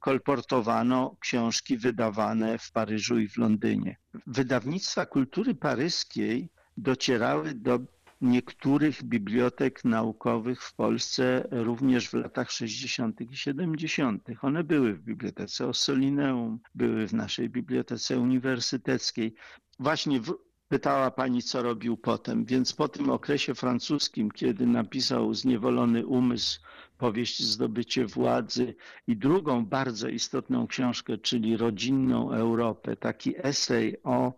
kolportowano 0.00 1.16
książki 1.20 1.78
wydawane 1.78 2.58
w 2.58 2.72
Paryżu 2.72 3.18
i 3.18 3.28
w 3.28 3.36
Londynie. 3.36 3.96
Wydawnictwa 4.26 5.06
kultury 5.06 5.54
paryskiej 5.54 6.48
docierały 6.76 7.54
do 7.54 7.80
niektórych 8.24 9.02
bibliotek 9.04 9.84
naukowych 9.84 10.62
w 10.62 10.74
Polsce 10.74 11.48
również 11.50 12.08
w 12.08 12.14
latach 12.14 12.50
60. 12.50 13.20
i 13.20 13.36
70. 13.36 14.28
One 14.42 14.64
były 14.64 14.94
w 14.94 15.02
Bibliotece 15.02 15.66
Ossolineum, 15.66 16.60
były 16.74 17.08
w 17.08 17.12
naszej 17.12 17.48
Bibliotece 17.50 18.18
Uniwersyteckiej. 18.20 19.34
Właśnie 19.78 20.20
w, 20.20 20.34
pytała 20.68 21.10
pani, 21.10 21.42
co 21.42 21.62
robił 21.62 21.96
potem, 21.96 22.44
więc 22.44 22.72
po 22.72 22.88
tym 22.88 23.10
okresie 23.10 23.54
francuskim, 23.54 24.30
kiedy 24.30 24.66
napisał 24.66 25.34
Zniewolony 25.34 26.06
umysł, 26.06 26.60
powieść 26.98 27.42
Zdobycie 27.42 28.06
władzy 28.06 28.74
i 29.06 29.16
drugą 29.16 29.66
bardzo 29.66 30.08
istotną 30.08 30.66
książkę, 30.66 31.18
czyli 31.18 31.56
Rodzinną 31.56 32.32
Europę, 32.32 32.96
taki 32.96 33.34
esej 33.46 33.96
o 34.02 34.32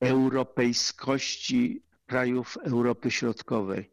europejskości 0.00 1.82
krajów 2.14 2.58
Europy 2.64 3.10
Środkowej. 3.10 3.90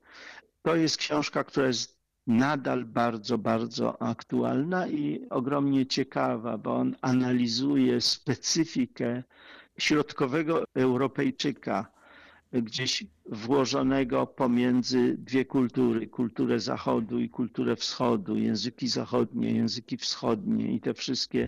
To 0.62 0.76
jest 0.76 0.98
książka, 0.98 1.44
która 1.44 1.68
jest 1.68 2.00
nadal 2.28 2.86
bardzo, 2.86 3.38
bardzo 3.38 4.02
aktualna 4.02 4.88
i 4.88 5.26
ogromnie 5.30 5.86
ciekawa, 5.86 6.58
bo 6.58 6.76
on 6.76 6.96
analizuje 7.02 8.02
specyfikę 8.02 9.24
środkowego 9.78 10.64
Europejczyka, 10.76 11.92
gdzieś 12.54 13.04
włożonego 13.26 14.28
pomiędzy 14.28 15.16
dwie 15.18 15.46
kultury, 15.46 16.08
kulturę 16.08 16.60
Zachodu 16.60 17.20
i 17.20 17.30
kulturę 17.30 17.76
Wschodu, 17.76 18.36
języki 18.38 18.88
zachodnie, 18.88 19.52
języki 19.52 19.98
wschodnie 19.98 20.74
i 20.76 20.80
te 20.82 20.94
wszystkie 20.94 21.48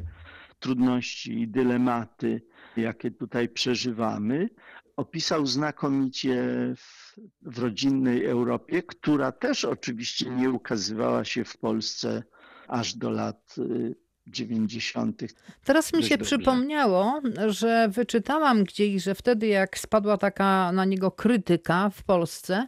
trudności 0.59 1.41
i 1.41 1.47
dylematy, 1.47 2.41
jakie 2.77 3.11
tutaj 3.11 3.49
przeżywamy, 3.49 4.49
opisał 4.95 5.45
znakomicie 5.45 6.43
w, 6.77 7.15
w 7.41 7.59
rodzinnej 7.59 8.25
Europie, 8.25 8.83
która 8.83 9.31
też 9.31 9.65
oczywiście 9.65 10.29
nie 10.29 10.49
ukazywała 10.51 11.25
się 11.25 11.43
w 11.43 11.57
Polsce 11.57 12.23
aż 12.67 12.95
do 12.95 13.09
lat 13.09 13.55
y, 13.57 13.95
90. 14.27 15.21
Teraz 15.65 15.93
mi 15.93 16.03
się 16.03 16.17
dobrze. 16.17 16.25
przypomniało, 16.37 17.21
że 17.47 17.87
wyczytałam 17.89 18.63
gdzieś, 18.63 19.03
że 19.03 19.15
wtedy 19.15 19.47
jak 19.47 19.77
spadła 19.79 20.17
taka 20.17 20.71
na 20.71 20.85
niego 20.85 21.11
krytyka 21.11 21.89
w 21.89 22.03
Polsce, 22.03 22.65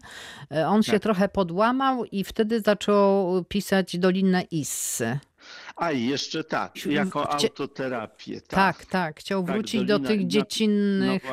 e, 0.51 0.67
on 0.67 0.83
się 0.83 0.91
Tak. 0.91 1.01
trochę 1.01 1.29
podłamał 1.29 2.05
i 2.05 2.23
wtedy 2.23 2.61
zaczął 2.61 3.43
pisać 3.43 3.97
Dolinę 3.97 4.41
Issy. 4.41 5.19
A 5.75 5.91
i 5.91 6.05
jeszcze 6.05 6.43
tak, 6.43 6.85
jako 6.85 7.23
chcie- 7.25 7.47
autoterapię. 7.49 8.41
Tak, 8.41 8.85
tak. 8.85 9.19
Chciał 9.19 9.43
Tak, 9.43 9.55
wrócić 9.55 9.81
do 9.81 9.85
Dolina 9.99 10.07
tych 10.09 10.19
Ina- 10.21 10.29
dziecinnych, 10.29 11.23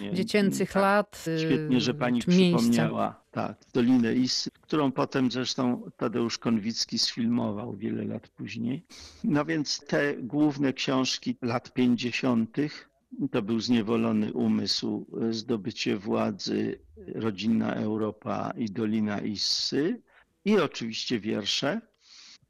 no 0.00 0.12
dziecięcych 0.12 0.72
tak. 0.72 0.82
lat. 0.82 1.24
y, 1.28 1.38
Świetnie, 1.40 1.80
że 1.80 1.94
pani 1.94 2.20
miejsca. 2.28 2.58
przypomniała. 2.58 3.22
Tak, 3.30 3.56
Dolinę 3.74 4.14
Isy, 4.14 4.50
którą 4.60 4.92
potem 4.92 5.30
zresztą 5.30 5.90
Tadeusz 5.96 6.38
Konwicki 6.38 6.98
sfilmował 6.98 7.76
wiele 7.76 8.04
lat 8.04 8.28
później. 8.28 8.82
No 9.24 9.44
więc 9.44 9.80
te 9.86 10.14
główne 10.16 10.72
książki 10.72 11.36
lat 11.42 11.72
50. 11.72 12.56
to 13.30 13.42
był 13.42 13.60
Zniewolony 13.60 14.32
Umysł, 14.32 15.06
Zdobycie 15.30 15.96
Władzy, 15.96 16.78
Rodzinna 17.14 17.74
Europa 17.74 18.52
i 18.56 18.64
Dolina 18.70 19.20
Issy 19.20 20.00
i 20.44 20.58
oczywiście 20.58 21.20
wiersze. 21.20 21.80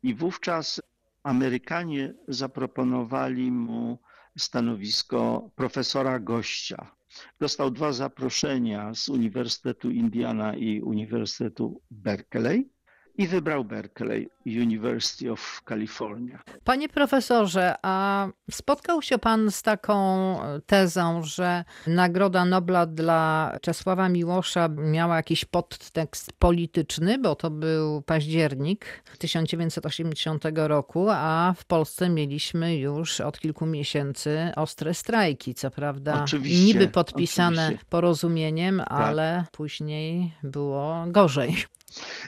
I 0.02 0.14
wówczas 0.14 0.82
Amerykanie 1.22 2.14
zaproponowali 2.28 3.50
mu 3.52 3.98
stanowisko 4.38 5.50
profesora 5.54 6.18
gościa. 6.18 6.96
Dostał 7.40 7.70
dwa 7.70 7.92
zaproszenia 7.92 8.94
z 8.94 9.08
Uniwersytetu 9.08 9.90
Indiana 9.90 10.56
i 10.56 10.80
Uniwersytetu 10.82 11.82
Berkeley 11.90 12.70
i 13.18 13.26
wybrał 13.28 13.64
Berkeley 13.64 14.28
University 14.46 15.32
of 15.32 15.62
California. 15.68 16.42
Panie 16.64 16.88
profesorze, 16.88 17.74
a 17.82 18.28
spotkał 18.50 19.02
się 19.02 19.18
pan 19.18 19.50
z 19.50 19.62
taką 19.62 20.36
tezą, 20.66 21.22
że 21.22 21.64
Nagroda 21.86 22.44
Nobla 22.44 22.86
dla 22.86 23.52
Czesława 23.62 24.08
Miłosza 24.08 24.68
miała 24.68 25.16
jakiś 25.16 25.44
podtekst 25.44 26.32
polityczny, 26.32 27.18
bo 27.18 27.34
to 27.34 27.50
był 27.50 28.02
październik 28.02 29.02
1980 29.18 30.44
roku, 30.54 31.06
a 31.10 31.54
w 31.56 31.64
Polsce 31.64 32.08
mieliśmy 32.08 32.76
już 32.76 33.20
od 33.20 33.40
kilku 33.40 33.66
miesięcy 33.66 34.52
ostre 34.56 34.94
strajki, 34.94 35.54
co 35.54 35.70
prawda 35.70 36.24
Oczywiście, 36.24 36.64
niby 36.64 36.88
podpisane 36.88 37.62
oczywiście. 37.62 37.86
porozumieniem, 37.88 38.82
ale 38.86 39.44
później 39.52 40.32
było 40.42 41.04
gorzej. 41.06 41.56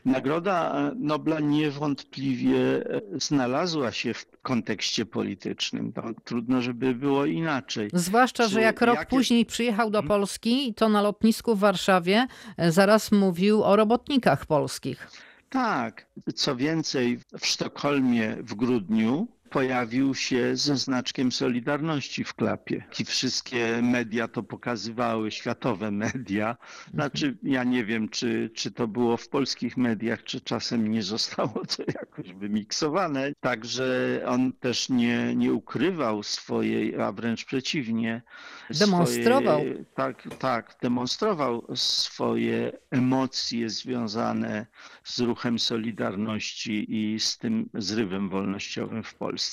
Nagroda 0.05 0.91
Nobla 0.97 1.41
niewątpliwie 1.41 2.85
znalazła 3.13 3.93
się 3.93 4.15
w 4.15 4.27
kontekście 4.43 5.07
politycznym. 5.07 5.93
To 5.93 6.03
trudno, 6.25 6.63
żeby 6.63 6.95
było 6.95 7.25
inaczej. 7.27 7.91
Zwłaszcza, 7.93 8.49
że 8.49 8.55
Czy 8.57 8.61
jak 8.61 8.81
rok 8.81 8.97
jakie- 8.97 9.11
później 9.11 9.47
przyjechał 9.47 9.91
do 9.91 9.99
Mhm. 9.99 10.09
Polski, 10.09 10.75
to 10.75 10.89
na 10.89 11.03
lotnisku 11.03 11.57
w 11.57 11.59
Warszawie 11.59 12.27
e, 12.57 12.73
zaraz 12.73 13.13
mówił 13.13 13.63
o 13.65 13.77
robotnikach 13.77 14.47
polskich. 14.47 15.09
Tak, 15.51 16.07
co 16.35 16.57
więcej, 16.57 17.19
w 17.41 17.47
Sztokholmie 17.47 18.37
w 18.41 18.55
grudniu 18.55 19.29
pojawił 19.55 20.15
się 20.15 20.57
ze 20.57 20.77
znaczkiem 20.77 21.33
Solidarności 21.33 22.25
w 22.25 22.35
klapie. 22.35 22.85
I 23.01 23.05
wszystkie 23.05 23.83
media 23.83 24.29
to 24.29 24.43
pokazywały, 24.43 25.31
światowe 25.31 25.91
media. 25.91 26.57
Znaczy, 26.95 27.37
ja 27.43 27.65
nie 27.65 27.85
wiem, 27.85 28.09
czy, 28.09 28.51
czy 28.55 28.71
to 28.71 28.89
było 28.89 29.17
w 29.17 29.29
polskich 29.29 29.77
mediach, 29.77 30.25
czy 30.25 30.41
czasem 30.41 30.91
nie 30.91 31.03
zostało 31.03 31.63
to 31.77 31.83
jakoś 32.01 32.33
wymiksowane. 32.33 33.33
Także 33.41 34.21
on 34.27 34.53
też 34.53 34.89
nie, 34.89 35.37
nie 35.37 35.53
ukrywał 35.53 36.23
swojej, 36.23 37.01
a 37.01 37.13
wręcz 37.13 37.45
przeciwnie. 37.45 38.23
Demonstrował. 38.71 39.59
Swojej, 39.59 39.85
tak, 39.95 40.23
tak, 40.39 40.77
demonstrował 40.83 41.67
swoje 41.75 42.73
emocje 42.91 43.71
związane 43.71 44.67
z 45.05 45.21
ruchem 45.21 45.59
Solidarności 45.59 46.97
i 46.97 47.21
z 47.21 47.39
tym 47.39 47.69
zrywem 47.75 48.29
wolnościowym 48.29 49.03
w 49.03 49.15
Polsce. 49.15 49.44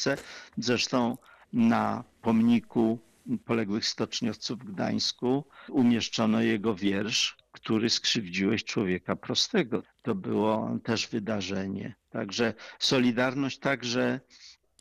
Zresztą 0.57 1.17
na 1.53 2.03
pomniku 2.21 2.99
poległych 3.45 3.85
stoczniowców 3.85 4.59
w 4.59 4.63
Gdańsku 4.63 5.43
umieszczono 5.69 6.41
jego 6.41 6.75
wiersz, 6.75 7.37
który 7.51 7.89
skrzywdziłeś 7.89 8.63
człowieka 8.63 9.15
prostego. 9.15 9.83
To 10.01 10.15
było 10.15 10.77
też 10.83 11.07
wydarzenie. 11.07 11.95
Także 12.09 12.53
Solidarność 12.79 13.59
także 13.59 14.19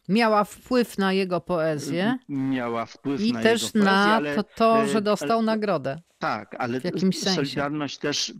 Miała 0.08 0.44
wpływ 0.44 0.98
na 0.98 1.12
jego 1.12 1.40
poezję 1.40 2.18
miała 2.28 2.86
wpływ 2.86 3.20
i 3.20 3.32
na 3.32 3.42
też 3.42 3.60
poezję, 3.60 3.82
na 3.82 4.16
ale, 4.16 4.34
to, 4.34 4.42
to, 4.42 4.82
e, 4.82 4.88
że 4.88 5.02
dostał 5.02 5.38
ale- 5.38 5.46
nagrodę. 5.46 6.00
Tak, 6.18 6.56
ale 6.58 6.80
w 6.80 6.84
jakimś 6.84 7.18
sensie. 7.18 7.36
Solidarność 7.36 7.98
też 7.98 8.32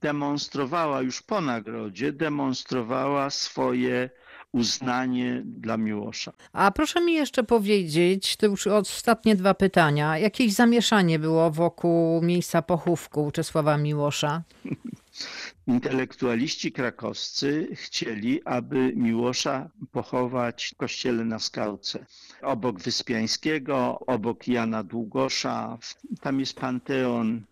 demonstrowała 0.00 1.02
już 1.02 1.22
po 1.22 1.40
nagrodzie, 1.40 2.12
demonstrowała 2.12 3.30
swoje 3.30 4.10
uznanie 4.54 5.42
dla 5.44 5.76
Miłosza. 5.76 6.32
A 6.52 6.70
proszę 6.70 7.00
mi 7.00 7.14
jeszcze 7.14 7.44
powiedzieć, 7.44 8.36
to 8.36 8.46
już 8.46 8.66
ostatnie 8.66 9.36
dwa 9.36 9.54
pytania. 9.54 10.18
Jakieś 10.18 10.52
zamieszanie 10.52 11.18
było 11.18 11.50
wokół 11.50 12.22
miejsca 12.22 12.62
pochówku 12.62 13.30
Czesława 13.30 13.76
Miłosza? 13.78 14.42
Intelektualiści 15.66 16.72
krakowscy 16.72 17.68
chcieli, 17.72 18.40
aby 18.44 18.92
Miłosza 18.96 19.70
pochować 19.92 20.70
w 20.74 20.76
kościele 20.76 21.24
na 21.24 21.38
Skałce. 21.38 22.06
Obok 22.44 22.80
Wyspiańskiego, 22.80 23.98
obok 24.06 24.48
Jana 24.48 24.82
Długosza, 24.84 25.78
tam 26.20 26.40
jest 26.40 26.60
panteon 26.60 27.42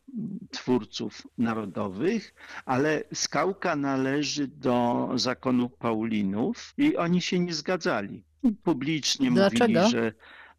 twórców 0.50 1.26
narodowych, 1.38 2.34
ale 2.66 3.02
Skałka 3.14 3.76
należy 3.76 4.46
do 4.48 5.08
zakonu 5.14 5.68
Paulinów 5.68 6.74
i 6.78 6.96
oni 6.96 7.20
się 7.20 7.38
nie 7.38 7.54
zgadzali. 7.54 8.22
Publicznie 8.64 9.30
Dlaczego? 9.30 9.64
mówili, 9.64 9.90
że 9.90 10.12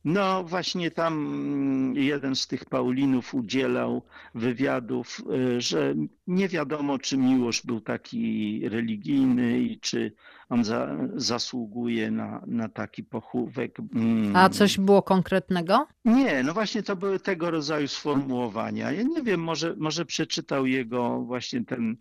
no 0.06 0.44
właśnie 0.44 0.92
tam 0.92 1.14
mm, 1.14 1.96
jeden 1.96 2.36
z 2.36 2.48
tych 2.48 2.66
Paulinów 2.66 3.34
udzielał 3.34 4.02
wywiadów, 4.36 5.22
y, 5.58 5.62
że 5.62 5.96
nie 6.28 6.48
wiadomo, 6.48 7.00
czy 7.00 7.18
Miłosz 7.18 7.62
był 7.66 7.82
taki 7.82 8.62
religijny 8.70 9.60
i 9.60 9.80
czy 9.80 10.12
on 10.50 10.64
za, 10.64 10.98
zasługuje 11.16 12.12
na, 12.12 12.44
na 12.48 12.70
taki 12.70 13.04
pochówek. 13.04 13.80
Mm. 13.96 14.36
A 14.36 14.50
coś 14.50 14.80
było 14.80 15.02
konkretnego? 15.02 15.88
Nie, 16.06 16.44
no 16.44 16.54
właśnie 16.54 16.84
to 16.84 16.96
były 16.96 17.20
tego 17.20 17.52
rodzaju 17.52 17.88
sformułowania. 17.88 18.92
Ja 18.92 19.04
nie 19.04 19.22
wiem, 19.22 19.44
może, 19.44 19.76
może 19.78 20.06
przeczytał 20.06 20.66
jego 20.66 21.22
właśnie 21.22 21.66
ten 21.66 21.98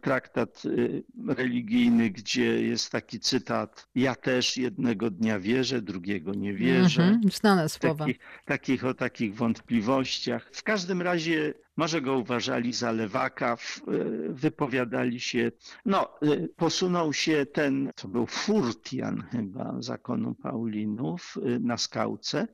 traktat 0.00 0.62
e, 1.28 1.34
religijny, 1.34 2.10
gdzie 2.10 2.62
jest 2.62 2.92
taki 2.92 3.20
cytat: 3.20 3.88
Ja 3.94 4.14
też 4.14 4.56
jednego 4.56 5.10
dnia 5.10 5.40
wierzę, 5.40 5.82
drugiego 5.82 6.34
nie 6.34 6.54
wierzę. 6.54 7.02
Mhm, 7.02 7.32
znane 7.32 7.68
słowa. 7.68 8.04
Takich, 8.04 8.18
takich 8.44 8.84
o 8.84 8.94
takich 8.94 9.34
wątpliwościach. 9.34 10.48
W 10.52 10.62
każdym 10.62 11.02
razie 11.02 11.54
może 11.76 12.00
go 12.00 12.18
uważali 12.18 12.72
za 12.72 12.92
lewaka, 12.92 13.52
e, 13.52 13.56
wypowiadali 14.28 15.20
się. 15.20 15.52
No, 15.84 16.20
e, 16.22 16.48
posunął 16.56 17.12
się 17.12 17.46
ten, 17.46 17.90
to 17.96 18.08
był 18.08 18.26
Furtian 18.26 19.22
chyba 19.30 19.74
zakonu 19.78 20.34
Paulinów 20.34 21.34
e, 21.36 21.58
na 21.58 21.76
skałce, 21.76 22.48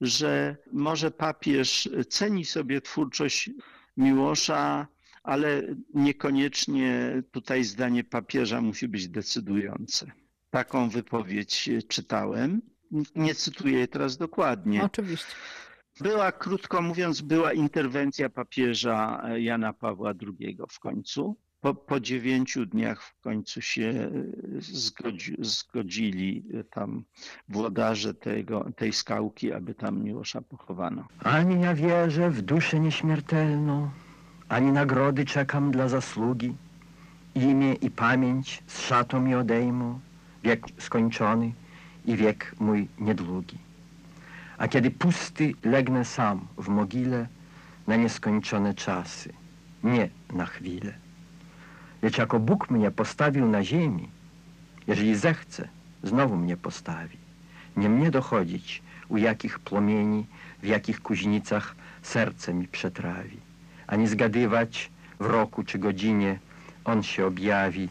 że 0.00 0.56
może 0.72 1.10
papież 1.10 1.88
ceni 2.08 2.44
sobie 2.44 2.80
twórczość 2.80 3.50
Miłosza, 3.96 4.86
ale 5.22 5.62
niekoniecznie 5.94 7.22
tutaj 7.30 7.64
zdanie 7.64 8.04
papieża 8.04 8.60
musi 8.60 8.88
być 8.88 9.08
decydujące. 9.08 10.06
Taką 10.50 10.88
wypowiedź 10.88 11.68
e, 11.68 11.82
czytałem. 11.82 12.62
Nie 13.16 13.34
cytuję 13.34 13.78
jej 13.78 13.88
teraz 13.88 14.16
dokładnie. 14.16 14.84
Oczywiście. 14.84 15.34
Była, 16.00 16.32
krótko 16.32 16.82
mówiąc, 16.82 17.20
była 17.20 17.52
interwencja 17.52 18.28
papieża 18.30 19.22
e, 19.24 19.40
Jana 19.40 19.72
Pawła 19.72 20.14
II 20.40 20.58
w 20.70 20.78
końcu. 20.78 21.36
Po, 21.60 21.74
po 21.74 22.00
dziewięciu 22.00 22.66
dniach 22.66 23.02
w 23.02 23.20
końcu 23.20 23.60
się 23.60 23.84
e, 23.84 24.10
zgodzi, 24.60 25.36
zgodzili 25.38 26.44
tam 26.70 27.04
włodarze 27.48 28.14
tego, 28.14 28.70
tej 28.76 28.92
skałki, 28.92 29.52
aby 29.52 29.74
tam 29.74 30.02
Miłosza 30.02 30.42
pochowano. 30.42 31.08
Ani 31.18 31.62
ja 31.62 31.74
wierzę 31.74 32.30
w 32.30 32.42
duszę 32.42 32.80
nieśmiertelną, 32.80 33.90
ani 34.52 34.72
nagrody 34.72 35.24
czekam 35.24 35.70
dla 35.70 35.88
zasługi. 35.88 36.56
Imię 37.34 37.74
i 37.74 37.90
pamięć 37.90 38.62
z 38.66 38.80
szatą 38.80 39.20
mi 39.20 39.34
odejmą, 39.34 40.00
wiek 40.44 40.66
skończony 40.78 41.52
i 42.04 42.16
wiek 42.16 42.54
mój 42.60 42.88
niedługi. 42.98 43.58
A 44.58 44.68
kiedy 44.68 44.90
pusty 44.90 45.52
legnę 45.64 46.04
sam 46.04 46.46
w 46.58 46.68
mogile 46.68 47.26
na 47.86 47.96
nieskończone 47.96 48.74
czasy, 48.74 49.32
nie 49.84 50.08
na 50.32 50.46
chwilę. 50.46 50.94
Lecz 52.02 52.18
jako 52.18 52.38
Bóg 52.38 52.70
mnie 52.70 52.90
postawił 52.90 53.48
na 53.48 53.64
ziemi, 53.64 54.08
jeżeli 54.86 55.16
zechce, 55.16 55.68
znowu 56.02 56.36
mnie 56.36 56.56
postawi. 56.56 57.16
Nie 57.76 57.88
mnie 57.88 58.10
dochodzić, 58.10 58.82
u 59.08 59.16
jakich 59.16 59.58
płomieni, 59.58 60.26
w 60.62 60.66
jakich 60.66 61.00
kuźnicach 61.00 61.74
serce 62.02 62.54
mi 62.54 62.68
przetrawi, 62.68 63.51
ani 63.92 64.08
zgadywać 64.08 64.90
w 65.20 65.26
roku 65.26 65.64
czy 65.64 65.78
godzinie 65.78 66.38
on 66.84 67.02
się 67.02 67.26
objawi, 67.26 67.88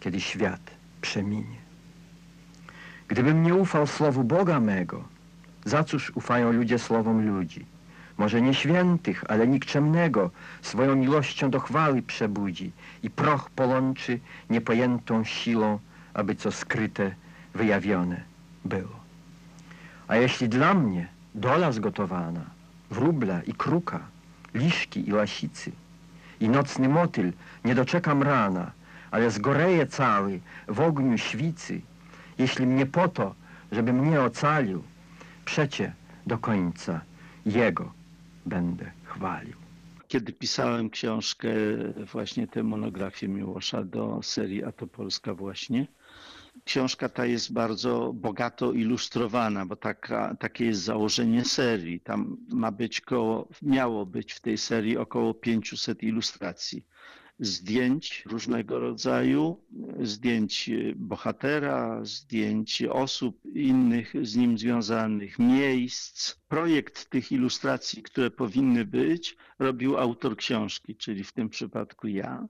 kiedy 0.00 0.20
świat 0.20 0.60
przeminie. 1.00 1.56
Gdybym 3.08 3.42
nie 3.42 3.54
ufał 3.54 3.86
słowu 3.86 4.24
Boga 4.24 4.60
mego, 4.60 5.04
za 5.64 5.84
cóż 5.84 6.12
ufają 6.14 6.52
ludzie 6.52 6.78
słowom 6.78 7.26
ludzi? 7.26 7.66
Może 8.18 8.42
nie 8.42 8.54
świętych, 8.54 9.24
ale 9.28 9.48
nikczemnego 9.48 10.30
swoją 10.62 10.96
miłością 10.96 11.50
do 11.50 11.60
chwały 11.60 12.02
przebudzi 12.02 12.72
i 13.02 13.10
proch 13.10 13.50
połączy 13.50 14.20
niepojętą 14.50 15.24
siłą, 15.24 15.78
aby 16.14 16.34
co 16.34 16.52
skryte, 16.52 17.14
wyjawione 17.54 18.20
było. 18.64 18.96
A 20.08 20.16
jeśli 20.16 20.48
dla 20.48 20.74
mnie 20.74 21.08
dola 21.34 21.72
zgotowana, 21.72 22.44
wróbla 22.90 23.42
i 23.42 23.52
kruka, 23.52 24.13
liszki 24.54 25.08
i 25.08 25.10
lasicy, 25.10 25.72
i 26.40 26.48
nocny 26.48 26.88
motyl 26.88 27.32
nie 27.64 27.74
doczekam 27.74 28.22
rana, 28.22 28.72
ale 29.10 29.30
zgoreję 29.30 29.86
cały 29.86 30.40
w 30.68 30.80
ogniu 30.80 31.18
świcy, 31.18 31.80
jeśli 32.38 32.66
mnie 32.66 32.86
po 32.86 33.08
to, 33.08 33.34
żeby 33.72 33.92
mnie 33.92 34.20
ocalił, 34.20 34.82
przecie 35.44 35.92
do 36.26 36.38
końca 36.38 37.00
Jego 37.46 37.92
będę 38.46 38.90
chwalił. 39.04 39.56
kiedy 40.08 40.32
pisałem 40.32 40.90
książkę, 40.90 41.48
właśnie 42.12 42.46
tę 42.46 42.62
monografię 42.62 43.28
Miłosza 43.28 43.84
do 43.84 44.20
serii 44.22 44.64
A 44.64 44.72
to 44.72 44.86
Polska 44.86 45.34
właśnie, 45.34 45.86
książka 46.64 47.08
ta 47.08 47.26
jest 47.26 47.52
bardzo 47.52 48.12
bogato 48.12 48.72
ilustrowana, 48.72 49.66
bo 49.66 49.76
taka, 49.76 50.34
takie 50.40 50.64
jest 50.64 50.82
założenie 50.82 51.44
serii. 51.44 52.00
Tam 52.00 52.36
ma 52.48 52.72
być 52.72 53.00
koło, 53.00 53.48
miało 53.62 54.06
być 54.06 54.32
w 54.32 54.40
tej 54.40 54.58
serii 54.58 54.96
około 54.96 55.34
500 55.34 56.02
ilustracji 56.02 56.86
zdjęć 57.38 58.22
różnego 58.26 58.78
rodzaju, 58.78 59.64
zdjęć 60.02 60.70
bohatera, 60.96 62.04
zdjęć 62.04 62.82
osób 62.82 63.40
innych 63.54 64.12
z 64.22 64.36
nim 64.36 64.58
związanych, 64.58 65.38
miejsc. 65.38 66.34
Projekt 66.48 67.10
tych 67.10 67.32
ilustracji, 67.32 68.02
które 68.02 68.30
powinny 68.30 68.84
być, 68.84 69.36
robił 69.58 69.98
autor 69.98 70.36
książki, 70.36 70.96
czyli 70.96 71.24
w 71.24 71.32
tym 71.32 71.48
przypadku 71.48 72.08
ja. 72.08 72.48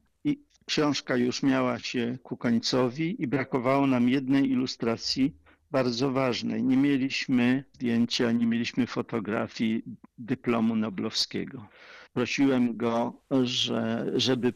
Książka 0.66 1.16
już 1.16 1.42
miała 1.42 1.78
się 1.78 2.18
ku 2.22 2.36
końcowi 2.36 3.22
i 3.22 3.26
brakowało 3.26 3.86
nam 3.86 4.08
jednej 4.08 4.50
ilustracji 4.50 5.36
bardzo 5.70 6.12
ważnej. 6.12 6.62
Nie 6.62 6.76
mieliśmy 6.76 7.64
zdjęcia, 7.72 8.32
nie 8.32 8.46
mieliśmy 8.46 8.86
fotografii 8.86 9.82
dyplomu 10.18 10.76
noblowskiego. 10.76 11.68
Prosiłem 12.12 12.76
go, 12.76 13.22
że, 13.42 14.12
żeby 14.14 14.52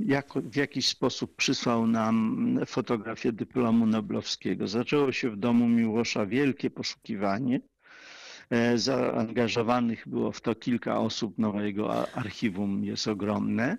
jako, 0.00 0.40
w 0.40 0.56
jakiś 0.56 0.88
sposób 0.88 1.36
przysłał 1.36 1.86
nam 1.86 2.58
fotografię 2.66 3.32
dyplomu 3.32 3.86
noblowskiego. 3.86 4.68
Zaczęło 4.68 5.12
się 5.12 5.30
w 5.30 5.36
domu 5.36 5.68
Miłosza 5.68 6.26
wielkie 6.26 6.70
poszukiwanie. 6.70 7.60
Zaangażowanych 8.76 10.08
było 10.08 10.32
w 10.32 10.40
to 10.40 10.54
kilka 10.54 10.98
osób, 11.00 11.34
no 11.38 11.62
jego 11.62 12.14
archiwum 12.14 12.84
jest 12.84 13.08
ogromne. 13.08 13.78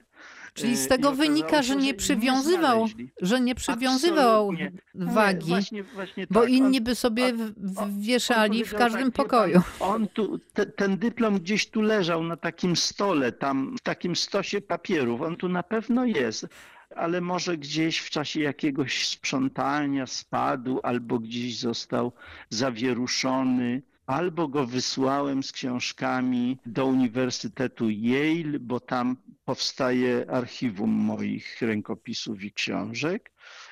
Czyli 0.54 0.78
z 0.78 0.88
tego 0.88 1.12
wynika, 1.12 1.62
że 1.62 1.76
nie 1.76 1.93
przywiązywał, 1.93 2.86
że 3.22 3.41
nie 3.41 3.56
przywiązywał 3.56 4.52
wagi, 4.95 5.47
właśnie, 5.47 5.84
właśnie 5.84 6.28
bo 6.30 6.41
tak. 6.41 6.49
inni 6.49 6.78
On- 6.78 6.84
by 6.84 6.95
sobie 6.95 7.34
on- 7.78 8.02
wieszali 8.02 8.60
on 8.64 8.66
w 8.70 8.74
każdym 8.76 9.12
tak, 9.12 9.14
pokoju. 9.26 9.62
On 9.80 10.08
tu, 10.08 10.39
te, 10.54 10.66
ten 10.66 10.97
dyplom 10.97 11.39
gdzieś 11.39 11.68
tu 11.70 11.82
leżał 11.82 12.24
na 12.24 12.38
takim 12.38 12.76
stole, 12.76 13.32
tam 13.32 13.76
w 13.78 13.82
takim 13.82 14.16
stosie 14.16 14.62
papierów. 14.62 15.22
On 15.22 15.36
tu 15.38 15.49
na 15.49 15.64
pewno 15.64 16.06
jest. 16.06 16.47
Ale 16.95 17.22
może 17.22 17.58
gdzieś 17.58 17.97
w 17.99 18.10
czasie 18.10 18.39
jakiegoś 18.39 19.08
sprzątania 19.08 20.08
spadł, 20.08 20.80
albo 20.84 21.20
gdzieś 21.20 21.58
został 21.60 22.12
zawieruszony, 22.49 23.82
albo 24.12 24.47
go 24.47 24.66
wysłałem 24.66 25.43
z 25.43 25.51
książkami 25.51 26.57
do 26.66 26.86
Uniwersytetu 26.86 27.89
Yale, 27.89 28.59
bo 28.59 28.80
tam 28.80 29.18
powstaje 29.45 30.26
archiwum 30.30 30.89
moich 30.89 31.62
rękopisów 31.62 32.43
i 32.43 32.51
książek. 32.53 33.30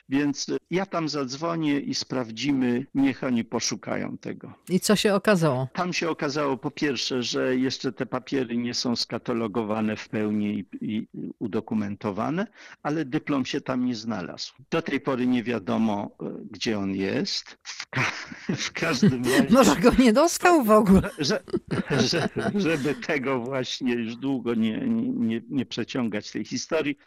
Więc 0.10 0.48
ja 0.72 0.86
tam 0.86 1.10
zadzwonię 1.10 1.80
i 1.80 1.96
sprawdzimy, 1.96 2.86
niech 2.94 3.24
oni 3.24 3.44
poszukają 3.44 4.18
tego. 4.18 4.54
I 4.70 4.80
co 4.80 4.96
się 4.96 5.16
okazało? 5.16 5.68
Tam 5.74 5.94
się 5.94 6.10
okazało 6.10 6.58
po 6.58 6.72
pierwsze, 6.72 7.24
że 7.24 7.56
jeszcze 7.56 7.92
te 7.92 8.06
papiery 8.06 8.58
nie 8.58 8.74
są 8.74 8.96
skatalogowane 8.96 9.96
w 9.96 10.10
pełni 10.10 10.66
i, 10.82 11.08
udokumentowane, 11.40 12.48
ale 12.84 13.06
dyplom 13.06 13.46
się 13.46 13.62
tam 13.62 13.86
nie 13.86 13.96
znalazł. 13.96 14.54
Do 14.72 14.82
tej 14.82 15.02
pory 15.02 15.28
nie 15.28 15.44
wiadomo, 15.44 16.12
e, 16.22 16.26
gdzie 16.52 16.80
on 16.80 16.96
jest. 16.96 17.58
W, 17.64 17.90
ka 17.90 18.02
w 18.68 18.72
każdym 18.72 19.24
razie 19.32 19.48
Może 19.50 19.76
go 19.76 19.92
nie 20.00 20.14
dostał 20.14 20.64
w 20.64 20.72
ogóle. 20.72 21.10
że, 21.20 21.44
że, 21.90 22.30
żeby 22.56 22.96
tego 22.96 23.40
właśnie 23.40 23.94
już 23.94 24.16
długo 24.16 24.54
nie, 24.54 24.78
nie, 24.88 25.42
nie, 25.50 25.66
przeciągać 25.66 26.32
tej 26.32 26.46
historii, 26.46 26.98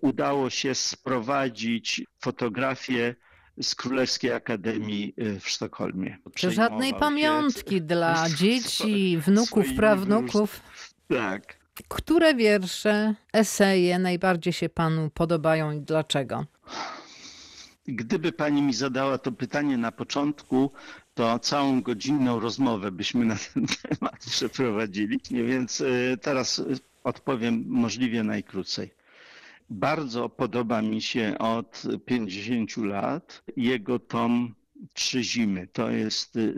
udało 0.00 0.50
się 0.50 0.74
sprowadzić 0.74 2.04
fotografię 2.20 3.14
z 3.62 3.74
Królewskiej 3.74 4.32
Akademii 4.32 5.14
e, 5.16 5.40
w 5.40 5.48
Sztokholmie. 5.48 6.10
Żadnej 6.10 6.34
Przejmował 6.34 6.82
się 6.82 6.94
pamiątki 6.94 7.82
dla 7.82 8.26
dzieci, 8.40 9.18
wnuków, 9.18 9.66
prawnuków? 9.76 10.60
Tak. 11.08 11.64
Które 11.88 12.34
wiersze, 12.34 13.14
eseje 13.32 13.98
najbardziej 13.98 14.52
się 14.52 14.68
panu 14.68 15.10
podobają 15.10 15.72
i 15.72 15.80
dlaczego? 15.80 16.44
Gdyby 17.86 18.32
pani 18.32 18.62
mi 18.62 18.74
zadała 18.74 19.18
to 19.18 19.32
pytanie 19.32 19.76
na 19.76 19.92
początku, 19.92 20.70
to 21.14 21.38
całą 21.38 21.82
godzinną 21.82 22.40
rozmowę 22.40 22.90
byśmy 22.90 23.24
na 23.24 23.36
ten 23.54 23.66
temat 23.82 24.26
przeprowadzili, 24.26 25.20
więc 25.30 25.80
e, 25.80 26.16
teraz 26.16 26.58
e, 26.58 26.64
odpowiem 27.04 27.64
możliwie 27.66 28.22
najkrócej. 28.22 28.90
Bardzo 29.70 30.28
podoba 30.28 30.82
mi 30.82 31.02
się 31.02 31.38
od 31.38 31.82
50 32.06 32.76
lat 32.76 33.42
jego 33.56 33.98
tom 33.98 34.54
Trzy 34.92 35.22
zimy. 35.22 35.66
To 35.66 35.90
jest 35.90 36.36
y, 36.36 36.54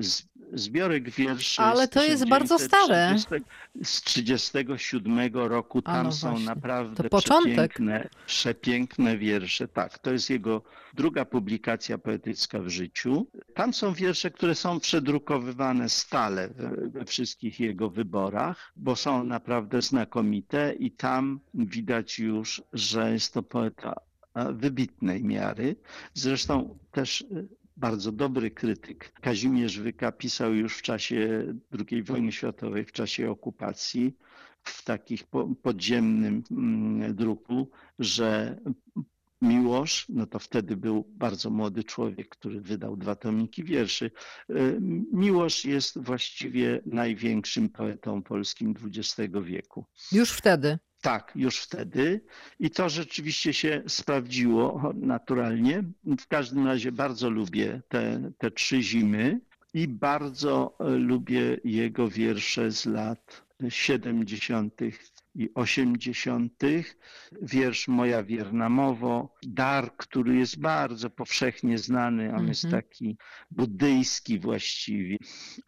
zbiorek 0.53 1.11
wierszy. 1.11 1.62
Ale 1.62 1.89
to 1.89 2.05
jest 2.05 2.29
bardzo 2.29 2.59
stare. 2.59 3.12
1930 3.14 3.45
Z 3.85 4.03
37 4.03 5.35
roku. 5.35 5.83
Tam 5.83 6.07
no 6.07 6.12
są 6.12 6.39
naprawdę 6.39 7.09
przepiękne, 7.09 8.09
przepiękne 8.27 9.19
wiersze. 9.19 9.69
Tak, 9.69 9.99
to 9.99 10.12
jest 10.12 10.31
jego 10.31 10.62
druga 10.95 11.25
publikacja 11.25 11.99
poetycka 11.99 12.59
w 12.59 12.69
życiu. 12.69 13.27
Tam 13.55 13.75
są 13.75 13.93
wiersze, 13.93 14.31
które 14.31 14.55
są 14.55 14.81
przedrukowywane 14.81 15.89
stale 15.89 16.49
we, 16.49 17.05
wszystkich 17.05 17.61
jego 17.61 17.91
wyborach, 17.91 18.73
bo 18.77 18.97
są 18.97 19.25
naprawdę 19.25 19.83
znakomite 19.83 20.75
i 20.79 20.91
tam 20.91 21.41
widać 21.55 22.19
już, 22.19 22.62
że 22.73 23.12
jest 23.12 23.35
to 23.35 23.43
poeta 23.43 23.95
wybitnej 24.53 25.25
miary. 25.25 25.77
Zresztą 26.14 26.79
też 26.93 27.23
e, 27.23 27.66
bardzo 27.77 28.12
dobry 28.12 28.51
krytyk. 28.51 29.12
Kazimierz 29.20 29.81
Wyka 29.81 30.12
pisał 30.12 30.55
już 30.55 30.79
w 30.79 30.83
czasie 30.83 31.45
II 31.91 32.03
wojny 32.03 32.33
światowej, 32.33 32.85
w 32.85 32.93
czasie 32.93 33.31
okupacji, 33.31 34.16
w 34.62 34.85
takich 34.85 35.24
po- 35.24 35.49
podziemnym 35.62 36.43
mm, 36.51 37.14
druku, 37.14 37.70
że 37.99 38.61
Miłosz, 39.43 40.07
no 40.09 40.27
to 40.27 40.39
wtedy 40.39 40.77
był 40.77 41.05
bardzo 41.09 41.51
młody 41.51 41.85
człowiek, 41.85 42.29
który 42.29 42.61
wydał 42.61 42.97
dwa 42.97 43.14
tomiki 43.14 43.64
wierszy. 43.64 44.11
E, 44.51 44.55
Miłosz 45.12 45.64
jest 45.64 45.99
właściwie 45.99 46.81
największym 46.87 47.68
poetą 47.68 48.22
polskim 48.22 48.74
XX 48.85 49.35
wieku. 49.45 49.85
Już 50.12 50.31
wtedy. 50.33 50.79
Tak, 51.01 51.32
już 51.34 51.57
wtedy. 51.59 52.20
I 52.59 52.70
to 52.70 52.88
rzeczywiście 52.88 53.53
się 53.53 53.82
sprawdziło 53.88 54.92
naturalnie. 54.94 55.82
W 56.20 56.26
każdym 56.26 56.66
razie 56.66 56.92
bardzo 56.92 57.30
lubię 57.30 57.82
te, 57.88 58.32
te 58.38 58.51
trzy 58.51 58.82
zimy 58.82 59.40
i 59.74 59.88
bardzo 59.88 60.76
e, 60.80 60.84
lubię 60.90 61.57
jego 61.64 62.09
wiersze 62.09 62.70
z 62.70 62.86
lat 62.86 63.47
70. 63.68 64.80
i 65.34 65.49
80. 65.55 66.53
Wiersz 67.42 67.88
Moja 67.88 68.22
wierna 68.22 68.68
mowo, 68.68 69.34
dar, 69.42 69.97
który 69.97 70.36
jest 70.36 70.61
bardzo 70.61 71.11
powszechnie 71.11 71.78
znany, 71.78 72.34
on 72.34 72.49
jest 72.49 72.64
Mhm. 72.64 72.82
taki 72.82 73.16
buddyjski 73.51 74.38
właściwie, 74.38 75.16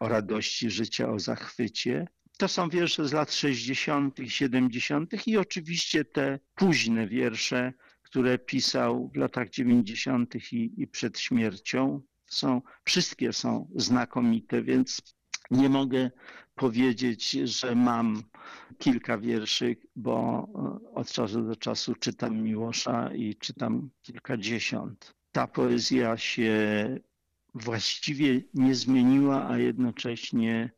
o 0.00 0.08
radości 0.08 0.70
życia, 0.70 1.08
o 1.10 1.18
zachwycie. 1.18 2.06
To 2.38 2.48
są 2.48 2.68
wiersze 2.68 3.08
z 3.08 3.12
lat 3.12 3.32
60., 3.32 4.18
70. 4.26 5.26
i 5.26 5.36
oczywiście 5.36 6.04
te 6.04 6.38
późne 6.54 7.08
wiersze, 7.08 7.72
które 8.02 8.38
pisał 8.38 9.10
w 9.14 9.16
latach 9.16 9.50
90. 9.50 10.52
i, 10.52 10.82
i 10.82 10.86
przed 10.86 11.18
śmiercią. 11.18 12.02
Są, 12.26 12.62
wszystkie 12.84 13.32
są 13.32 13.70
znakomite, 13.76 14.62
więc 14.62 15.02
nie 15.50 15.68
mogę 15.68 16.10
powiedzieć, 16.54 17.30
że 17.30 17.74
mam 17.74 18.22
kilka 18.78 19.18
wierszy, 19.18 19.76
bo 19.96 20.48
e, 20.54 20.94
od 20.94 21.12
czasu 21.12 21.42
do 21.42 21.56
czasu 21.56 21.94
czytam 21.94 22.42
Miłosza 22.42 23.14
i 23.14 23.36
czytam 23.36 23.90
kilkadziesiąt. 24.02 25.14
Ta 25.32 25.46
poezja 25.46 26.16
się 26.16 26.54
właściwie 27.54 28.42
nie 28.54 28.74
zmieniła, 28.74 29.48
a 29.48 29.58
jednocześnie 29.58 30.70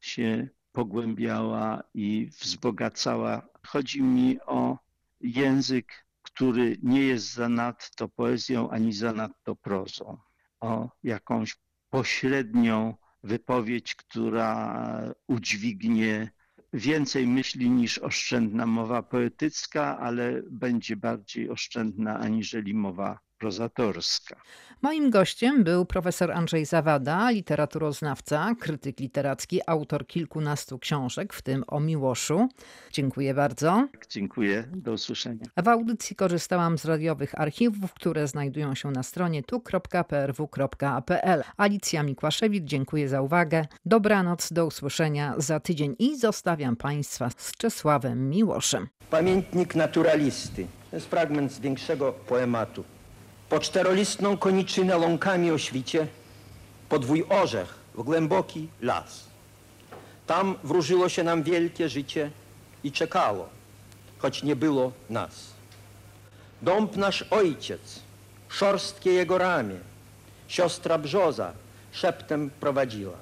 się 0.00 0.48
pogłębiała 0.74 1.82
i 1.94 2.30
wzbogacała. 2.40 3.48
Chodzi 3.66 4.02
mi 4.02 4.40
o 4.40 4.78
język, 5.20 6.06
który 6.22 6.78
nie 6.82 7.00
jest 7.00 7.32
zanadto 7.32 8.08
poezją 8.08 8.70
ani 8.70 8.92
zanadto 8.92 9.56
prozą, 9.56 10.18
o 10.60 10.90
jakąś 11.02 11.56
pośrednią 11.90 12.94
wypowiedź, 13.22 13.94
która 13.94 14.80
udźwignie 15.26 16.30
więcej 16.72 17.26
myśli 17.26 17.70
niż 17.70 17.98
oszczędna 17.98 18.66
mowa 18.66 19.02
poetycka, 19.02 19.98
ale 19.98 20.42
będzie 20.50 20.96
bardziej 20.96 21.50
oszczędna 21.50 22.18
aniżeli 22.18 22.74
mowa 22.74 23.18
prozatorska. 23.38 24.36
Moim 24.84 25.10
gościem 25.10 25.64
był 25.64 25.84
profesor 25.84 26.32
Andrzej 26.32 26.64
Zawada, 26.64 27.30
literaturoznawca, 27.30 28.54
krytyk 28.60 29.00
literacki, 29.00 29.60
autor 29.66 30.06
kilkunastu 30.06 30.78
książek, 30.78 31.32
w 31.32 31.42
tym 31.42 31.64
o 31.66 31.80
Miłoszu. 31.80 32.48
Dziękuję 32.92 33.34
bardzo. 33.34 33.88
Dziękuję, 34.08 34.64
do 34.72 34.92
usłyszenia. 34.92 35.46
W 35.64 35.68
audycji 35.68 36.16
korzystałam 36.16 36.78
z 36.78 36.84
radiowych 36.84 37.40
archiwów, 37.40 37.94
które 37.94 38.28
znajdują 38.28 38.74
się 38.74 38.90
na 38.90 39.02
stronie 39.02 39.42
tu.prw.pl. 39.42 41.44
Alicja 41.56 42.02
Mikłaszewicz, 42.02 42.64
dziękuję 42.64 43.08
za 43.08 43.22
uwagę. 43.22 43.66
Dobranoc, 43.86 44.52
do 44.52 44.66
usłyszenia 44.66 45.34
za 45.38 45.60
tydzień 45.60 45.96
i 45.98 46.16
zostawiam 46.16 46.76
Państwa 46.76 47.30
z 47.36 47.52
Czesławem 47.52 48.30
Miłoszem. 48.30 48.88
Pamiętnik 49.10 49.74
naturalisty. 49.74 50.66
To 50.90 50.96
jest 50.96 51.10
fragment 51.10 51.52
z 51.52 51.60
większego 51.60 52.12
poematu. 52.12 52.84
Po 53.54 53.60
czterolistną 53.60 54.36
koniczynę 54.36 54.98
łąkami 54.98 55.50
o 55.50 55.58
świcie, 55.58 56.06
podwój 56.88 57.24
orzech 57.28 57.74
w 57.94 58.02
głęboki 58.02 58.68
las. 58.80 59.24
Tam 60.26 60.54
wróżyło 60.64 61.08
się 61.08 61.22
nam 61.22 61.42
wielkie 61.42 61.88
życie 61.88 62.30
i 62.84 62.92
czekało, 62.92 63.48
choć 64.18 64.42
nie 64.42 64.56
było 64.56 64.92
nas. 65.10 65.50
Dąb 66.62 66.96
nasz 66.96 67.24
ojciec, 67.30 68.00
szorstkie 68.48 69.12
jego 69.12 69.38
ramię, 69.38 69.76
siostra 70.48 70.98
brzoza 70.98 71.52
szeptem 71.92 72.50
prowadziła. 72.60 73.18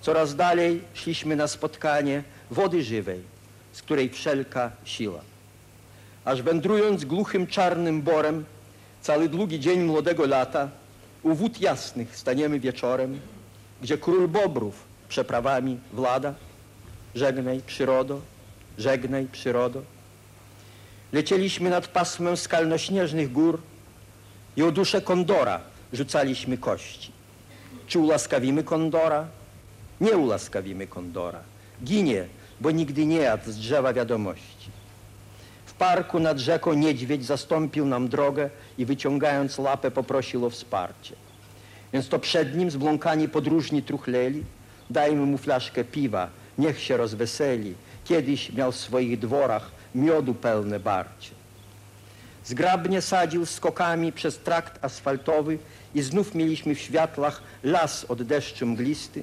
Coraz 0.00 0.36
dalej 0.36 0.82
szliśmy 0.94 1.36
na 1.36 1.48
spotkanie 1.48 2.22
wody 2.50 2.82
żywej, 2.82 3.22
z 3.72 3.82
której 3.82 4.10
wszelka 4.10 4.70
siła. 4.84 5.20
Aż 6.24 6.42
wędrując 6.42 7.04
głuchym 7.04 7.46
czarnym 7.46 8.02
borem, 8.02 8.44
cały 9.06 9.28
długi 9.28 9.60
dzień 9.60 9.82
młodego 9.82 10.26
lata, 10.26 10.68
u 11.22 11.34
wód 11.34 11.60
jasnych 11.60 12.16
staniemy 12.16 12.60
wieczorem, 12.60 13.20
gdzie 13.82 13.98
król 13.98 14.28
bobrów 14.28 14.84
przeprawami 15.08 15.78
włada. 15.92 16.34
Żegnaj 17.14 17.60
przyrodo, 17.66 18.20
żegnaj 18.78 19.26
przyrodo. 19.32 19.82
Lecieliśmy 21.12 21.70
nad 21.70 21.88
pasmem 21.88 22.36
skalnośnieżnych 22.36 23.32
gór 23.32 23.60
i 24.56 24.62
o 24.62 24.72
duszę 24.72 25.00
kondora 25.00 25.60
rzucaliśmy 25.92 26.58
kości. 26.58 27.12
Czy 27.86 27.98
ułaskawimy 27.98 28.64
kondora? 28.64 29.26
Nie 30.00 30.16
ułaskawimy 30.16 30.86
kondora. 30.86 31.40
Ginie, 31.84 32.26
bo 32.60 32.70
nigdy 32.70 33.06
nie 33.06 33.18
jadł 33.18 33.52
z 33.52 33.56
drzewa 33.56 33.92
wiadomości. 33.92 34.75
Parku 35.78 36.20
nad 36.20 36.38
rzeką 36.38 36.74
niedźwiedź 36.74 37.24
zastąpił 37.24 37.86
nam 37.86 38.08
drogę 38.08 38.50
i 38.78 38.84
wyciągając 38.84 39.58
lapę 39.58 39.90
poprosił 39.90 40.46
o 40.46 40.50
wsparcie. 40.50 41.14
Więc 41.92 42.08
to 42.08 42.18
przed 42.18 42.56
nim 42.56 42.70
zbląkani 42.70 43.28
podróżni 43.28 43.82
truchleli, 43.82 44.44
dajmy 44.90 45.26
mu 45.26 45.38
flaszkę 45.38 45.84
piwa, 45.84 46.28
niech 46.58 46.80
się 46.80 46.96
rozweseli. 46.96 47.74
Kiedyś 48.04 48.52
miał 48.52 48.72
w 48.72 48.76
swoich 48.76 49.18
dworach 49.18 49.70
miodu 49.94 50.34
pełne 50.34 50.80
barcie. 50.80 51.30
Zgrabnie 52.44 53.02
sadził 53.02 53.46
skokami 53.46 54.12
przez 54.12 54.38
trakt 54.38 54.84
asfaltowy 54.84 55.58
i 55.94 56.02
znów 56.02 56.34
mieliśmy 56.34 56.74
w 56.74 56.80
światlach 56.80 57.42
las 57.62 58.04
od 58.04 58.22
deszczu 58.22 58.66
mglisty. 58.66 59.22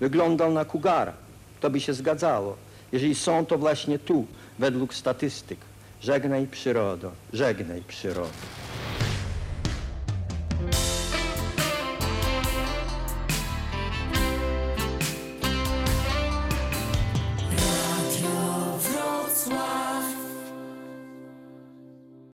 Wyglądał 0.00 0.52
na 0.52 0.64
kugara. 0.64 1.12
To 1.60 1.70
by 1.70 1.80
się 1.80 1.94
zgadzało. 1.94 2.56
Jeżeli 2.92 3.14
są, 3.14 3.46
to 3.46 3.58
właśnie 3.58 3.98
tu, 3.98 4.26
według 4.58 4.94
statystyk. 4.94 5.58
Żegnaj 6.02 6.46
przyrodo, 6.46 7.12
żegnaj 7.32 7.82
przyrodo. 7.82 8.28